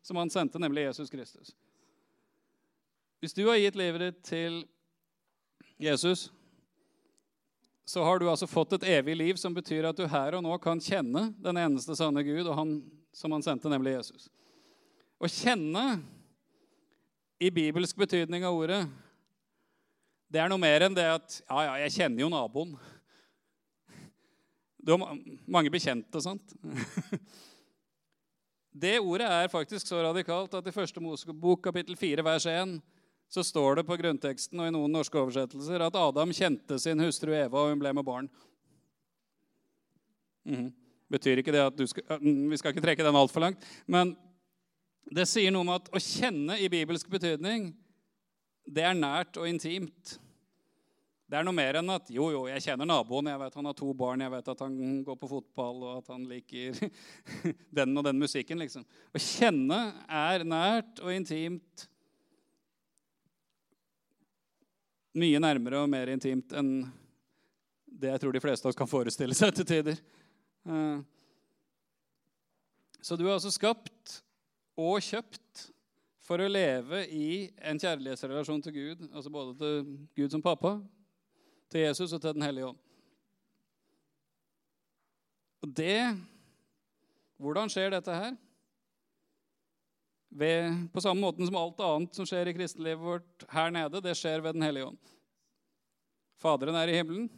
som 0.04 0.20
han 0.20 0.30
sendte, 0.30 0.60
nemlig 0.60 0.84
Jesus 0.84 1.10
Kristus. 1.10 1.54
Hvis 3.20 3.34
du 3.34 3.46
har 3.48 3.56
gitt 3.58 3.78
livet 3.78 4.02
ditt 4.04 4.20
til 4.28 4.60
Jesus, 5.80 6.28
så 7.86 8.04
har 8.04 8.18
du 8.18 8.28
altså 8.28 8.48
fått 8.50 8.76
et 8.76 8.86
evig 8.98 9.16
liv 9.16 9.40
som 9.40 9.54
betyr 9.54 9.88
at 9.88 9.96
du 9.96 10.04
her 10.10 10.36
og 10.36 10.44
nå 10.44 10.58
kan 10.62 10.82
kjenne 10.82 11.30
den 11.42 11.58
eneste 11.58 11.96
sanne 11.96 12.22
Gud, 12.26 12.44
og 12.44 12.58
han 12.58 12.76
som 13.16 13.32
han 13.32 13.42
sendte, 13.42 13.70
nemlig 13.72 13.96
Jesus. 13.96 14.28
Å 15.16 15.28
kjenne 15.32 15.84
i 17.40 17.48
bibelsk 17.52 17.96
betydning 17.96 18.44
av 18.44 18.56
ordet, 18.56 18.82
det 20.28 20.42
er 20.42 20.50
noe 20.50 20.60
mer 20.60 20.84
enn 20.84 20.96
det 20.96 21.06
at 21.08 21.38
Ja, 21.46 21.62
ja, 21.64 21.74
jeg 21.86 21.94
kjenner 21.94 22.24
jo 22.24 22.30
naboen. 22.32 22.74
Du 24.76 24.92
har 24.92 25.18
mange 25.48 25.72
bekjente 25.72 26.20
sant? 26.22 26.56
Det 28.76 28.98
ordet 29.00 29.24
er 29.32 29.48
faktisk 29.48 29.88
så 29.88 30.02
radikalt 30.04 30.52
at 30.58 30.66
i 30.68 30.74
første 30.74 31.00
Mosebok 31.00 31.62
kapittel 31.64 31.96
4 31.96 32.20
vers 32.26 32.44
1 32.50 32.74
så 33.32 33.40
står 33.40 33.78
det 33.78 33.84
på 33.88 33.96
grunnteksten 33.96 34.60
og 34.60 34.68
i 34.68 34.74
noen 34.74 34.92
norske 34.92 35.16
oversettelser 35.16 35.80
at 35.86 35.96
Adam 35.96 36.34
kjente 36.36 36.76
sin 36.82 37.00
hustru 37.00 37.32
Eva, 37.32 37.62
og 37.62 37.72
hun 37.72 37.80
ble 37.80 37.94
med 37.96 38.04
barn. 38.04 38.28
Mm. 40.44 40.68
Betyr 41.08 41.40
ikke 41.40 41.54
det 41.56 41.64
at 41.64 41.78
du 41.78 41.86
skal, 41.88 42.04
Vi 42.20 42.60
skal 42.60 42.74
ikke 42.74 42.84
trekke 42.84 43.06
den 43.06 43.16
altfor 43.16 43.46
langt. 43.46 43.64
Men 43.88 44.12
det 45.06 45.26
sier 45.30 45.52
noe 45.54 45.62
om 45.62 45.74
at 45.76 45.90
å 45.94 46.02
kjenne 46.02 46.58
i 46.58 46.70
bibelsk 46.70 47.10
betydning, 47.10 47.70
det 48.66 48.82
er 48.82 48.96
nært 48.98 49.38
og 49.38 49.46
intimt. 49.46 50.16
Det 51.26 51.38
er 51.38 51.46
noe 51.46 51.54
mer 51.54 51.80
enn 51.80 51.90
at 51.90 52.10
jo, 52.10 52.28
jo, 52.30 52.44
jeg 52.46 52.62
kjenner 52.68 52.86
naboen, 52.86 53.26
jeg 53.30 53.40
vet 53.40 53.56
han 53.58 53.66
har 53.66 53.74
to 53.78 53.90
barn, 53.98 54.22
jeg 54.22 54.30
vet 54.30 54.50
at 54.52 54.60
han 54.62 54.76
går 55.06 55.16
på 55.18 55.30
fotball, 55.30 55.80
og 55.82 55.96
at 56.00 56.10
han 56.14 56.26
liker 56.30 56.78
den 57.78 57.98
og 57.98 58.06
den 58.06 58.20
musikken. 58.20 58.60
liksom. 58.62 58.86
Å 58.86 59.22
kjenne 59.22 59.80
er 60.06 60.46
nært 60.46 61.02
og 61.02 61.10
intimt. 61.14 61.88
Mye 65.18 65.40
nærmere 65.42 65.82
og 65.82 65.90
mer 65.90 66.12
intimt 66.14 66.54
enn 66.54 66.78
det 67.96 68.12
jeg 68.12 68.22
tror 68.22 68.34
de 68.36 68.42
fleste 68.44 68.66
av 68.66 68.74
oss 68.74 68.78
kan 68.78 68.90
forestille 68.90 69.34
seg 69.34 69.54
til 69.56 69.66
tider. 69.66 69.98
Eh, 70.68 70.98
så 73.00 73.16
du 73.18 73.24
er 73.26 73.34
altså 73.36 73.50
skapt 73.54 74.20
og 74.76 75.00
kjøpt 75.04 75.66
for 76.26 76.42
å 76.42 76.48
leve 76.50 77.04
i 77.14 77.46
en 77.64 77.78
kjærlighetsrelasjon 77.80 78.62
til 78.64 78.74
Gud, 78.74 79.04
altså 79.12 79.32
både 79.32 79.54
til 79.60 79.92
Gud 80.18 80.34
som 80.34 80.42
pappa, 80.44 80.76
til 81.72 81.86
Jesus 81.86 82.12
og 82.12 82.22
til 82.22 82.34
Den 82.36 82.46
hellige 82.46 82.72
ånd. 82.72 82.80
Og 85.64 85.76
det 85.76 86.00
Hvordan 87.36 87.68
skjer 87.68 87.90
dette 87.92 88.14
her? 88.16 88.30
Ved, 90.36 90.70
på 90.88 91.02
samme 91.04 91.20
måte 91.20 91.44
som 91.44 91.58
alt 91.60 91.82
annet 91.84 92.16
som 92.16 92.24
skjer 92.28 92.48
i 92.48 92.54
kristenlivet 92.56 93.02
vårt 93.04 93.44
her 93.52 93.68
nede, 93.72 94.00
det 94.00 94.14
skjer 94.16 94.40
ved 94.40 94.56
Den 94.56 94.64
hellige 94.64 94.86
ånd. 94.88 95.10
Faderen 96.40 96.78
er 96.80 96.88
i 96.88 96.96
himmelen. 96.96 97.28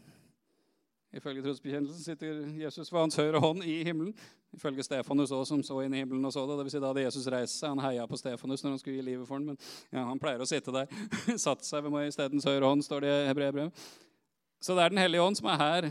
Ifølge 1.16 1.40
trosbekjennelsen 1.40 2.04
sitter 2.04 2.40
Jesus 2.60 2.90
ved 2.92 3.00
hans 3.00 3.16
høyre 3.16 3.40
hånd 3.40 3.62
i 3.64 3.78
himmelen. 3.86 4.12
Ifølge 4.52 4.84
Stefanus 4.84 5.30
også, 5.32 5.54
som 5.54 5.62
så 5.64 5.78
inn 5.84 5.94
i 5.96 6.02
himmelen 6.02 6.24
og 6.28 6.34
så 6.34 6.44
det. 6.44 6.58
Det 6.58 6.66
vil 6.66 6.74
si 6.74 6.82
Da 6.82 6.90
hadde 6.90 7.04
Jesus 7.06 7.28
reist 7.32 7.56
seg. 7.56 7.72
Han 7.72 7.80
heia 7.84 8.04
på 8.08 8.18
Stefanus 8.20 8.64
når 8.64 8.74
han 8.74 8.82
skulle 8.82 8.98
gi 8.98 9.06
livet 9.06 9.28
for 9.28 9.40
ham. 9.40 9.48
Men 9.48 9.58
ja, 9.92 10.04
han 10.04 10.20
pleier 10.20 10.44
å 10.44 10.48
sitte 10.48 10.74
der. 10.74 10.92
Satt 11.46 11.64
seg 11.64 11.86
ved 11.86 11.94
majestens 11.96 12.48
høyre 12.48 12.68
hånd, 12.68 12.84
står 12.84 13.06
det 13.06 13.14
i 13.14 13.26
Hebreerbrevet. 13.30 13.88
Så 14.60 14.76
det 14.76 14.84
er 14.84 14.92
Den 14.92 15.00
hellige 15.00 15.24
ånd 15.24 15.38
som 15.38 15.48
er 15.48 15.60
her, 15.62 15.90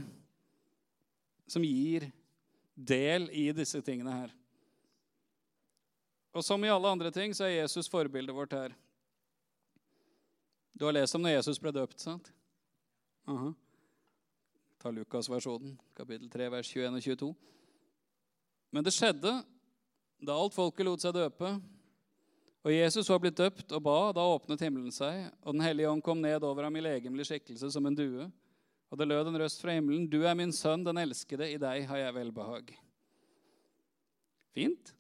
som 1.50 1.66
gir 1.66 2.10
del 2.76 3.30
i 3.34 3.50
disse 3.58 3.82
tingene 3.82 4.14
her. 4.14 4.34
Og 6.38 6.46
som 6.46 6.62
i 6.62 6.70
alle 6.70 6.90
andre 6.94 7.10
ting 7.10 7.34
så 7.34 7.48
er 7.48 7.64
Jesus 7.64 7.90
forbildet 7.90 8.36
vårt 8.36 8.54
her. 8.54 8.76
Du 10.78 10.86
har 10.86 10.94
lest 10.94 11.16
om 11.18 11.24
når 11.26 11.40
Jesus 11.40 11.58
ble 11.58 11.74
døpt, 11.74 11.98
sant? 12.04 12.30
Uh 13.26 13.34
-huh. 13.48 13.56
Ta 14.88 14.92
Lukas-versjonen, 14.96 15.74
kapittel 15.98 16.30
3, 16.32 16.46
vers 16.48 16.68
21 16.72 16.94
og 16.96 17.02
22. 17.04 17.28
Men 18.72 18.86
det 18.86 18.94
skjedde 18.96 19.34
da 20.24 20.36
alt 20.40 20.56
folket 20.56 20.88
lot 20.88 21.04
seg 21.04 21.12
døpe, 21.12 21.50
og 22.64 22.72
Jesus 22.72 23.12
var 23.12 23.20
blitt 23.20 23.36
døpt 23.36 23.76
og 23.76 23.84
ba, 23.84 23.98
da 24.16 24.24
åpnet 24.24 24.64
himmelen 24.64 24.94
seg, 24.96 25.26
og 25.44 25.58
Den 25.58 25.66
hellige 25.66 25.92
ånd 25.92 26.06
kom 26.06 26.24
ned 26.24 26.40
over 26.48 26.70
ham 26.70 26.80
i 26.80 26.86
legemlig 26.86 27.28
skikkelse 27.28 27.74
som 27.74 27.84
en 27.90 28.00
due. 28.00 28.30
Og 28.88 29.02
det 29.02 29.10
lød 29.12 29.28
en 29.28 29.40
røst 29.44 29.60
fra 29.60 29.76
himmelen, 29.76 30.08
'Du 30.08 30.24
er 30.24 30.40
min 30.40 30.56
sønn, 30.56 30.88
den 30.88 31.04
elskede, 31.04 31.52
i 31.52 31.60
deg 31.60 31.84
har 31.84 31.98
jeg 31.98 32.16
velbehag'. 32.16 32.72
Fint. 34.56 34.96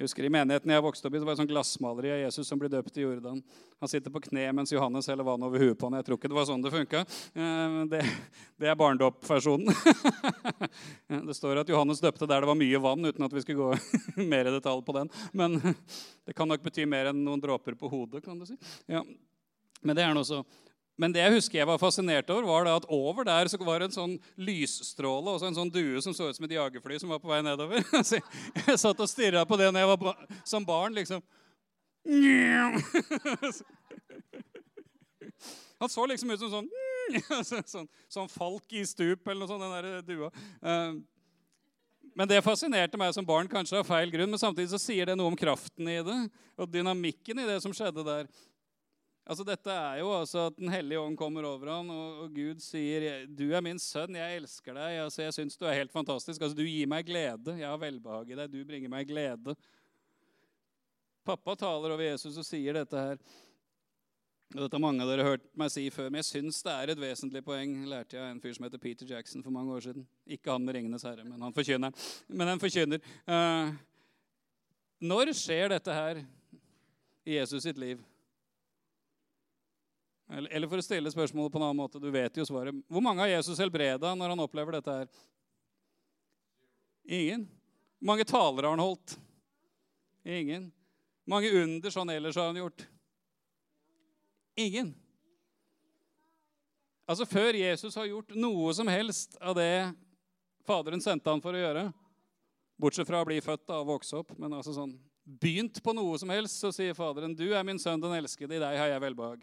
Jeg 0.00 0.06
husker 0.08 0.24
I 0.24 0.30
menigheten 0.32 0.70
jeg 0.72 0.80
vokste 0.80 1.10
opp 1.10 1.12
i, 1.12 1.18
det 1.20 1.26
var 1.28 1.34
det 1.34 1.42
sånn 1.42 1.48
glassmaleri 1.50 2.08
av 2.14 2.20
Jesus 2.22 2.48
som 2.48 2.56
ble 2.56 2.70
døpt 2.72 2.94
i 2.96 3.02
Jordan. 3.02 3.42
Han 3.84 3.90
sitter 3.92 4.12
på 4.14 4.22
kne 4.24 4.46
mens 4.56 4.70
Johannes 4.72 5.10
heller 5.12 5.26
vann 5.28 5.42
over 5.44 5.60
huet 5.60 5.76
på 5.76 5.90
han. 5.90 5.98
Jeg 5.98 6.06
tror 6.06 6.16
ikke 6.16 6.30
det 6.32 6.38
var 6.38 6.46
sånn 6.48 6.64
det 6.64 6.72
funka. 6.72 7.02
Eh, 7.36 7.74
det, 7.92 8.00
det 8.56 8.70
er 8.72 8.78
barnedåpversjonen. 8.80 9.68
Det 11.28 11.36
står 11.36 11.60
at 11.60 11.68
Johannes 11.68 12.00
døpte 12.00 12.24
der 12.30 12.40
det 12.40 12.48
var 12.48 12.56
mye 12.56 12.80
vann, 12.80 13.04
uten 13.04 13.26
at 13.26 13.34
vi 13.34 13.42
skulle 13.44 13.60
gå 13.60 14.24
mer 14.32 14.48
i 14.48 14.54
detalj 14.54 14.80
på 14.86 14.94
den. 14.96 15.12
Men 15.36 15.60
det 16.26 16.36
kan 16.38 16.48
nok 16.48 16.64
bety 16.64 16.88
mer 16.88 17.10
enn 17.10 17.20
noen 17.26 17.42
dråper 17.42 17.76
på 17.76 17.92
hodet. 17.92 18.24
kan 18.24 18.40
du 18.40 18.48
si. 18.48 18.56
Ja. 18.88 19.04
Men 19.84 20.00
det 20.00 20.06
er 20.06 20.16
noe 20.16 20.24
så 20.24 20.40
men 21.00 21.14
det 21.14 21.22
jeg 21.22 21.32
husker 21.38 21.58
jeg 21.62 21.68
var 21.70 21.80
fascinert 21.80 22.28
over, 22.32 22.44
var 22.44 22.68
at 22.68 22.86
over 22.92 23.24
der 23.24 23.48
så 23.48 23.56
var 23.64 23.80
det 23.80 23.88
en 23.88 23.94
sånn 23.96 24.16
lysstråle 24.36 25.32
og 25.32 25.46
en 25.46 25.56
sånn 25.56 25.72
due 25.72 26.02
som 26.04 26.12
så 26.16 26.28
ut 26.28 26.36
som 26.36 26.44
et 26.44 26.56
jagerfly 26.58 26.98
som 27.00 27.12
var 27.14 27.22
på 27.22 27.30
vei 27.30 27.40
nedover. 27.46 27.80
Så 28.04 28.20
jeg 28.20 28.80
satt 28.80 29.00
og 29.00 29.08
stirra 29.08 29.46
på 29.48 29.56
det 29.56 29.70
når 29.72 29.84
jeg 29.84 29.90
var 29.94 30.18
som 30.44 30.66
barn. 30.66 30.92
liksom. 30.98 31.22
Han 35.80 35.88
så 35.88 36.04
liksom 36.10 36.34
ut 36.34 36.42
som 36.42 36.52
sånn 36.52 36.68
sånn, 37.72 37.88
sånn 38.12 38.28
falk 38.30 38.76
i 38.76 38.84
stup 38.86 39.24
eller 39.26 39.40
noe 39.40 39.50
sånt, 39.50 39.64
den 39.64 39.72
der 39.80 40.04
dua. 40.04 40.28
Eh, 40.60 41.00
men 42.14 42.28
det 42.28 42.42
fascinerte 42.44 42.98
meg 43.00 43.14
som 43.16 43.26
barn, 43.26 43.48
kanskje 43.48 43.80
av 43.80 43.88
feil 43.88 44.12
grunn. 44.12 44.30
Men 44.30 44.40
samtidig 44.42 44.72
så 44.72 44.80
sier 44.82 45.08
det 45.08 45.16
noe 45.16 45.30
om 45.30 45.38
kraften 45.38 45.88
i 45.88 46.00
det 46.04 46.20
og 46.60 46.68
dynamikken 46.68 47.40
i 47.40 47.48
det 47.48 47.60
som 47.64 47.72
skjedde 47.74 48.04
der. 48.04 48.28
Altså 49.28 49.44
Dette 49.46 49.70
er 49.70 49.98
jo 50.00 50.10
altså 50.16 50.46
at 50.48 50.56
Den 50.56 50.72
hellige 50.72 51.00
ånd 51.00 51.16
kommer 51.18 51.44
over 51.46 51.68
ham, 51.70 51.90
og, 51.92 52.22
og, 52.24 52.30
Gud 52.34 52.62
sier 52.64 53.26
'Du 53.26 53.52
er 53.52 53.60
min 53.60 53.78
sønn, 53.78 54.16
jeg 54.16 54.36
elsker 54.40 54.74
deg'. 54.74 55.04
Altså, 55.04 55.22
'Jeg 55.22 55.34
syns 55.34 55.56
du 55.56 55.66
er 55.66 55.78
helt 55.78 55.92
fantastisk'. 55.92 56.42
Altså, 56.42 56.56
'Du 56.56 56.64
gir 56.64 56.86
meg 56.86 57.06
glede. 57.06 57.58
Jeg 57.58 57.68
har 57.68 57.78
velbehag 57.78 58.30
i 58.30 58.34
deg. 58.34 58.50
Du 58.52 58.64
bringer 58.64 58.88
meg 58.88 59.08
glede'. 59.08 59.56
Pappa 61.24 61.54
taler 61.54 61.92
over 61.92 62.02
Jesus 62.02 62.36
og 62.36 62.44
sier 62.44 62.72
dette 62.72 62.96
her. 62.96 63.18
Og 64.50 64.64
dette 64.64 64.74
har 64.74 64.82
mange 64.82 65.04
av 65.04 65.10
dere 65.12 65.22
hørt 65.22 65.44
meg 65.54 65.70
si 65.70 65.84
før, 65.94 66.08
men 66.10 66.24
jeg 66.24 66.26
syns 66.26 66.56
det 66.66 66.72
er 66.72 66.90
et 66.90 66.98
vesentlig 66.98 67.44
poeng. 67.46 67.84
lærte 67.86 68.16
jeg 68.16 68.24
av 68.24 68.32
en 68.32 68.40
fyr 68.42 68.54
som 68.56 68.64
heter 68.66 68.82
Peter 68.82 69.06
Jackson 69.06 69.44
for 69.44 69.54
mange 69.54 69.70
år 69.76 69.84
siden. 69.84 70.06
Ikke 70.26 70.50
han 70.50 70.64
med 70.64 70.74
'Ringenes 70.74 71.06
herre', 71.06 71.24
men 71.24 71.40
han 71.40 71.54
forkynner. 71.54 71.92
Men 72.26 72.48
han 72.48 72.58
forkynner. 72.58 72.98
Uh, 73.28 73.76
når 75.00 75.30
skjer 75.32 75.68
dette 75.68 75.92
her 75.94 76.24
i 77.24 77.38
Jesus 77.38 77.62
sitt 77.62 77.78
liv? 77.78 78.02
Eller, 80.30 80.68
for 80.70 80.78
å 80.78 80.84
stille 80.84 81.10
spørsmålet 81.10 81.50
på 81.50 81.58
en 81.58 81.66
annen 81.66 81.80
måte, 81.80 81.98
du 81.98 82.06
vet 82.14 82.36
jo 82.38 82.46
svaret. 82.46 82.76
Hvor 82.86 83.02
mange 83.02 83.24
har 83.24 83.32
Jesus 83.32 83.58
helbreda 83.58 84.12
når 84.14 84.34
han 84.34 84.42
opplever 84.44 84.76
dette 84.76 84.94
her? 85.00 85.08
Ingen. 87.10 87.48
Hvor 87.98 88.12
mange 88.12 88.26
taler 88.28 88.68
har 88.68 88.76
han 88.76 88.84
holdt? 88.84 89.16
Ingen. 90.22 90.68
Hvor 91.24 91.34
mange 91.34 91.50
under 91.64 91.94
sånn 91.94 92.14
ellers 92.14 92.38
har 92.38 92.52
han 92.52 92.60
gjort? 92.62 92.86
Ingen. 94.60 94.94
Altså 97.10 97.26
Før 97.26 97.58
Jesus 97.58 97.98
har 97.98 98.06
gjort 98.06 98.34
noe 98.38 98.70
som 98.76 98.90
helst 98.90 99.34
av 99.42 99.58
det 99.58 99.90
Faderen 100.68 101.00
sendte 101.02 101.32
han 101.32 101.40
for 101.42 101.56
å 101.56 101.58
gjøre, 101.58 101.86
bortsett 102.78 103.08
fra 103.08 103.22
å 103.24 103.26
bli 103.26 103.40
født 103.42 103.72
og 103.74 103.88
vokse 103.88 104.18
opp, 104.20 104.34
men 104.38 104.52
altså 104.54 104.74
sånn, 104.76 104.92
begynt 105.24 105.80
på 105.82 105.94
noe 105.96 106.18
som 106.20 106.30
helst, 106.30 106.60
så 106.60 106.70
sier 106.70 106.94
Faderen, 106.94 107.34
'Du 107.34 107.48
er 107.56 107.64
min 107.66 107.80
sønn, 107.80 107.98
den 107.98 108.14
elskede. 108.14 108.54
I 108.54 108.62
deg 108.62 108.78
har 108.78 108.92
jeg 108.92 109.02
velbehag.' 109.02 109.42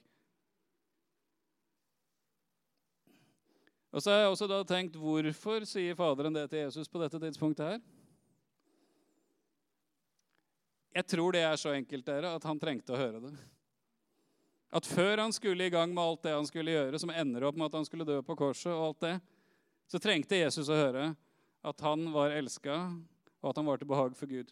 Og 3.96 4.04
så 4.04 4.12
har 4.12 4.26
jeg 4.26 4.32
også 4.34 4.48
da 4.52 4.62
tenkt, 4.68 4.98
Hvorfor 5.00 5.64
sier 5.68 5.96
Faderen 5.96 6.36
det 6.36 6.50
til 6.52 6.66
Jesus 6.66 6.90
på 6.92 7.00
dette 7.02 7.22
tidspunktet 7.22 7.76
her? 7.76 7.80
Jeg 10.98 11.06
tror 11.14 11.36
det 11.36 11.44
er 11.46 11.60
så 11.62 11.76
enkelt 11.78 12.08
dere, 12.08 12.34
at 12.36 12.46
han 12.48 12.60
trengte 12.60 12.96
å 12.96 13.00
høre 13.00 13.22
det. 13.22 13.34
At 14.74 14.88
før 14.90 15.22
han 15.22 15.34
skulle 15.36 15.68
i 15.68 15.72
gang 15.72 15.94
med 15.94 16.04
alt 16.04 16.24
det 16.26 16.34
han 16.34 16.48
skulle 16.50 16.74
gjøre, 16.74 17.00
som 17.00 17.14
ender 17.14 17.46
opp 17.48 17.56
med 17.60 17.70
at 17.70 17.78
han 17.78 17.86
skulle 17.88 18.08
dø 18.08 18.18
på 18.26 18.36
korset, 18.40 18.72
og 18.74 18.90
alt 18.90 19.04
det, 19.06 19.16
så 19.88 20.02
trengte 20.04 20.40
Jesus 20.42 20.72
å 20.74 20.80
høre 20.80 21.12
at 21.68 21.84
han 21.86 22.10
var 22.12 22.36
elska, 22.36 22.80
og 23.40 23.52
at 23.52 23.62
han 23.62 23.70
var 23.70 23.80
til 23.80 23.92
behag 23.92 24.18
for 24.18 24.32
Gud. 24.32 24.52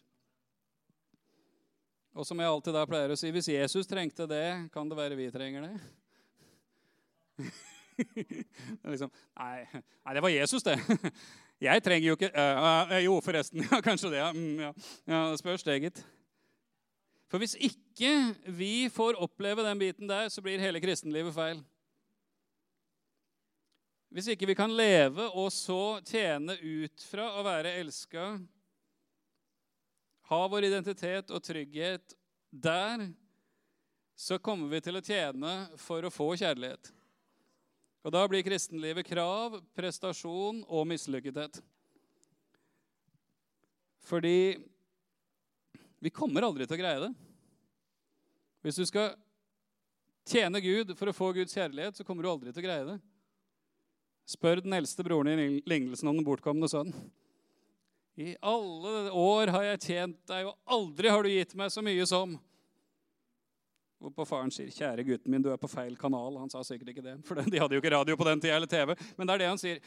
Og 2.16 2.24
som 2.24 2.40
jeg 2.40 2.48
alltid 2.48 2.78
da 2.78 2.86
pleier 2.88 3.12
å 3.12 3.18
si, 3.18 3.28
hvis 3.34 3.50
Jesus 3.52 3.90
trengte 3.90 4.24
det, 4.30 4.70
kan 4.72 4.88
det 4.88 4.96
være 4.96 5.18
vi 5.18 5.28
trenger 5.34 5.68
det? 5.68 5.74
liksom, 8.92 9.10
nei, 9.38 9.66
nei, 9.72 10.14
det 10.14 10.22
var 10.24 10.32
Jesus, 10.34 10.64
det. 10.66 10.78
Jeg 11.66 11.80
trenger 11.80 12.10
jo 12.10 12.16
ikke 12.18 12.28
uh, 12.36 12.90
uh, 12.90 12.98
Jo, 13.00 13.16
forresten. 13.24 13.64
Ja, 13.70 13.80
kanskje 13.84 14.12
det. 14.12 14.24
Mm, 14.36 14.58
ja. 14.60 14.72
ja 15.08 15.20
spørs 15.40 15.64
det, 15.64 15.78
gitt. 15.86 16.02
For 17.26 17.42
hvis 17.42 17.56
ikke 17.58 18.12
vi 18.54 18.88
får 18.92 19.18
oppleve 19.24 19.64
den 19.66 19.80
biten 19.80 20.08
der, 20.08 20.28
så 20.28 20.44
blir 20.44 20.62
hele 20.62 20.82
kristenlivet 20.82 21.34
feil. 21.34 21.62
Hvis 24.14 24.28
ikke 24.32 24.46
vi 24.46 24.56
kan 24.56 24.72
leve 24.72 25.26
og 25.34 25.50
så 25.52 25.98
tjene 26.06 26.54
ut 26.60 27.02
fra 27.10 27.26
å 27.36 27.42
være 27.44 27.74
elska, 27.80 28.28
ha 30.30 30.38
vår 30.50 30.68
identitet 30.68 31.32
og 31.34 31.42
trygghet 31.44 32.14
der, 32.50 33.08
så 34.16 34.38
kommer 34.38 34.70
vi 34.72 34.80
til 34.86 34.96
å 34.96 35.04
tjene 35.04 35.56
for 35.80 36.06
å 36.06 36.12
få 36.12 36.30
kjærlighet. 36.38 36.95
Og 38.06 38.12
da 38.14 38.20
blir 38.30 38.44
kristenlivet 38.46 39.08
krav, 39.08 39.56
prestasjon 39.74 40.60
og 40.70 40.84
mislykkethet. 40.86 41.58
Fordi 44.06 44.54
vi 45.98 46.12
kommer 46.14 46.46
aldri 46.46 46.68
til 46.68 46.76
å 46.76 46.78
greie 46.78 47.00
det. 47.02 47.10
Hvis 48.62 48.78
du 48.78 48.84
skal 48.86 49.16
tjene 50.26 50.62
Gud 50.62 50.94
for 50.94 51.10
å 51.10 51.16
få 51.16 51.32
Guds 51.34 51.58
kjærlighet, 51.58 51.98
så 51.98 52.06
kommer 52.06 52.22
du 52.22 52.30
aldri 52.30 52.54
til 52.54 52.62
å 52.62 52.68
greie 52.68 52.86
det. 52.92 52.96
Spør 54.30 54.62
den 54.62 54.78
eldste 54.78 55.02
broren 55.06 55.42
i 55.42 55.60
lignelsen 55.66 56.06
om 56.06 56.20
den 56.20 56.26
bortkomne 56.26 56.70
sønnen. 56.70 56.94
I 58.16 58.36
alle 58.38 59.10
år 59.18 59.50
har 59.52 59.66
jeg 59.72 59.82
tjent 59.90 60.20
deg, 60.30 60.46
og 60.46 60.54
aldri 60.78 61.10
har 61.10 61.26
du 61.26 61.34
gitt 61.34 61.58
meg 61.58 61.74
så 61.74 61.82
mye 61.84 62.06
som 62.08 62.38
Hvorpå 64.06 64.22
faren 64.22 64.52
sier, 64.54 64.70
'Kjære 64.70 65.02
gutten 65.02 65.32
min, 65.34 65.42
du 65.42 65.48
er 65.50 65.58
på 65.58 65.66
feil 65.66 65.96
kanal.' 65.98 66.38
Han 66.38 66.50
sa 66.50 66.60
sikkert 66.62 66.92
ikke 66.92 67.02
det, 67.02 67.16
for 67.26 67.34
de 67.34 67.58
hadde 67.58 67.74
jo 67.74 67.82
ikke 67.82 67.90
radio 67.90 68.14
på 68.16 68.26
den 68.28 68.40
tida 68.40 68.54
eller 68.54 68.70
TV. 68.70 68.94
Men 69.18 69.26
det 69.26 69.34
er 69.34 69.38
det 69.42 69.48
han 69.50 69.58
sier. 69.58 69.80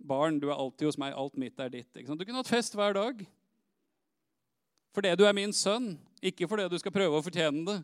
'Barn, 0.00 0.38
du 0.40 0.48
er 0.48 0.56
alltid 0.56 0.88
hos 0.88 0.96
meg. 0.96 1.12
Alt 1.12 1.36
mitt 1.36 1.60
er 1.60 1.68
ditt.' 1.68 1.92
Du 1.92 2.24
kunne 2.24 2.40
hatt 2.40 2.48
fest 2.48 2.72
hver 2.72 2.96
dag. 2.96 3.20
Fordi 4.96 5.12
du 5.16 5.24
er 5.28 5.36
min 5.36 5.52
sønn, 5.52 5.98
ikke 6.22 6.48
fordi 6.48 6.64
du 6.68 6.78
skal 6.80 6.92
prøve 6.92 7.18
å 7.18 7.24
fortjene 7.24 7.64
det. 7.68 7.76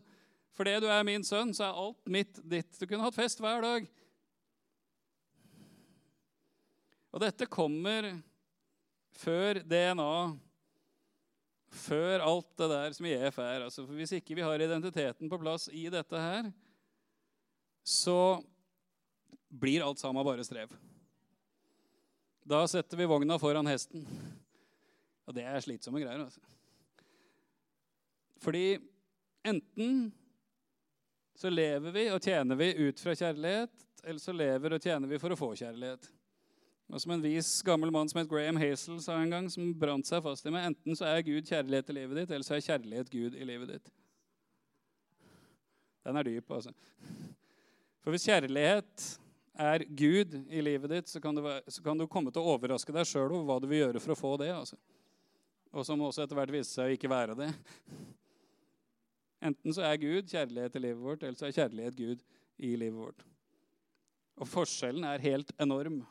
Fordi 0.57 0.73
du 0.81 0.89
er 0.89 1.05
min 1.05 1.23
sønn, 1.23 1.53
så 1.53 1.69
er 1.69 1.77
alt 1.85 2.09
mitt 2.09 2.41
ditt. 2.41 2.73
Du 2.79 2.87
kunne 2.87 3.05
hatt 3.05 3.17
fest 3.17 3.39
hver 3.39 3.61
dag. 3.61 3.85
Og 7.13 7.21
dette 7.21 7.45
kommer 7.45 8.09
før 9.21 9.61
DNA, 9.61 10.33
før 11.69 12.23
alt 12.25 12.49
det 12.57 12.69
der 12.71 12.95
som 12.97 13.07
IF 13.09 13.39
er. 13.41 13.65
Altså, 13.65 13.85
for 13.85 13.97
hvis 13.97 14.13
ikke 14.17 14.37
vi 14.37 14.45
har 14.45 14.61
identiteten 14.61 15.29
på 15.29 15.39
plass 15.41 15.69
i 15.73 15.87
dette 15.93 16.21
her, 16.21 16.51
så 17.85 18.41
blir 19.49 19.85
alt 19.85 20.01
sammen 20.01 20.25
bare 20.25 20.45
strev. 20.45 20.73
Da 22.49 22.63
setter 22.67 22.97
vi 22.97 23.09
vogna 23.09 23.37
foran 23.41 23.69
hesten. 23.69 24.05
Og 25.29 25.35
det 25.37 25.45
er 25.45 25.61
slitsomme 25.61 26.01
greier. 26.01 26.25
altså. 26.25 26.41
Fordi 28.39 28.79
enten 29.45 30.07
så 31.37 31.51
lever 31.51 31.93
vi 31.95 32.07
og 32.11 32.21
tjener 32.23 32.57
vi 32.59 32.71
ut 32.87 32.99
fra 32.99 33.13
kjærlighet, 33.15 33.85
eller 34.03 34.19
så 34.19 34.33
lever 34.33 34.75
og 34.75 34.81
tjener 34.81 35.11
vi 35.11 35.19
for 35.21 35.33
å 35.33 35.37
få 35.39 35.53
kjærlighet. 35.59 36.09
Og 36.89 37.01
Som 37.01 37.13
en 37.13 37.21
vis 37.21 37.47
gammel 37.61 37.91
mann 37.93 38.09
som 38.09 38.17
het 38.21 38.29
Graham 38.29 38.57
Hazel 38.57 38.97
sa 39.03 39.19
en 39.21 39.29
gang, 39.29 39.49
som 39.53 39.73
brant 39.77 40.07
seg 40.07 40.23
fast 40.25 40.47
i 40.49 40.53
meg, 40.53 40.71
enten 40.71 40.97
så 40.97 41.05
er 41.05 41.25
Gud 41.25 41.45
kjærlighet 41.45 41.91
i 41.91 41.97
livet 41.99 42.21
ditt, 42.23 42.33
eller 42.33 42.47
så 42.47 42.55
er 42.57 42.65
kjærlighet 42.65 43.11
Gud 43.13 43.37
i 43.37 43.45
livet 43.45 43.75
ditt. 43.75 43.91
Den 46.07 46.17
er 46.17 46.25
dyp, 46.25 46.49
altså. 46.55 46.73
For 48.01 48.15
hvis 48.15 48.25
kjærlighet 48.25 49.05
er 49.59 49.85
Gud 49.85 50.33
i 50.49 50.63
livet 50.65 50.95
ditt, 50.95 51.11
så 51.11 51.21
kan 51.21 51.37
du, 51.37 51.45
så 51.67 51.85
kan 51.85 51.99
du 51.99 52.07
komme 52.09 52.33
til 52.33 52.41
å 52.41 52.55
overraske 52.55 52.95
deg 52.95 53.05
sjøl 53.05 53.27
over 53.27 53.45
hva 53.45 53.59
du 53.61 53.69
vil 53.69 53.83
gjøre 53.83 54.01
for 54.01 54.15
å 54.15 54.19
få 54.19 54.35
det. 54.41 54.49
altså. 54.55 54.79
Og 55.69 55.85
som 55.85 56.01
også 56.01 56.23
etter 56.23 56.39
hvert 56.39 56.53
viste 56.55 56.79
seg 56.79 56.89
å 56.89 56.97
ikke 56.97 57.11
være 57.11 57.37
det. 57.37 57.53
Enten 59.45 59.75
så 59.75 59.85
er 59.85 60.01
Gud 60.01 60.31
kjærlighet 60.31 60.75
i 60.75 60.87
livet 60.87 61.03
vårt, 61.03 61.21
eller 61.23 61.37
så 61.37 61.47
er 61.47 61.59
kjærlighet 61.59 61.99
Gud 61.99 62.23
i 62.57 62.73
livet 62.79 62.97
vårt. 62.97 63.27
Og 64.39 64.49
forskjellen 64.49 65.05
er 65.05 65.21
helt 65.21 65.53
enorm. 65.61 66.01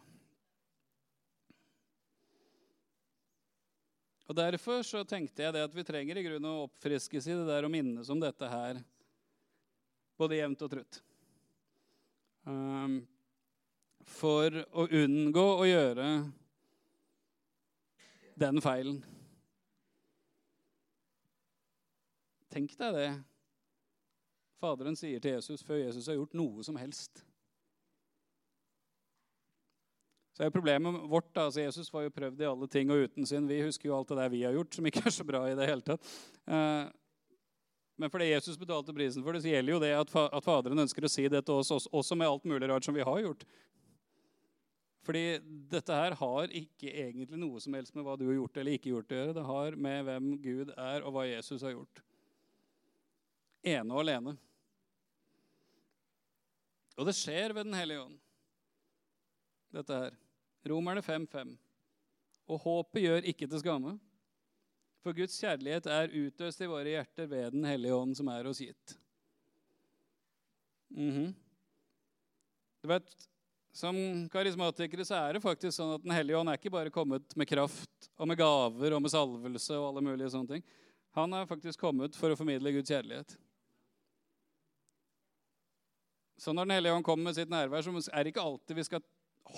Og 4.29 4.37
Derfor 4.37 4.83
så 4.85 5.05
tenkte 5.09 5.47
jeg 5.47 5.55
det 5.57 5.64
at 5.64 5.74
vi 5.74 5.85
trenger 5.89 6.18
i 6.20 6.24
grunnen 6.26 6.51
å 6.51 6.66
oppfriskes 6.66 7.31
i 7.31 7.37
det 7.37 7.47
der 7.49 7.64
og 7.64 7.72
minnes 7.72 8.11
om 8.12 8.20
dette 8.20 8.49
her 8.53 8.81
både 10.18 10.41
jevnt 10.41 10.64
og 10.66 10.72
trutt. 10.72 10.99
Um, 12.49 12.99
for 14.09 14.53
å 14.72 14.85
unngå 14.99 15.47
å 15.61 15.64
gjøre 15.68 16.09
den 18.39 18.61
feilen. 18.64 19.01
Tenk 22.53 22.76
deg 22.81 22.97
det. 22.97 23.09
Faderen 24.59 24.97
sier 24.99 25.22
til 25.22 25.37
Jesus 25.37 25.62
før 25.64 25.81
Jesus 25.85 26.09
har 26.11 26.18
gjort 26.18 26.37
noe 26.39 26.64
som 26.66 26.79
helst. 26.81 27.22
Så 30.39 30.47
er 30.47 30.55
Problemet 30.55 31.01
vårt 31.11 31.32
da, 31.34 31.49
altså 31.49 31.64
Jesus 31.64 31.89
var 31.91 32.05
jo 32.05 32.14
prøvd 32.14 32.45
i 32.45 32.47
alle 32.47 32.66
ting 32.70 32.93
og 32.95 33.09
uten 33.09 33.26
sin. 33.26 33.49
Vi 33.51 33.59
husker 33.64 33.89
jo 33.91 33.97
alt 33.97 34.12
det 34.12 34.20
der 34.20 34.28
vi 34.30 34.45
har 34.47 34.55
gjort, 34.55 34.76
som 34.76 34.86
ikke 34.86 35.03
er 35.11 35.14
så 35.16 35.24
bra 35.26 35.41
i 35.51 35.57
det 35.59 35.66
hele 35.66 35.82
tatt. 35.82 36.12
Eh, 36.47 36.84
men 37.99 38.12
fordi 38.12 38.28
Jesus 38.30 38.61
betalte 38.61 38.95
prisen 38.95 39.24
for 39.26 39.34
det, 39.34 39.43
så 39.43 39.51
gjelder 39.51 39.74
jo 39.74 39.80
det 39.82 39.91
at, 39.99 40.12
Faderen 40.47 40.84
ønsker 40.84 41.03
å 41.03 41.11
si 41.11 41.24
det 41.26 41.41
til 41.49 41.59
oss 41.59 41.89
også 41.91 42.14
med 42.14 42.30
alt 42.30 42.47
mulig 42.47 42.68
rart 42.70 42.86
som 42.86 42.95
vi 42.95 43.03
har 43.03 43.18
gjort. 43.24 43.43
Fordi 45.09 45.24
dette 45.72 45.99
her 45.99 46.14
har 46.20 46.55
ikke 46.55 46.93
egentlig 46.93 47.41
noe 47.43 47.59
som 47.64 47.74
helst 47.74 47.97
med 47.97 48.07
hva 48.07 48.14
du 48.20 48.28
har 48.28 48.39
gjort 48.39 48.61
eller 48.61 48.78
ikke 48.78 48.93
gjort 48.93 49.11
å 49.11 49.18
gjøre. 49.18 49.34
Det 49.41 49.45
har 49.49 49.80
med 49.89 50.07
hvem 50.07 50.30
Gud 50.45 50.70
er, 50.76 51.03
og 51.03 51.16
hva 51.16 51.26
Jesus 51.26 51.66
har 51.66 51.74
gjort. 51.74 52.05
ene 53.66 53.91
og 53.91 54.05
alene. 54.05 54.36
Og 56.95 57.11
det 57.11 57.18
skjer 57.18 57.51
ved 57.57 57.66
Den 57.66 57.74
hellige 57.74 58.07
ånd, 58.07 58.16
dette 59.74 60.01
her. 60.05 60.14
Romerne 60.66 61.02
5.5. 61.04 61.56
Og 62.48 62.61
håpet 62.64 63.04
gjør 63.04 63.26
ikke 63.28 63.46
til 63.46 63.61
skamme. 63.62 63.98
For 65.04 65.14
Guds 65.14 65.36
kjærlighet 65.38 65.86
er 65.92 66.14
utøst 66.14 66.62
i 66.64 66.68
våre 66.68 66.96
hjerter 66.96 67.28
ved 67.30 67.52
Den 67.54 67.66
hellige 67.68 67.94
ånd, 67.94 68.16
som 68.18 68.28
er 68.32 68.48
oss 68.50 68.62
gitt. 68.62 68.96
Mhm. 70.90 71.34
Du 72.82 72.88
vet, 72.88 73.16
Som 73.78 73.94
karismatikere 74.32 75.04
så 75.04 75.14
er 75.14 75.36
det 75.36 75.42
faktisk 75.42 75.76
sånn 75.76 75.92
at 75.94 76.02
Den 76.02 76.14
hellige 76.16 76.38
ånd 76.38 76.48
er 76.50 76.56
ikke 76.59 76.72
bare 76.72 76.90
kommet 76.90 77.36
med 77.36 77.46
kraft 77.46 78.09
og 78.18 78.26
med 78.26 78.38
gaver 78.40 78.96
og 78.96 79.02
med 79.02 79.12
salvelse 79.12 79.76
og 79.76 79.90
alle 79.90 80.02
mulige 80.02 80.30
sånne 80.32 80.48
ting. 80.48 80.64
Han 81.14 81.32
er 81.36 81.46
faktisk 81.46 81.78
kommet 81.78 82.16
for 82.16 82.32
å 82.32 82.36
formidle 82.36 82.72
Guds 82.72 82.90
kjærlighet. 82.90 83.36
Så 86.38 86.52
når 86.52 86.66
Den 86.66 86.74
hellige 86.78 86.96
ånd 86.96 87.04
kommer 87.04 87.28
med 87.28 87.36
sitt 87.36 87.50
nærvær, 87.50 87.84
så 87.84 88.11
er 88.11 88.24
det 88.24 88.32
ikke 88.32 88.46
alltid 88.48 88.76
vi 88.80 88.86
skal 88.88 89.04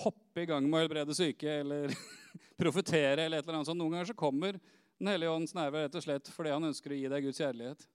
hoppe 0.01 0.43
i 0.43 0.47
gang 0.49 0.67
med 0.67 0.77
å 0.77 0.83
helbrede 0.83 1.15
syke 1.17 1.59
eller 1.61 1.91
profetere. 2.61 3.25
eller 3.25 3.39
et 3.39 3.45
eller 3.47 3.59
annet 3.59 3.71
sånt. 3.71 3.81
Noen 3.81 3.97
ganger 3.97 4.11
så 4.13 4.17
kommer 4.17 4.59
Den 5.01 5.09
hellige 5.09 5.33
ånds 5.33 5.55
nærvær 5.57 5.87
rett 5.87 5.95
og 5.97 6.03
slett 6.05 6.27
fordi 6.29 6.51
han 6.53 6.67
ønsker 6.67 6.93
å 6.93 6.97
gi 6.99 7.09
deg 7.09 7.25
Guds 7.25 7.39
kjærlighet. 7.41 7.87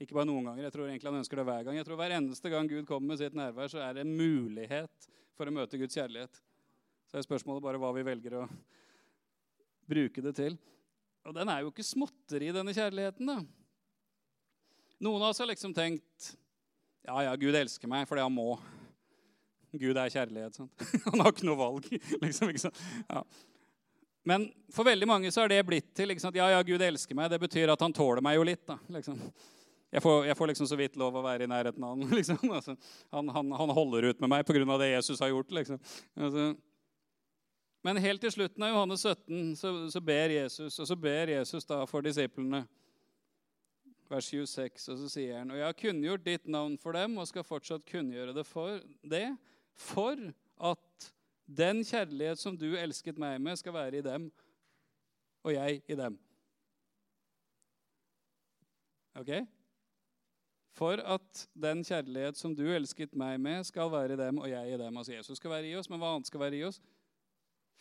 Ikke 0.00 0.14
bare 0.16 0.28
noen 0.30 0.46
ganger. 0.46 0.64
Jeg 0.64 0.72
tror 0.72 0.86
egentlig 0.88 1.10
han 1.10 1.18
ønsker 1.20 1.40
det 1.40 1.44
hver 1.44 1.66
gang. 1.66 1.76
Jeg 1.76 1.86
tror 1.88 1.98
Hver 2.00 2.14
eneste 2.16 2.52
gang 2.52 2.70
Gud 2.70 2.86
kommer 2.88 3.12
med 3.12 3.20
sitt 3.20 3.36
nærvær, 3.36 3.68
så 3.68 3.82
er 3.84 3.98
det 3.98 4.06
en 4.06 4.14
mulighet 4.16 5.08
for 5.36 5.50
å 5.50 5.52
møte 5.52 5.80
Guds 5.80 5.98
kjærlighet. 5.98 6.40
Så 7.10 7.18
er 7.18 7.26
spørsmålet 7.26 7.64
bare 7.64 7.80
hva 7.82 7.90
vi 7.96 8.06
velger 8.06 8.38
å 8.38 8.46
bruke 9.88 10.24
det 10.24 10.34
til. 10.38 10.56
Og 11.28 11.34
den 11.36 11.50
er 11.52 11.64
jo 11.64 11.72
ikke 11.72 11.84
småtteri, 11.84 12.48
denne 12.54 12.72
kjærligheten. 12.72 13.28
da. 13.28 13.42
Noen 15.04 15.22
av 15.22 15.34
oss 15.34 15.42
har 15.42 15.50
liksom 15.50 15.74
tenkt 15.76 16.32
ja, 17.04 17.22
ja, 17.28 17.34
Gud 17.36 17.54
elsker 17.54 17.90
meg 17.90 18.08
fordi 18.08 18.24
han 18.24 18.34
må. 18.34 18.54
Gud 19.72 19.96
er 19.96 20.10
kjærlighet. 20.12 20.58
Sant? 20.58 20.88
Han 21.10 21.22
har 21.22 21.34
ikke 21.34 21.48
noe 21.48 21.58
valg. 21.60 21.86
liksom, 22.24 22.52
ikke? 22.54 22.72
Ja. 23.08 23.22
Men 24.28 24.48
for 24.74 24.84
veldig 24.84 25.08
mange 25.08 25.30
så 25.32 25.44
har 25.44 25.52
det 25.52 25.62
blitt 25.64 25.92
til 25.96 26.10
liksom, 26.12 26.34
ja, 26.36 26.50
ja, 26.52 26.64
Gud 26.66 26.82
elsker 26.84 27.16
meg. 27.16 27.30
Det 27.32 27.40
betyr 27.40 27.72
at 27.72 27.80
han 27.80 27.94
tåler 27.96 28.24
meg 28.24 28.36
jo 28.36 28.44
litt. 28.44 28.64
da, 28.68 28.76
liksom. 28.92 29.20
Jeg 29.88 30.04
får, 30.04 30.26
jeg 30.28 30.36
får, 30.36 30.50
liksom 30.50 30.68
så 30.68 30.76
vidt 30.76 30.96
lov 31.00 31.16
å 31.16 31.24
være 31.24 31.46
i 31.46 31.50
nærheten 31.50 31.84
av 31.84 31.94
han. 31.94 32.10
Liksom. 32.18 32.42
Altså, 32.52 32.74
han, 33.14 33.30
han, 33.32 33.52
han, 33.56 33.70
holder 33.72 34.10
ut 34.10 34.18
med 34.20 34.32
meg 34.34 34.44
pga. 34.44 34.76
det 34.82 34.90
Jesus 34.90 35.22
har 35.24 35.32
gjort. 35.32 35.54
Liksom. 35.56 35.80
Altså. 36.16 36.50
Men 37.86 38.00
helt 38.04 38.20
til 38.20 38.34
slutten 38.34 38.66
av 38.66 38.74
Johannes 38.74 39.06
17 39.06 39.56
så, 39.56 39.72
så, 39.88 40.00
ber 40.04 40.34
Jesus, 40.34 40.76
og 40.76 40.90
så 40.90 40.96
ber 40.98 41.32
Jesus 41.32 41.64
da 41.64 41.84
for 41.88 42.04
disiplene 42.04 42.66
vers 44.08 44.28
26, 44.28 44.88
og 44.92 45.00
så 45.02 45.08
sier 45.12 45.38
han 45.38 45.52
Og 45.52 45.58
jeg 45.60 45.68
har 45.68 45.76
kunngjort 45.76 46.24
ditt 46.24 46.48
navn 46.48 46.76
for 46.80 46.96
dem 46.96 47.16
og 47.20 47.28
skal 47.28 47.46
fortsatt 47.46 47.86
kunngjøre 47.88 48.34
det 48.36 48.44
for 48.48 48.80
det, 49.04 49.28
for 49.78 50.18
at 50.58 51.12
den 51.46 51.84
kjærlighet 51.86 52.40
som 52.40 52.56
du 52.58 52.72
elsket 52.76 53.18
meg 53.20 53.38
med, 53.40 53.56
skal 53.56 53.74
være 53.76 54.00
i 54.00 54.04
dem, 54.04 54.26
og 55.46 55.54
jeg 55.54 55.82
i 55.88 55.96
dem. 55.96 56.18
Ok? 59.18 59.30
For 60.78 61.00
at 61.02 61.44
den 61.58 61.82
kjærlighet 61.86 62.38
som 62.38 62.54
du 62.54 62.66
elsket 62.70 63.14
meg 63.18 63.38
med, 63.40 63.64
skal 63.66 63.90
være 63.90 64.14
i 64.14 64.20
dem, 64.20 64.38
og 64.38 64.50
jeg 64.50 64.74
i 64.74 64.78
dem. 64.78 64.96
Altså 64.96 65.14
Jesus 65.14 65.40
skal 65.40 65.50
være 65.56 65.70
i 65.70 65.76
oss, 65.78 65.88
men 65.90 66.02
hva 66.02 66.14
annet 66.14 66.28
skal 66.30 66.42
være 66.42 66.58
i 66.58 66.64
oss? 66.68 66.82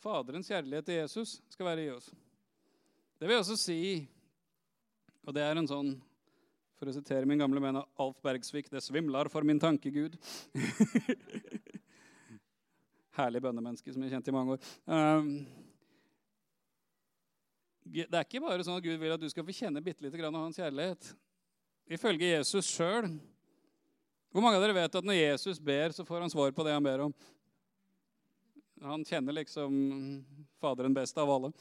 Faderens 0.02 0.50
kjærlighet 0.50 0.86
til 0.86 1.02
Jesus 1.02 1.39
skal 1.50 1.66
være 1.66 1.86
i 1.86 1.91
oss. 1.91 2.12
Det 3.18 3.28
vil 3.30 3.41
også 3.41 3.58
si, 3.58 4.08
og 5.26 5.34
det 5.34 5.43
er 5.43 5.58
en 5.58 5.70
sånn 5.70 5.95
for 6.78 6.89
å 6.89 6.93
sitere 6.93 7.26
min 7.26 7.41
gamle 7.41 7.62
venn 7.62 7.80
Alf 7.82 8.20
Bergsvik, 8.22 8.70
'Det 8.70 8.84
svimler 8.86 9.30
for 9.34 9.41
min 9.41 9.60
tanke, 9.60 9.89
Gud'. 9.89 10.18
Herlig 13.18 13.41
bønnemenneske 13.41 13.93
som 13.93 14.03
jeg 14.05 14.13
kjente 14.13 14.30
i 14.30 14.36
mange 14.36 14.55
år. 14.55 14.68
Um, 14.86 15.32
det 17.88 18.11
er 18.11 18.26
ikke 18.26 18.43
bare 18.43 18.65
sånn 18.65 18.78
at 18.78 18.84
Gud 18.84 18.99
vil 18.99 19.15
at 19.15 19.22
du 19.22 19.30
skal 19.32 19.45
få 19.47 19.55
kjenne 19.55 19.82
bitte 19.84 20.03
lite 20.03 20.20
grann 20.20 20.36
av 20.36 20.45
hans 20.45 20.59
kjærlighet. 20.59 21.09
Ifølge 21.88 22.34
Jesus 22.34 22.68
sjøl 22.68 23.07
Hvor 24.28 24.43
mange 24.43 24.57
av 24.59 24.63
dere 24.65 24.76
vet 24.76 24.95
at 24.99 25.05
når 25.07 25.15
Jesus 25.15 25.59
ber, 25.63 25.93
så 25.95 26.03
får 26.05 26.26
han 26.26 26.32
svar 26.34 26.51
på 26.51 26.65
det 26.68 26.74
han 26.76 26.84
ber 26.84 27.05
om? 27.05 27.13
Han 28.84 29.05
kjenner 29.07 29.39
liksom 29.39 29.72
Faderen 30.61 30.93
best 30.93 31.18
av 31.18 31.32
alle. 31.32 31.53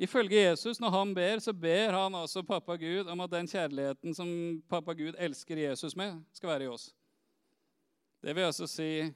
Ifølge 0.00 0.44
Jesus, 0.44 0.78
når 0.80 0.92
han 0.94 1.14
ber, 1.16 1.40
så 1.42 1.52
ber 1.52 1.92
han 1.92 2.14
altså 2.14 2.44
pappa 2.46 2.76
Gud 2.80 3.08
om 3.10 3.20
at 3.20 3.32
den 3.34 3.48
kjærligheten 3.50 4.14
som 4.16 4.30
pappa 4.68 4.94
Gud 4.96 5.18
elsker 5.18 5.60
Jesus 5.60 5.96
med, 5.96 6.22
skal 6.32 6.54
være 6.54 6.68
i 6.68 6.70
oss. 6.72 6.86
Det 8.22 8.36
vil 8.36 8.46
altså 8.48 8.68
si 8.70 9.10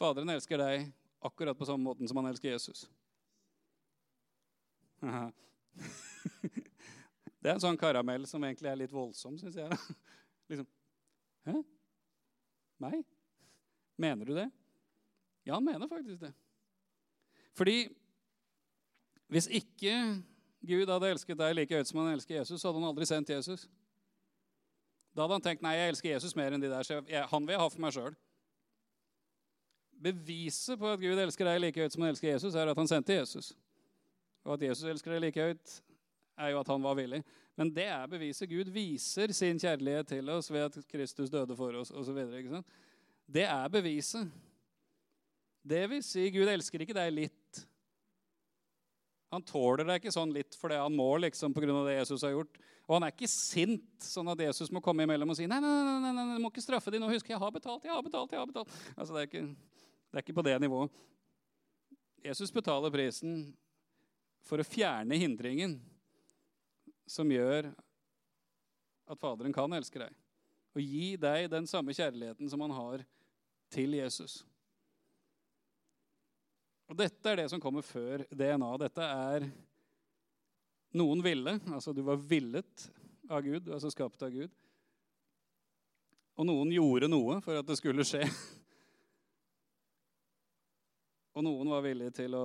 Faderen 0.00 0.32
elsker 0.32 0.56
deg 0.56 0.86
akkurat 1.20 1.58
på 1.58 1.66
samme 1.68 1.84
måten 1.84 2.08
som 2.08 2.16
han 2.20 2.26
elsker 2.30 2.50
Jesus. 2.50 2.90
Det 7.40 7.48
er 7.48 7.54
en 7.54 7.62
sånn 7.62 7.78
karamell 7.80 8.26
som 8.28 8.44
egentlig 8.44 8.68
er 8.68 8.80
litt 8.82 8.92
voldsom, 8.92 9.38
syns 9.40 9.56
jeg. 9.56 9.68
Liksom 10.50 10.68
Hæ? 11.48 11.54
Meg? 12.84 13.04
Mener 14.00 14.28
du 14.28 14.34
det? 14.36 14.50
Ja, 15.46 15.54
han 15.56 15.64
mener 15.64 15.88
faktisk 15.88 16.20
det. 16.20 16.32
Fordi 17.56 17.88
hvis 19.32 19.48
ikke 19.48 19.94
Gud 20.60 20.92
hadde 20.92 21.10
elsket 21.14 21.38
deg 21.40 21.54
like 21.56 21.76
høyt 21.76 21.88
som 21.88 22.02
han 22.02 22.12
elsker 22.12 22.34
Jesus, 22.36 22.60
så 22.60 22.68
hadde 22.68 22.80
han 22.82 22.90
aldri 22.90 23.08
sendt 23.08 23.32
Jesus. 23.32 23.68
Da 25.16 25.24
hadde 25.24 25.38
han 25.38 25.44
tenkt 25.44 25.64
nei, 25.64 25.76
jeg 25.78 25.94
elsker 25.94 26.12
Jesus 26.12 26.36
mer 26.36 26.52
enn 26.54 26.62
de 26.62 26.70
der, 26.70 26.84
så 26.86 27.00
jeg, 27.00 27.24
han 27.30 27.46
vil 27.46 27.56
jeg 27.56 27.62
ha 27.62 27.68
for 27.72 27.84
meg 27.84 27.96
sjøl. 27.96 28.16
Beviset 30.00 30.80
på 30.80 30.88
at 30.88 31.02
Gud 31.02 31.18
elsker 31.20 31.48
deg 31.48 31.60
like 31.60 31.82
høyt 31.82 31.94
som 31.94 32.04
han 32.04 32.14
elsker 32.14 32.30
Jesus, 32.32 32.56
er 32.56 32.70
at 32.72 32.80
han 32.80 32.88
sendte 32.88 33.18
Jesus. 33.18 33.52
Og 34.46 34.54
at 34.56 34.64
Jesus 34.70 34.88
elsker 34.88 35.12
deg 35.12 35.26
like 35.26 35.48
høyt, 35.50 35.74
er 36.40 36.54
jo 36.54 36.60
at 36.62 36.70
han 36.72 36.84
var 36.84 36.96
villig. 36.96 37.20
Men 37.60 37.72
det 37.76 37.88
er 37.92 38.06
beviset. 38.08 38.48
Gud 38.48 38.70
viser 38.72 39.34
sin 39.36 39.58
kjærlighet 39.60 40.08
til 40.14 40.30
oss 40.32 40.48
ved 40.48 40.70
at 40.70 40.78
Kristus 40.88 41.32
døde 41.32 41.56
for 41.58 41.76
oss 41.82 41.90
osv. 41.92 42.22
Det 43.28 43.44
er 43.44 43.68
beviset. 43.68 44.30
Det 45.60 45.82
vil 45.92 46.00
si, 46.04 46.24
Gud 46.32 46.48
elsker 46.48 46.80
ikke 46.80 46.96
deg 46.96 47.12
litt. 47.12 47.60
Han 49.30 49.44
tåler 49.46 49.86
deg 49.86 50.00
ikke 50.00 50.14
sånn 50.14 50.32
litt 50.34 50.56
fordi 50.58 50.80
han 50.80 50.96
må, 50.96 51.12
liksom, 51.22 51.52
pga. 51.54 51.68
det 51.86 52.00
Jesus 52.00 52.24
har 52.26 52.32
gjort. 52.32 52.56
Og 52.88 52.96
han 52.96 53.06
er 53.06 53.12
ikke 53.12 53.28
sint, 53.30 53.92
sånn 54.02 54.32
at 54.32 54.40
Jesus 54.42 54.72
må 54.74 54.82
komme 54.82 55.04
imellom 55.06 55.30
og 55.30 55.36
si 55.38 55.46
nei, 55.46 55.60
nei, 55.62 55.74
nei, 55.86 55.98
nei, 56.02 56.14
nei, 56.16 56.24
du 56.34 56.42
må 56.42 56.50
ikke 56.50 56.64
straffe 56.64 56.90
dem 56.90 57.04
nå. 57.04 57.12
Husk, 57.12 57.28
jeg 57.30 57.38
har 57.38 57.52
betalt, 57.54 57.84
jeg 57.86 57.94
har 57.94 58.02
betalt. 58.02 58.32
jeg 58.34 58.40
har 58.40 58.48
betalt. 58.50 58.72
Altså, 58.96 59.14
det, 59.14 59.20
er 59.20 59.28
ikke, 59.28 59.44
det 60.10 60.18
er 60.18 60.24
ikke 60.24 60.36
på 60.40 60.44
det 60.46 60.56
nivået. 60.60 60.90
Jesus 62.24 62.52
betaler 62.52 62.92
prisen 62.92 63.54
for 64.44 64.60
å 64.60 64.66
fjerne 64.66 65.16
hindringen 65.20 65.78
som 67.08 67.30
gjør 67.30 67.70
at 69.10 69.20
Faderen 69.20 69.54
kan 69.54 69.72
elske 69.74 70.02
deg. 70.02 70.14
Og 70.76 70.82
gi 70.84 71.14
deg 71.18 71.48
den 71.50 71.66
samme 71.66 71.94
kjærligheten 71.96 72.50
som 72.50 72.62
han 72.66 72.74
har 72.76 73.02
til 73.70 73.96
Jesus. 73.98 74.40
Og 76.90 76.98
dette 76.98 77.30
er 77.30 77.42
det 77.42 77.48
som 77.50 77.62
kommer 77.62 77.86
før 77.86 78.24
DNA. 78.34 78.70
Dette 78.82 79.06
er 79.06 79.46
noen 80.98 81.22
ville. 81.22 81.56
Altså 81.70 81.94
du 81.94 82.02
var 82.06 82.18
villet 82.18 82.86
av 83.30 83.42
Gud, 83.46 83.68
altså 83.70 83.90
skapt 83.94 84.22
av 84.26 84.34
Gud. 84.34 84.50
Og 86.38 86.46
noen 86.48 86.72
gjorde 86.74 87.10
noe 87.10 87.38
for 87.44 87.58
at 87.60 87.68
det 87.68 87.78
skulle 87.78 88.06
skje. 88.06 88.24
Og 91.40 91.44
noen 91.46 91.70
var 91.72 91.80
villige 91.80 92.12
til 92.18 92.34
å 92.36 92.44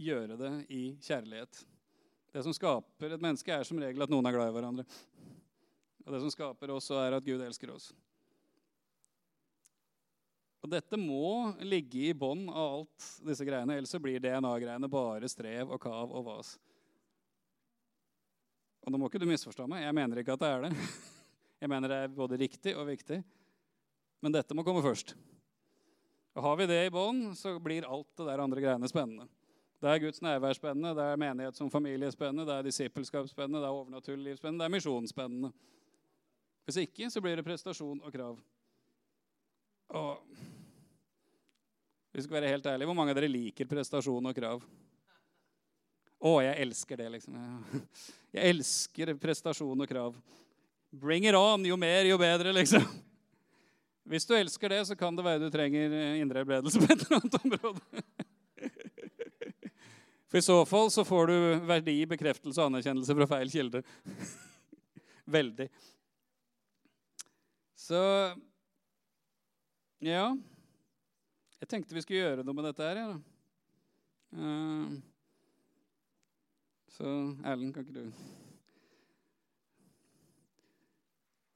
gjøre 0.00 0.38
det 0.40 0.52
i 0.72 0.84
kjærlighet. 1.04 1.58
Det 2.32 2.40
som 2.46 2.54
skaper 2.56 3.12
et 3.12 3.20
menneske, 3.20 3.52
er 3.52 3.66
som 3.68 3.76
regel 3.76 4.00
at 4.00 4.08
noen 4.08 4.24
er 4.24 4.32
glad 4.32 4.48
i 4.48 4.54
hverandre. 4.54 4.84
Og 6.00 6.14
det 6.14 6.20
som 6.22 6.32
skaper 6.32 6.72
oss, 6.72 6.86
er 6.96 7.12
at 7.12 7.26
Gud 7.26 7.42
elsker 7.44 7.74
oss. 7.74 7.90
Og 10.64 10.72
dette 10.72 10.96
må 10.96 11.50
ligge 11.60 12.06
i 12.06 12.14
bånn 12.16 12.46
av 12.48 12.78
alt 12.78 13.08
disse 13.28 13.44
greiene, 13.44 13.76
ellers 13.76 13.92
blir 14.00 14.24
DNA-greiene 14.24 14.88
bare 14.88 15.28
strev 15.28 15.74
og 15.76 15.82
kav 15.82 16.08
og 16.08 16.24
vas. 16.30 16.54
Og 18.80 18.94
nå 18.94 19.02
må 19.02 19.12
ikke 19.12 19.20
du 19.20 19.28
misforstå 19.28 19.68
meg. 19.68 19.84
Jeg 19.84 19.98
mener 20.00 20.22
ikke 20.22 20.38
at 20.38 20.46
det 20.46 20.54
er 20.54 20.64
det. 20.70 20.72
Jeg 21.66 21.74
mener 21.74 21.92
det 21.92 22.00
er 22.06 22.16
både 22.16 22.40
riktig 22.40 22.72
og 22.80 22.88
viktig. 22.88 23.20
Men 24.24 24.38
dette 24.40 24.56
må 24.56 24.64
komme 24.64 24.80
først. 24.80 25.12
Og 26.32 26.42
Har 26.42 26.56
vi 26.56 26.66
det 26.66 26.80
i 26.86 26.92
bånn, 26.92 27.34
så 27.36 27.58
blir 27.60 27.84
alt 27.84 28.08
det 28.16 28.26
der 28.28 28.40
andre 28.40 28.62
greiene 28.64 28.88
spennende. 28.88 29.28
Det 29.82 29.90
er 29.90 29.98
Guds 29.98 30.22
nærvær 30.22 30.54
spennende, 30.54 30.94
det 30.94 31.04
er 31.04 31.18
menighet 31.18 31.58
som 31.58 31.70
familie 31.70 32.08
spennende, 32.14 32.46
det 32.46 32.54
er 32.54 32.66
disippelskap 32.68 33.26
spennende, 33.28 33.60
det 33.60 33.66
er 33.66 33.76
overnaturlig 33.76 34.28
liv 34.28 34.38
spennende, 34.38 34.62
det 34.62 34.68
er 34.70 34.76
misjon 34.76 35.08
spennende. 35.10 35.50
Hvis 36.64 36.78
ikke 36.84 37.10
så 37.10 37.20
blir 37.20 37.36
det 37.36 37.44
prestasjon 37.44 37.98
og 37.98 38.14
krav. 38.14 38.38
Og 39.98 40.22
vi 42.12 42.22
skal 42.22 42.38
være 42.38 42.54
helt 42.54 42.66
ærlige, 42.66 42.86
Hvor 42.86 42.94
mange 42.94 43.10
av 43.10 43.18
dere 43.18 43.32
liker 43.32 43.68
prestasjon 43.68 44.30
og 44.30 44.36
krav? 44.36 44.62
Å, 46.22 46.32
jeg 46.46 46.60
elsker 46.62 47.00
det, 47.02 47.08
liksom. 47.16 47.38
Jeg 48.32 48.54
elsker 48.54 49.10
prestasjon 49.20 49.82
og 49.82 49.88
krav. 49.90 50.14
Bring 50.92 51.26
it 51.26 51.34
on! 51.34 51.66
Jo 51.66 51.76
mer, 51.76 52.06
jo 52.06 52.16
bedre, 52.20 52.52
liksom. 52.54 52.86
Hvis 54.08 54.26
du 54.26 54.32
elsker 54.34 54.68
det, 54.72 54.80
så 54.88 54.96
kan 54.98 55.16
det 55.16 55.24
være 55.24 55.44
du 55.44 55.50
trenger 55.52 55.92
eh, 55.94 56.20
indre 56.20 56.38
helbredelse 56.42 56.80
på 56.82 56.88
et 56.90 57.04
eller 57.04 57.16
annet 57.20 57.36
område. 57.38 57.82
For 60.32 60.40
i 60.40 60.44
så 60.44 60.56
fall 60.64 60.88
så 60.90 61.04
får 61.04 61.26
du 61.28 61.34
verdi, 61.68 62.06
bekreftelse 62.08 62.60
og 62.62 62.66
anerkjennelse 62.70 63.14
fra 63.18 63.26
feil 63.34 63.50
kilde. 63.52 63.82
Veldig. 65.36 65.68
Så 67.78 68.00
ja 70.02 70.36
Jeg 71.60 71.68
tenkte 71.70 71.94
vi 71.94 72.02
skulle 72.02 72.24
gjøre 72.24 72.44
noe 72.46 72.56
med 72.58 72.64
dette 72.70 72.86
her. 72.86 72.96
Ja. 73.02 73.10
Uh, 74.32 74.86
så 76.90 77.06
Erlend, 77.44 77.74
kan 77.74 77.82
ikke 77.84 78.00
du 78.00 78.06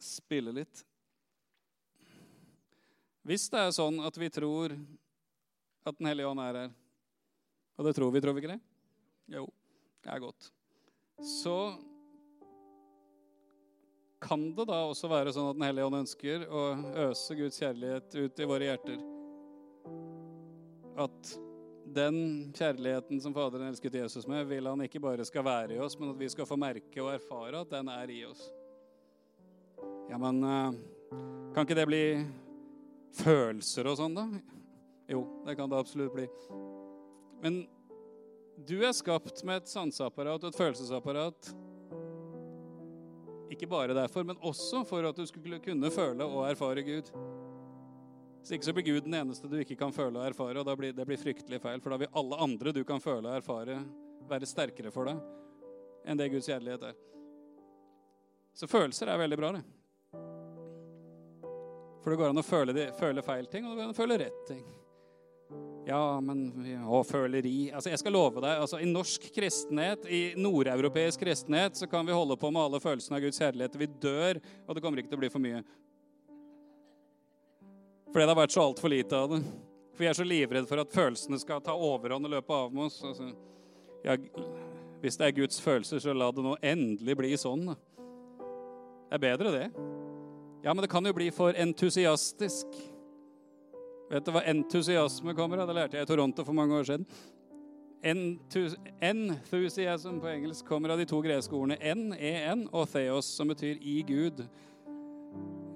spille 0.07 0.53
litt? 0.55 0.85
Hvis 3.27 3.49
det 3.51 3.59
er 3.59 3.73
sånn 3.75 3.99
at 4.07 4.15
vi 4.21 4.29
tror 4.31 4.77
at 5.87 5.99
Den 5.99 6.09
hellige 6.11 6.29
ånd 6.31 6.43
er 6.43 6.57
her, 6.61 6.71
og 7.77 7.87
det 7.87 7.93
tror 7.95 8.11
vi, 8.15 8.21
tror 8.23 8.35
vi 8.35 8.43
ikke 8.43 8.55
det? 8.55 8.63
Jo, 9.31 9.45
det 10.03 10.11
er 10.11 10.23
godt. 10.23 10.49
Så 11.23 11.57
kan 14.23 14.49
det 14.57 14.67
da 14.71 14.79
også 14.89 15.11
være 15.11 15.35
sånn 15.35 15.51
at 15.51 15.59
Den 15.59 15.67
hellige 15.67 15.89
ånd 15.91 15.99
ønsker 16.01 16.47
å 16.47 16.63
øse 17.07 17.37
Guds 17.39 17.59
kjærlighet 17.63 18.17
ut 18.17 18.41
i 18.43 18.49
våre 18.49 18.71
hjerter? 18.71 19.03
At 21.07 21.35
den 21.97 22.17
kjærligheten 22.57 23.21
som 23.23 23.35
Faderen 23.37 23.69
elsket 23.69 24.01
Jesus 24.01 24.27
med, 24.31 24.47
vil 24.51 24.67
han 24.71 24.87
ikke 24.87 25.03
bare 25.03 25.27
skal 25.27 25.47
være 25.47 25.77
i 25.77 25.83
oss, 25.83 25.99
men 25.99 26.15
at 26.15 26.19
vi 26.19 26.31
skal 26.33 26.49
få 26.49 26.59
merke 26.59 27.03
og 27.05 27.15
erfare 27.15 27.63
at 27.63 27.75
den 27.75 27.91
er 27.93 28.11
i 28.15 28.23
oss. 28.27 28.49
Ja, 30.11 30.19
men 30.19 30.43
eh, 30.47 30.83
kan 31.55 31.67
ikke 31.67 31.79
det 31.79 31.91
bli 31.91 32.05
følelser 33.15 33.89
og 33.91 33.99
sånn, 34.01 34.17
da? 34.17 34.27
Jo, 35.11 35.23
det 35.47 35.55
kan 35.59 35.71
det 35.71 35.79
absolutt 35.79 36.15
bli. 36.15 36.27
Men 37.43 37.63
du 38.67 38.79
er 38.83 38.95
skapt 38.97 39.45
med 39.47 39.63
et 39.63 39.71
sanseapparat 39.71 40.43
og 40.43 40.51
et 40.51 40.59
følelsesapparat. 40.59 41.51
Ikke 43.53 43.69
bare 43.71 43.95
derfor, 43.95 44.25
men 44.27 44.41
også 44.43 44.83
for 44.89 45.07
at 45.07 45.17
du 45.17 45.27
skulle 45.29 45.61
kunne 45.63 45.91
føle 45.95 46.27
og 46.27 46.49
erfare 46.49 46.83
Gud. 46.87 47.13
Hvis 48.41 48.55
ikke 48.57 48.69
så 48.69 48.75
blir 48.75 48.87
Gud 48.87 49.07
den 49.07 49.17
eneste 49.19 49.49
du 49.51 49.57
ikke 49.61 49.79
kan 49.79 49.95
føle 49.95 50.21
og 50.21 50.27
erfare, 50.27 50.61
og 50.61 50.79
blir 50.79 50.95
det 50.95 51.07
blir 51.07 51.21
fryktelig 51.21 51.61
feil, 51.63 51.81
for 51.83 51.93
da 51.93 52.01
vil 52.03 52.13
alle 52.15 52.43
andre 52.47 52.75
du 52.75 52.83
kan 52.87 53.03
føle 53.03 53.27
og 53.29 53.39
erfare, 53.41 53.81
være 54.27 54.49
sterkere 54.49 54.93
for 54.95 55.11
deg 55.11 55.23
enn 56.07 56.19
det 56.19 56.29
Guds 56.31 56.47
kjærlighet 56.47 56.85
er. 56.93 56.99
Så 58.57 58.69
følelser 58.71 59.11
er 59.11 59.19
veldig 59.21 59.39
bra, 59.39 59.51
det. 59.59 59.65
For 62.07 62.15
det 62.15 62.21
går 62.21 62.31
an 62.31 62.39
å 62.39 62.43
føle, 62.47 62.71
de, 62.71 62.83
føle 62.95 63.23
feil 63.27 63.49
ting, 63.51 63.65
og 63.67 63.73
det 63.73 63.81
går 63.81 63.89
an 63.89 63.95
å 63.97 63.97
føle 63.97 64.17
rett 64.21 64.43
ting. 64.47 64.61
Ja, 65.89 66.21
men 66.23 66.45
Å, 66.87 67.01
føleri. 67.03 67.73
Altså, 67.75 67.91
jeg 67.91 67.99
skal 67.99 68.15
love 68.15 68.45
deg, 68.45 68.61
altså, 68.63 68.79
I 68.79 68.87
norsk 68.87 69.27
kristenhet, 69.35 70.07
i 70.07 70.21
nordeuropeisk 70.39 71.25
kristenhet, 71.25 71.75
så 71.75 71.89
kan 71.91 72.07
vi 72.07 72.15
holde 72.15 72.37
på 72.39 72.53
med 72.55 72.63
alle 72.63 72.81
følelsene 72.85 73.19
av 73.19 73.27
Guds 73.27 73.43
kjærlighet. 73.43 73.81
Vi 73.83 73.91
dør, 74.07 74.39
og 74.69 74.79
det 74.79 74.85
kommer 74.87 75.03
ikke 75.03 75.11
til 75.11 75.19
å 75.19 75.25
bli 75.25 75.33
for 75.35 75.43
mye. 75.49 75.65
Fordi 78.13 78.23
det 78.23 78.31
har 78.37 78.43
vært 78.45 78.55
så 78.55 78.69
altfor 78.69 78.95
lite 78.95 79.25
av 79.27 79.35
det. 79.35 79.43
For 79.91 80.07
vi 80.07 80.13
er 80.13 80.23
så 80.23 80.31
livredde 80.31 80.71
for 80.71 80.87
at 80.87 80.95
følelsene 80.95 81.43
skal 81.43 81.67
ta 81.67 81.75
overhånd 81.75 82.31
og 82.31 82.37
løpe 82.39 82.63
av 82.63 82.71
med 82.71 82.87
oss. 82.87 83.03
Altså, 83.03 83.33
ja, 84.07 84.15
hvis 85.03 85.19
det 85.19 85.27
er 85.27 85.39
Guds 85.43 85.59
følelser, 85.59 86.07
så 86.07 86.15
la 86.15 86.31
det 86.31 86.47
nå 86.47 86.55
endelig 86.63 87.19
bli 87.19 87.35
sånn. 87.35 87.67
Det 87.67 89.19
er 89.19 89.27
bedre, 89.27 89.59
det. 89.59 90.06
Ja, 90.63 90.75
men 90.75 90.83
det 90.83 90.91
kan 90.91 91.07
jo 91.07 91.13
bli 91.15 91.31
for 91.35 91.57
entusiastisk. 91.57 92.67
Vet 94.11 94.27
du 94.27 94.31
hva 94.35 94.43
entusiasme 94.47 95.35
kommer 95.35 95.59
av? 95.59 95.69
Det 95.69 95.77
lærte 95.77 95.99
jeg 95.99 96.07
i 96.07 96.11
Toronto 96.11 96.45
for 96.47 96.55
mange 96.57 96.75
år 96.79 96.85
siden. 96.87 97.07
Enthusiasm 99.03 100.21
på 100.23 100.29
engelsk 100.31 100.67
kommer 100.69 100.89
av 100.95 100.99
de 101.01 101.07
to 101.11 101.19
greske 101.25 101.57
ordene 101.57 101.79
en, 101.83 102.13
en 102.15 102.69
og 102.71 102.89
theos, 102.93 103.27
som 103.39 103.49
betyr 103.51 103.77
i 103.83 104.03
Gud. 104.07 104.45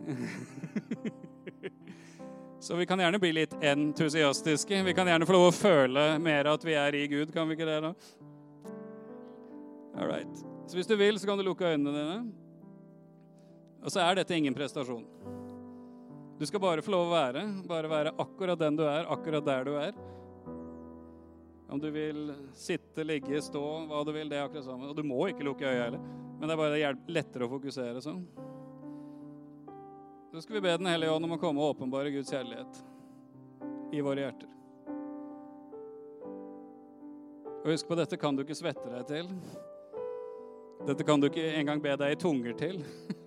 Så 2.60 2.76
vi 2.76 2.86
kan 2.86 3.00
gjerne 3.00 3.18
bli 3.18 3.32
litt 3.32 3.54
entusiastiske. 3.64 4.82
Vi 4.84 4.94
kan 4.94 5.08
gjerne 5.08 5.26
få 5.26 5.32
lov 5.32 5.46
å 5.48 5.54
føle 5.56 6.18
mer 6.20 6.44
at 6.52 6.64
vi 6.66 6.74
er 6.76 6.94
i 6.98 7.06
Gud. 7.08 7.32
Kan 7.32 7.48
vi 7.48 7.56
ikke 7.56 7.64
det, 7.64 7.80
da? 7.86 7.94
All 9.96 10.06
right. 10.06 10.44
Så 10.68 10.76
hvis 10.76 10.86
du 10.86 10.94
vil, 11.00 11.18
så 11.18 11.26
kan 11.26 11.40
du 11.40 11.44
lukke 11.46 11.64
øynene 11.72 11.96
dine. 11.96 12.18
Og 13.80 13.92
så 13.92 14.02
er 14.04 14.20
dette 14.20 14.36
ingen 14.36 14.56
prestasjon. 14.56 15.04
Du 16.40 16.46
skal 16.48 16.62
bare 16.62 16.84
få 16.84 16.92
lov 16.92 17.08
å 17.08 17.14
være. 17.14 17.44
Bare 17.68 17.90
være 17.90 18.14
akkurat 18.20 18.60
den 18.60 18.78
du 18.78 18.84
er, 18.86 19.08
akkurat 19.12 19.44
der 19.44 19.66
du 19.68 19.74
er. 19.80 19.96
Om 21.70 21.80
du 21.80 21.90
vil 21.94 22.30
sitte, 22.56 23.04
ligge, 23.06 23.42
stå, 23.44 23.62
hva 23.86 24.00
du 24.04 24.10
vil, 24.16 24.28
det 24.30 24.40
er 24.40 24.46
akkurat 24.48 24.66
sammen. 24.66 24.88
Og 24.90 24.96
du 24.96 25.04
må 25.06 25.20
ikke 25.30 25.46
lukke 25.46 25.68
øya 25.68 25.84
heller. 25.86 26.06
Men 26.40 26.48
det 26.48 26.54
er 26.56 26.62
bare 26.62 26.94
lettere 27.12 27.46
å 27.46 27.52
fokusere 27.52 28.00
sånn. 28.04 28.24
Så 30.30 30.44
skal 30.44 30.56
vi 30.56 30.64
be 30.64 30.76
Den 30.78 30.88
hellige 30.88 31.12
ånd 31.12 31.26
om 31.26 31.36
å 31.36 31.40
komme 31.42 31.60
og 31.60 31.74
åpenbare 31.74 32.12
Guds 32.14 32.32
kjærlighet 32.32 32.80
i 33.92 34.02
våre 34.04 34.24
hjerter. 34.24 34.50
Og 37.60 37.72
husk 37.74 37.88
på, 37.90 37.98
dette 37.98 38.16
kan 38.16 38.36
du 38.36 38.46
ikke 38.46 38.56
svette 38.56 38.88
deg 38.88 39.08
til. 39.10 39.32
Dette 40.88 41.04
kan 41.04 41.20
du 41.20 41.28
ikke 41.28 41.50
engang 41.58 41.82
be 41.84 41.92
deg 42.00 42.14
i 42.14 42.20
tunger 42.24 42.56
til. 42.56 42.80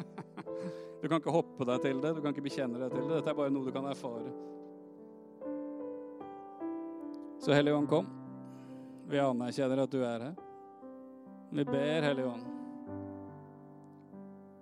Du 1.03 1.09
kan 1.09 1.19
ikke 1.19 1.33
hoppe 1.35 1.65
deg 1.67 1.81
til 1.83 1.97
det, 1.99 2.13
du 2.15 2.21
kan 2.23 2.31
ikke 2.31 2.45
bekjenne 2.45 2.79
deg 2.79 2.93
til 2.93 3.01
det. 3.03 3.17
Dette 3.17 3.31
er 3.33 3.35
bare 3.35 3.51
noe 3.51 3.67
du 3.67 3.73
kan 3.75 3.89
erfare. 3.91 4.29
Så 7.43 7.51
Hellige 7.51 7.75
Ånd, 7.75 7.89
kom. 7.91 8.07
Vi 9.11 9.19
anerkjenner 9.19 9.81
at 9.83 9.91
du 9.91 9.99
er 9.99 10.23
her. 10.29 10.37
Vi 11.51 11.65
ber, 11.67 12.07
Hellige 12.07 12.29
Ånd, 12.31 12.45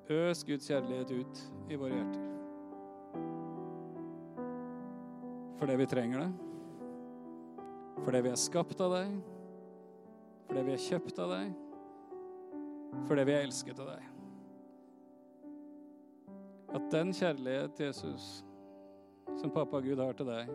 øs 0.09 0.41
Guds 0.47 0.65
kjærlighet 0.65 1.13
ut 1.13 1.43
i 1.69 1.77
våre 1.77 1.99
hjerter. 1.99 2.25
Fordi 5.61 5.75
vi 5.77 5.87
trenger 5.93 6.23
det. 6.23 6.31
Fordi 8.01 8.23
vi 8.25 8.31
er 8.33 8.41
skapt 8.49 8.81
av 8.81 8.97
deg. 8.97 9.13
Fordi 10.49 10.65
vi 10.65 10.73
er 10.73 10.87
kjøpt 10.89 11.21
av 11.21 11.35
deg. 11.35 11.53
Fordi 13.05 13.27
vi 13.29 13.37
er 13.37 13.45
elsket 13.45 13.85
av 13.85 13.93
deg. 13.93 14.10
At 16.73 16.81
den 16.91 17.13
kjærlighet, 17.13 17.79
Jesus, 17.79 18.45
som 19.37 19.51
pappa 19.51 19.77
Gud 19.79 19.99
har 19.99 20.11
til 20.13 20.25
deg, 20.25 20.47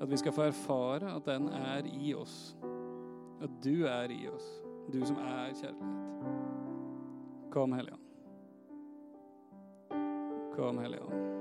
at 0.00 0.10
vi 0.10 0.16
skal 0.16 0.32
få 0.32 0.42
erfare 0.50 1.14
at 1.16 1.26
den 1.26 1.48
er 1.48 1.82
i 1.86 2.14
oss. 2.14 2.56
At 3.42 3.50
du 3.64 3.84
er 3.84 4.10
i 4.10 4.28
oss. 4.28 4.62
Du 4.92 5.06
som 5.06 5.16
er 5.16 5.54
kjærlighet. 5.54 5.82
Kom, 7.50 7.72
Hellige 7.72 7.94
Ånd. 7.94 8.00
Kom, 10.56 10.78
Hellige 10.78 11.02
Ånd. 11.02 11.34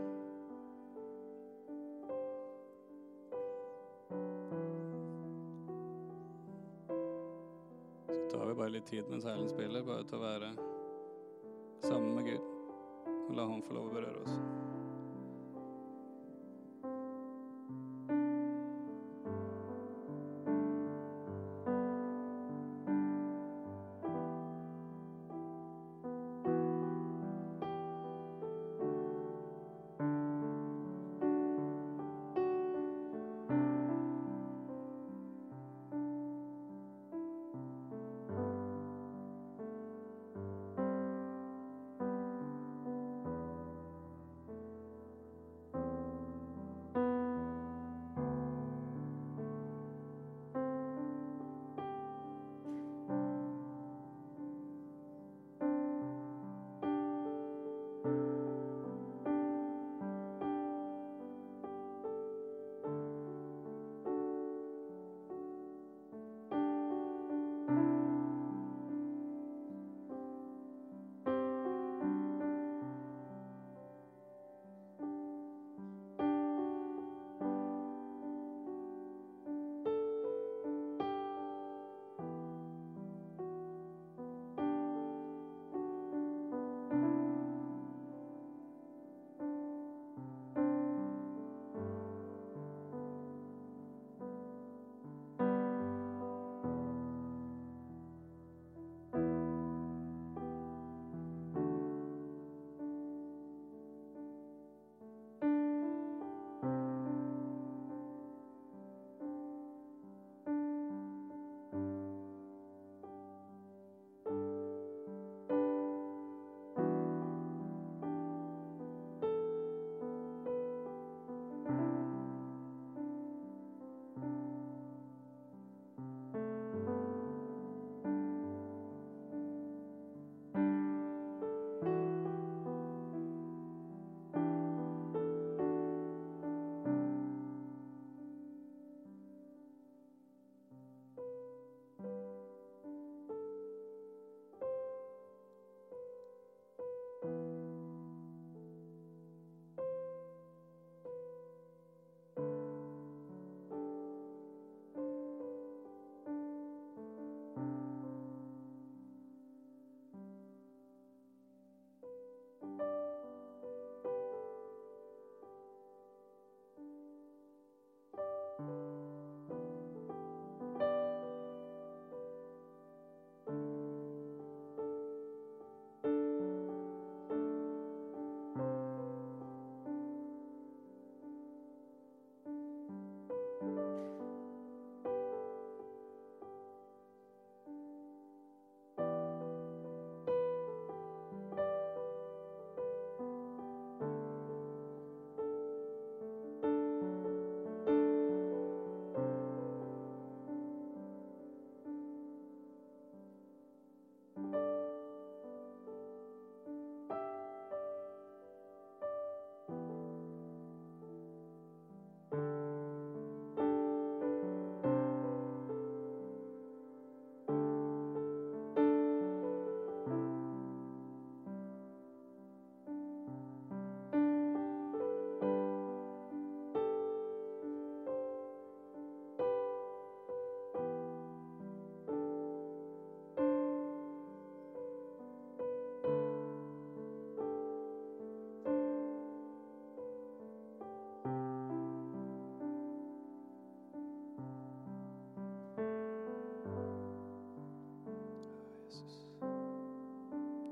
litt 8.73 8.89
tid 8.89 9.03
mens 9.09 9.25
Erlend 9.25 9.49
spiller, 9.49 9.83
bare 9.85 10.03
til 10.07 10.17
å 10.17 10.23
være 10.23 10.49
sammen 11.83 12.15
med 12.17 12.31
Gud. 12.31 12.52
La 13.35 13.47
Han 13.49 13.63
få 13.65 13.73
lov 13.73 13.87
å 13.89 13.93
berøre 13.95 14.19
oss. 14.21 14.62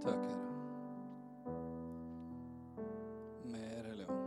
Takk, 0.02 0.24
Herre. 0.26 0.48
Mer, 3.44 3.84
eller 3.92 4.12
Ånd. 4.12 4.24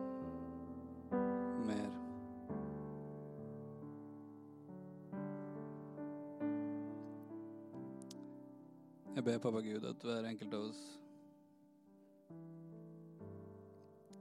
Mer. 1.66 1.90
Jeg 9.16 9.24
ber, 9.24 9.38
pappa 9.38 9.60
Gud, 9.60 9.84
at 9.84 10.02
hver 10.02 10.28
enkelt 10.28 10.54
av 10.54 10.60
oss 10.68 10.84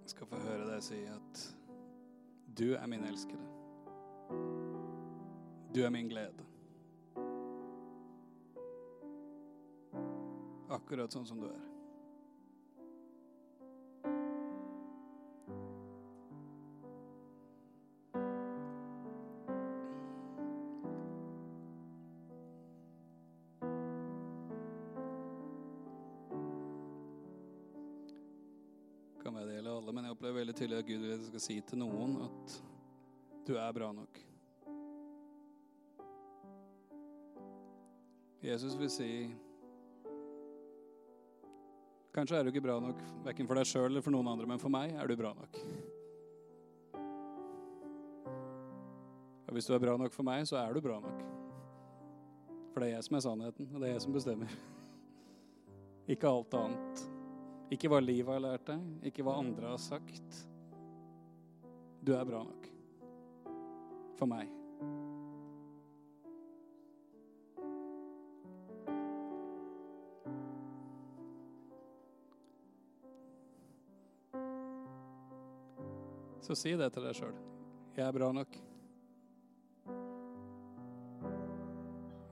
skal 0.05 0.27
få 0.29 0.39
høre 0.41 0.65
deg 0.71 0.81
si 0.85 0.99
at 1.09 1.43
du 2.57 2.73
er 2.73 2.87
min 2.89 3.05
elskede. 3.05 3.45
Du 5.73 5.81
er 5.85 5.89
min 5.93 6.09
glede. 6.09 6.52
Akkurat 10.93 11.15
sånn 11.15 11.23
som 11.25 11.39
du 11.41 11.47
er. 11.49 11.61
Kan 29.23 29.33
være 29.33 29.47
det 29.47 29.55
gjelder 29.55 29.71
alle, 29.71 29.95
men 29.97 30.05
jeg 30.05 30.13
opplever 30.13 30.37
veldig 30.37 30.55
tydelig 30.59 30.77
at 30.77 30.85
Gud 30.91 31.01
vil 31.07 31.15
at 31.15 31.23
skal 31.31 31.43
si 31.47 31.57
til 31.71 31.81
noen 31.81 32.13
at 32.27 32.59
du 33.47 33.55
er 33.57 33.73
bra 33.79 33.89
nok. 33.97 34.21
Jesus 38.45 38.77
vil 38.77 38.93
si 38.93 39.09
Kanskje 42.13 42.37
er 42.37 42.45
du 42.45 42.51
ikke 42.51 42.61
bra 42.61 42.75
nok 42.81 42.99
verken 43.25 43.47
for 43.49 43.57
deg 43.57 43.65
sjøl 43.65 43.87
eller 43.89 44.03
for 44.05 44.13
noen 44.13 44.29
andre, 44.35 44.45
men 44.49 44.61
for 44.61 44.73
meg 44.73 44.93
er 44.93 45.09
du 45.09 45.15
bra 45.17 45.31
nok. 45.33 45.57
Og 49.49 49.57
hvis 49.57 49.69
du 49.69 49.73
er 49.73 49.81
bra 49.81 49.95
nok 49.97 50.13
for 50.13 50.25
meg, 50.25 50.45
så 50.49 50.59
er 50.61 50.73
du 50.73 50.81
bra 50.81 50.99
nok. 51.01 51.23
For 52.73 52.81
det 52.81 52.91
er 52.91 52.95
jeg 52.95 53.07
som 53.07 53.17
er 53.17 53.25
sannheten, 53.25 53.69
og 53.73 53.81
det 53.81 53.89
er 53.89 53.95
jeg 53.95 54.05
som 54.05 54.15
bestemmer. 54.15 54.53
Ikke 56.13 56.29
alt 56.29 56.53
annet. 56.57 57.03
Ikke 57.73 57.89
hva 57.89 58.01
livet 58.03 58.33
har 58.33 58.41
lært 58.43 58.65
deg, 58.67 58.81
ikke 59.09 59.23
hva 59.25 59.37
andre 59.39 59.71
har 59.71 59.79
sagt. 59.81 60.41
Du 62.03 62.11
er 62.13 62.25
bra 62.27 62.43
nok. 62.45 62.67
For 64.19 64.29
meg. 64.29 64.51
Så 76.43 76.55
si 76.59 76.73
det 76.75 76.89
til 76.91 77.05
deg 77.05 77.15
sjøl. 77.15 77.35
Jeg 77.95 78.03
er 78.03 78.15
bra 78.15 78.27
nok. 78.35 78.55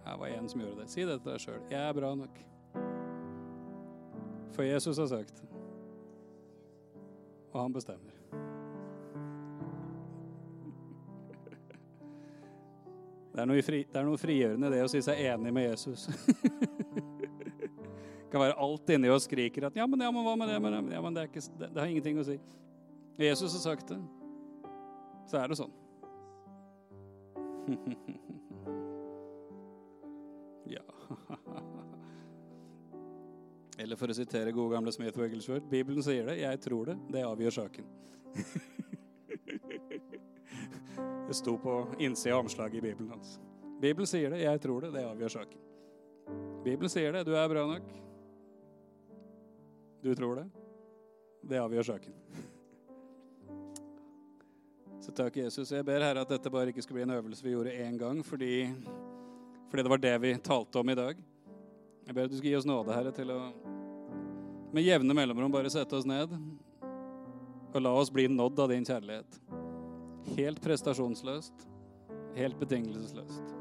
Her 0.03 0.17
var 0.19 0.27
en 0.27 0.49
som 0.51 0.59
gjorde 0.59 0.81
det. 0.81 0.89
Si 0.91 1.05
det 1.07 1.15
til 1.21 1.31
deg 1.31 1.39
sjøl. 1.39 1.61
Jeg 1.71 1.79
er 1.79 1.93
bra 1.95 2.09
nok. 2.19 2.35
For 4.51 4.63
Jesus 4.67 4.99
har 4.99 5.07
det. 5.15 5.31
Og 7.53 7.61
han 7.61 7.73
bestemmer. 7.73 8.11
Det 13.31 13.39
er, 13.39 13.47
noe 13.47 13.63
fri, 13.63 13.87
det 13.87 13.95
er 13.95 14.03
noe 14.03 14.19
frigjørende 14.19 14.67
det 14.73 14.81
å 14.83 14.89
si 14.91 14.99
seg 15.05 15.15
enig 15.23 15.53
med 15.55 15.63
Jesus. 15.69 16.03
det 16.11 16.17
kan 18.27 18.43
være 18.43 18.59
alt 18.59 18.89
inni 18.91 19.07
oss 19.11 19.23
skriker 19.29 19.69
at 19.69 19.75
ja, 19.79 19.85
men, 19.87 20.01
ja, 20.03 20.11
men 20.11 20.23
hva 20.25 20.35
med 20.35 20.47
det? 20.51 20.59
Men, 20.59 20.91
ja, 20.91 20.99
men 21.03 21.15
det, 21.15 21.23
ikke, 21.31 21.39
det, 21.61 21.67
det 21.71 21.79
har 21.79 21.87
ingenting 21.87 22.19
å 22.19 22.25
si. 22.27 22.35
Jesus 23.23 23.53
har 23.53 23.59
sagt 23.59 23.87
det. 23.93 24.01
Så 25.29 25.37
er 25.39 25.47
det 25.47 25.55
sånn. 25.59 25.73
ja. 30.75 30.83
Eller 33.81 33.95
for 33.97 34.07
å 34.11 34.17
sitere 34.17 34.55
gode 34.55 34.75
gamle 34.75 34.91
Smith 34.93 35.19
Wigglesworth, 35.19 35.67
Bibelen 35.71 36.03
sier 36.05 36.25
det, 36.27 36.35
jeg 36.41 36.59
tror 36.65 36.83
det, 36.91 36.97
det 37.13 37.21
avgjør 37.25 37.53
saken. 37.61 37.85
det 41.27 41.35
sto 41.37 41.53
på 41.61 41.73
innsida 41.99 42.35
av 42.35 42.41
omslaget 42.45 42.77
i 42.81 42.85
Bibelen 42.89 43.11
hans. 43.15 43.29
Bibelen 43.81 44.09
sier 44.09 44.29
det, 44.33 44.39
jeg 44.43 44.61
tror 44.61 44.79
det, 44.85 44.91
det 44.93 45.03
avgjør 45.07 45.31
saken. 45.39 45.59
Bibelen 46.61 46.91
sier 46.93 47.11
det, 47.15 47.23
du 47.25 47.33
er 47.33 47.49
bra 47.49 47.63
nok. 47.65 47.87
Du 50.01 50.11
tror 50.17 50.41
det, 50.41 50.47
det 51.49 51.61
avgjør 51.61 51.85
saken. 51.93 52.13
Så 55.11 55.15
takk, 55.25 55.41
Jesus. 55.41 55.67
Jeg 55.75 55.83
ber 55.83 55.99
Herre 55.99 56.21
at 56.23 56.29
dette 56.31 56.47
bare 56.47 56.71
ikke 56.71 56.85
skulle 56.85 57.01
bli 57.01 57.03
en 57.03 57.17
øvelse 57.17 57.43
vi 57.43 57.51
gjorde 57.51 57.71
én 57.83 57.97
gang, 57.99 58.21
fordi, 58.23 58.69
fordi 59.67 59.83
det 59.83 59.89
var 59.91 59.99
det 59.99 60.13
vi 60.23 60.29
talte 60.39 60.79
om 60.79 60.89
i 60.89 60.93
dag. 60.95 61.17
Jeg 62.07 62.15
ber 62.15 62.29
at 62.29 62.31
du 62.31 62.37
skal 62.37 62.47
gi 62.47 62.53
oss 62.55 62.67
nåde, 62.69 62.93
Herre, 62.95 63.11
til 63.11 63.33
å 63.35 63.39
med 64.71 64.85
jevne 64.85 65.11
mellomrom 65.17 65.51
bare 65.51 65.67
sette 65.73 65.97
oss 65.97 66.07
ned 66.07 66.31
og 66.31 67.75
la 67.83 67.91
oss 67.91 68.11
bli 68.15 68.29
nådd 68.31 68.61
av 68.63 68.71
din 68.71 68.87
kjærlighet. 68.87 69.35
Helt 70.37 70.63
prestasjonsløst, 70.63 71.67
helt 72.39 72.63
betingelsesløst. 72.63 73.51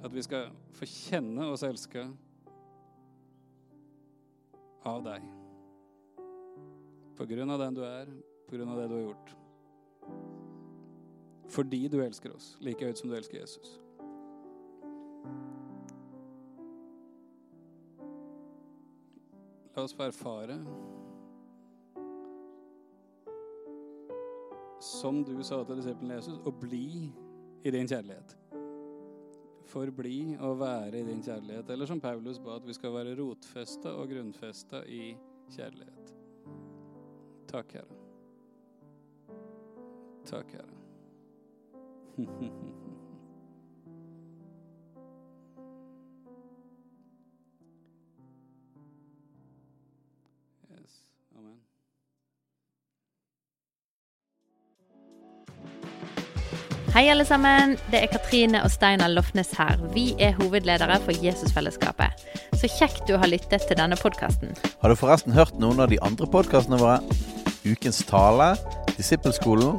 At 0.00 0.16
vi 0.16 0.24
skal 0.24 0.48
få 0.80 0.88
kjenne 0.88 1.50
oss 1.52 1.66
elska 1.68 2.06
av 4.88 5.04
deg. 5.10 5.28
På 7.20 7.28
grunn 7.28 7.52
av 7.52 7.60
den 7.66 7.78
du 7.82 7.84
er, 7.84 8.16
på 8.48 8.56
grunn 8.56 8.72
av 8.72 8.80
det 8.80 8.88
du 8.88 8.96
har 8.96 9.06
gjort. 9.10 9.36
Fordi 11.52 11.88
du 11.88 12.00
elsker 12.00 12.32
oss 12.32 12.56
like 12.64 12.84
høyt 12.84 12.98
som 12.98 13.10
du 13.10 13.16
elsker 13.16 13.40
Jesus. 13.40 13.78
La 19.76 19.84
oss 19.84 19.94
få 19.96 20.08
erfare 20.08 20.58
Som 24.82 25.22
du 25.24 25.36
sa 25.46 25.60
til 25.64 25.78
disippelen 25.78 26.16
Jesus, 26.16 26.40
å 26.42 26.50
bli 26.50 27.12
i 27.62 27.70
din 27.70 27.86
kjærlighet. 27.86 28.34
Forbli 29.70 30.34
og 30.42 30.58
være 30.60 30.98
i 30.98 31.06
din 31.06 31.22
kjærlighet. 31.22 31.70
Eller 31.70 31.86
som 31.86 32.02
Paulus 32.02 32.42
ba, 32.42 32.58
at 32.58 32.66
vi 32.66 32.74
skal 32.74 32.92
være 32.96 33.14
rotfesta 33.20 33.94
og 33.94 34.10
grunnfesta 34.10 34.82
i 34.90 35.14
kjærlighet. 35.54 36.12
Takk, 37.54 37.78
Herre. 37.78 37.98
Takk, 40.26 40.56
Herre. 40.58 40.81
Yes. 42.18 42.28
Amen. 51.36 51.56
Hei, 56.94 57.10
alle 57.10 57.24
sammen. 57.24 57.78
Det 57.90 58.02
er 58.02 58.06
Katrine 58.12 58.62
og 58.62 58.70
Steinar 58.70 59.08
Lofnes 59.08 59.50
her. 59.58 59.80
Vi 59.94 60.14
er 60.20 60.32
hovedledere 60.42 61.00
for 61.00 61.12
Jesusfellesskapet. 61.24 62.12
Så 62.52 62.68
kjekt 62.68 63.08
du 63.08 63.16
har 63.16 63.26
lyttet 63.26 63.64
til 63.68 63.76
denne 63.80 63.96
podkasten. 63.96 64.52
Har 64.82 64.88
du 64.88 64.94
forresten 65.00 65.32
hørt 65.32 65.56
noen 65.58 65.80
av 65.80 65.88
de 65.88 65.98
andre 66.04 66.26
podkastene 66.28 66.76
våre? 66.78 67.00
Ukens 67.64 68.04
tale, 68.04 68.56
Disippelskolen, 68.98 69.78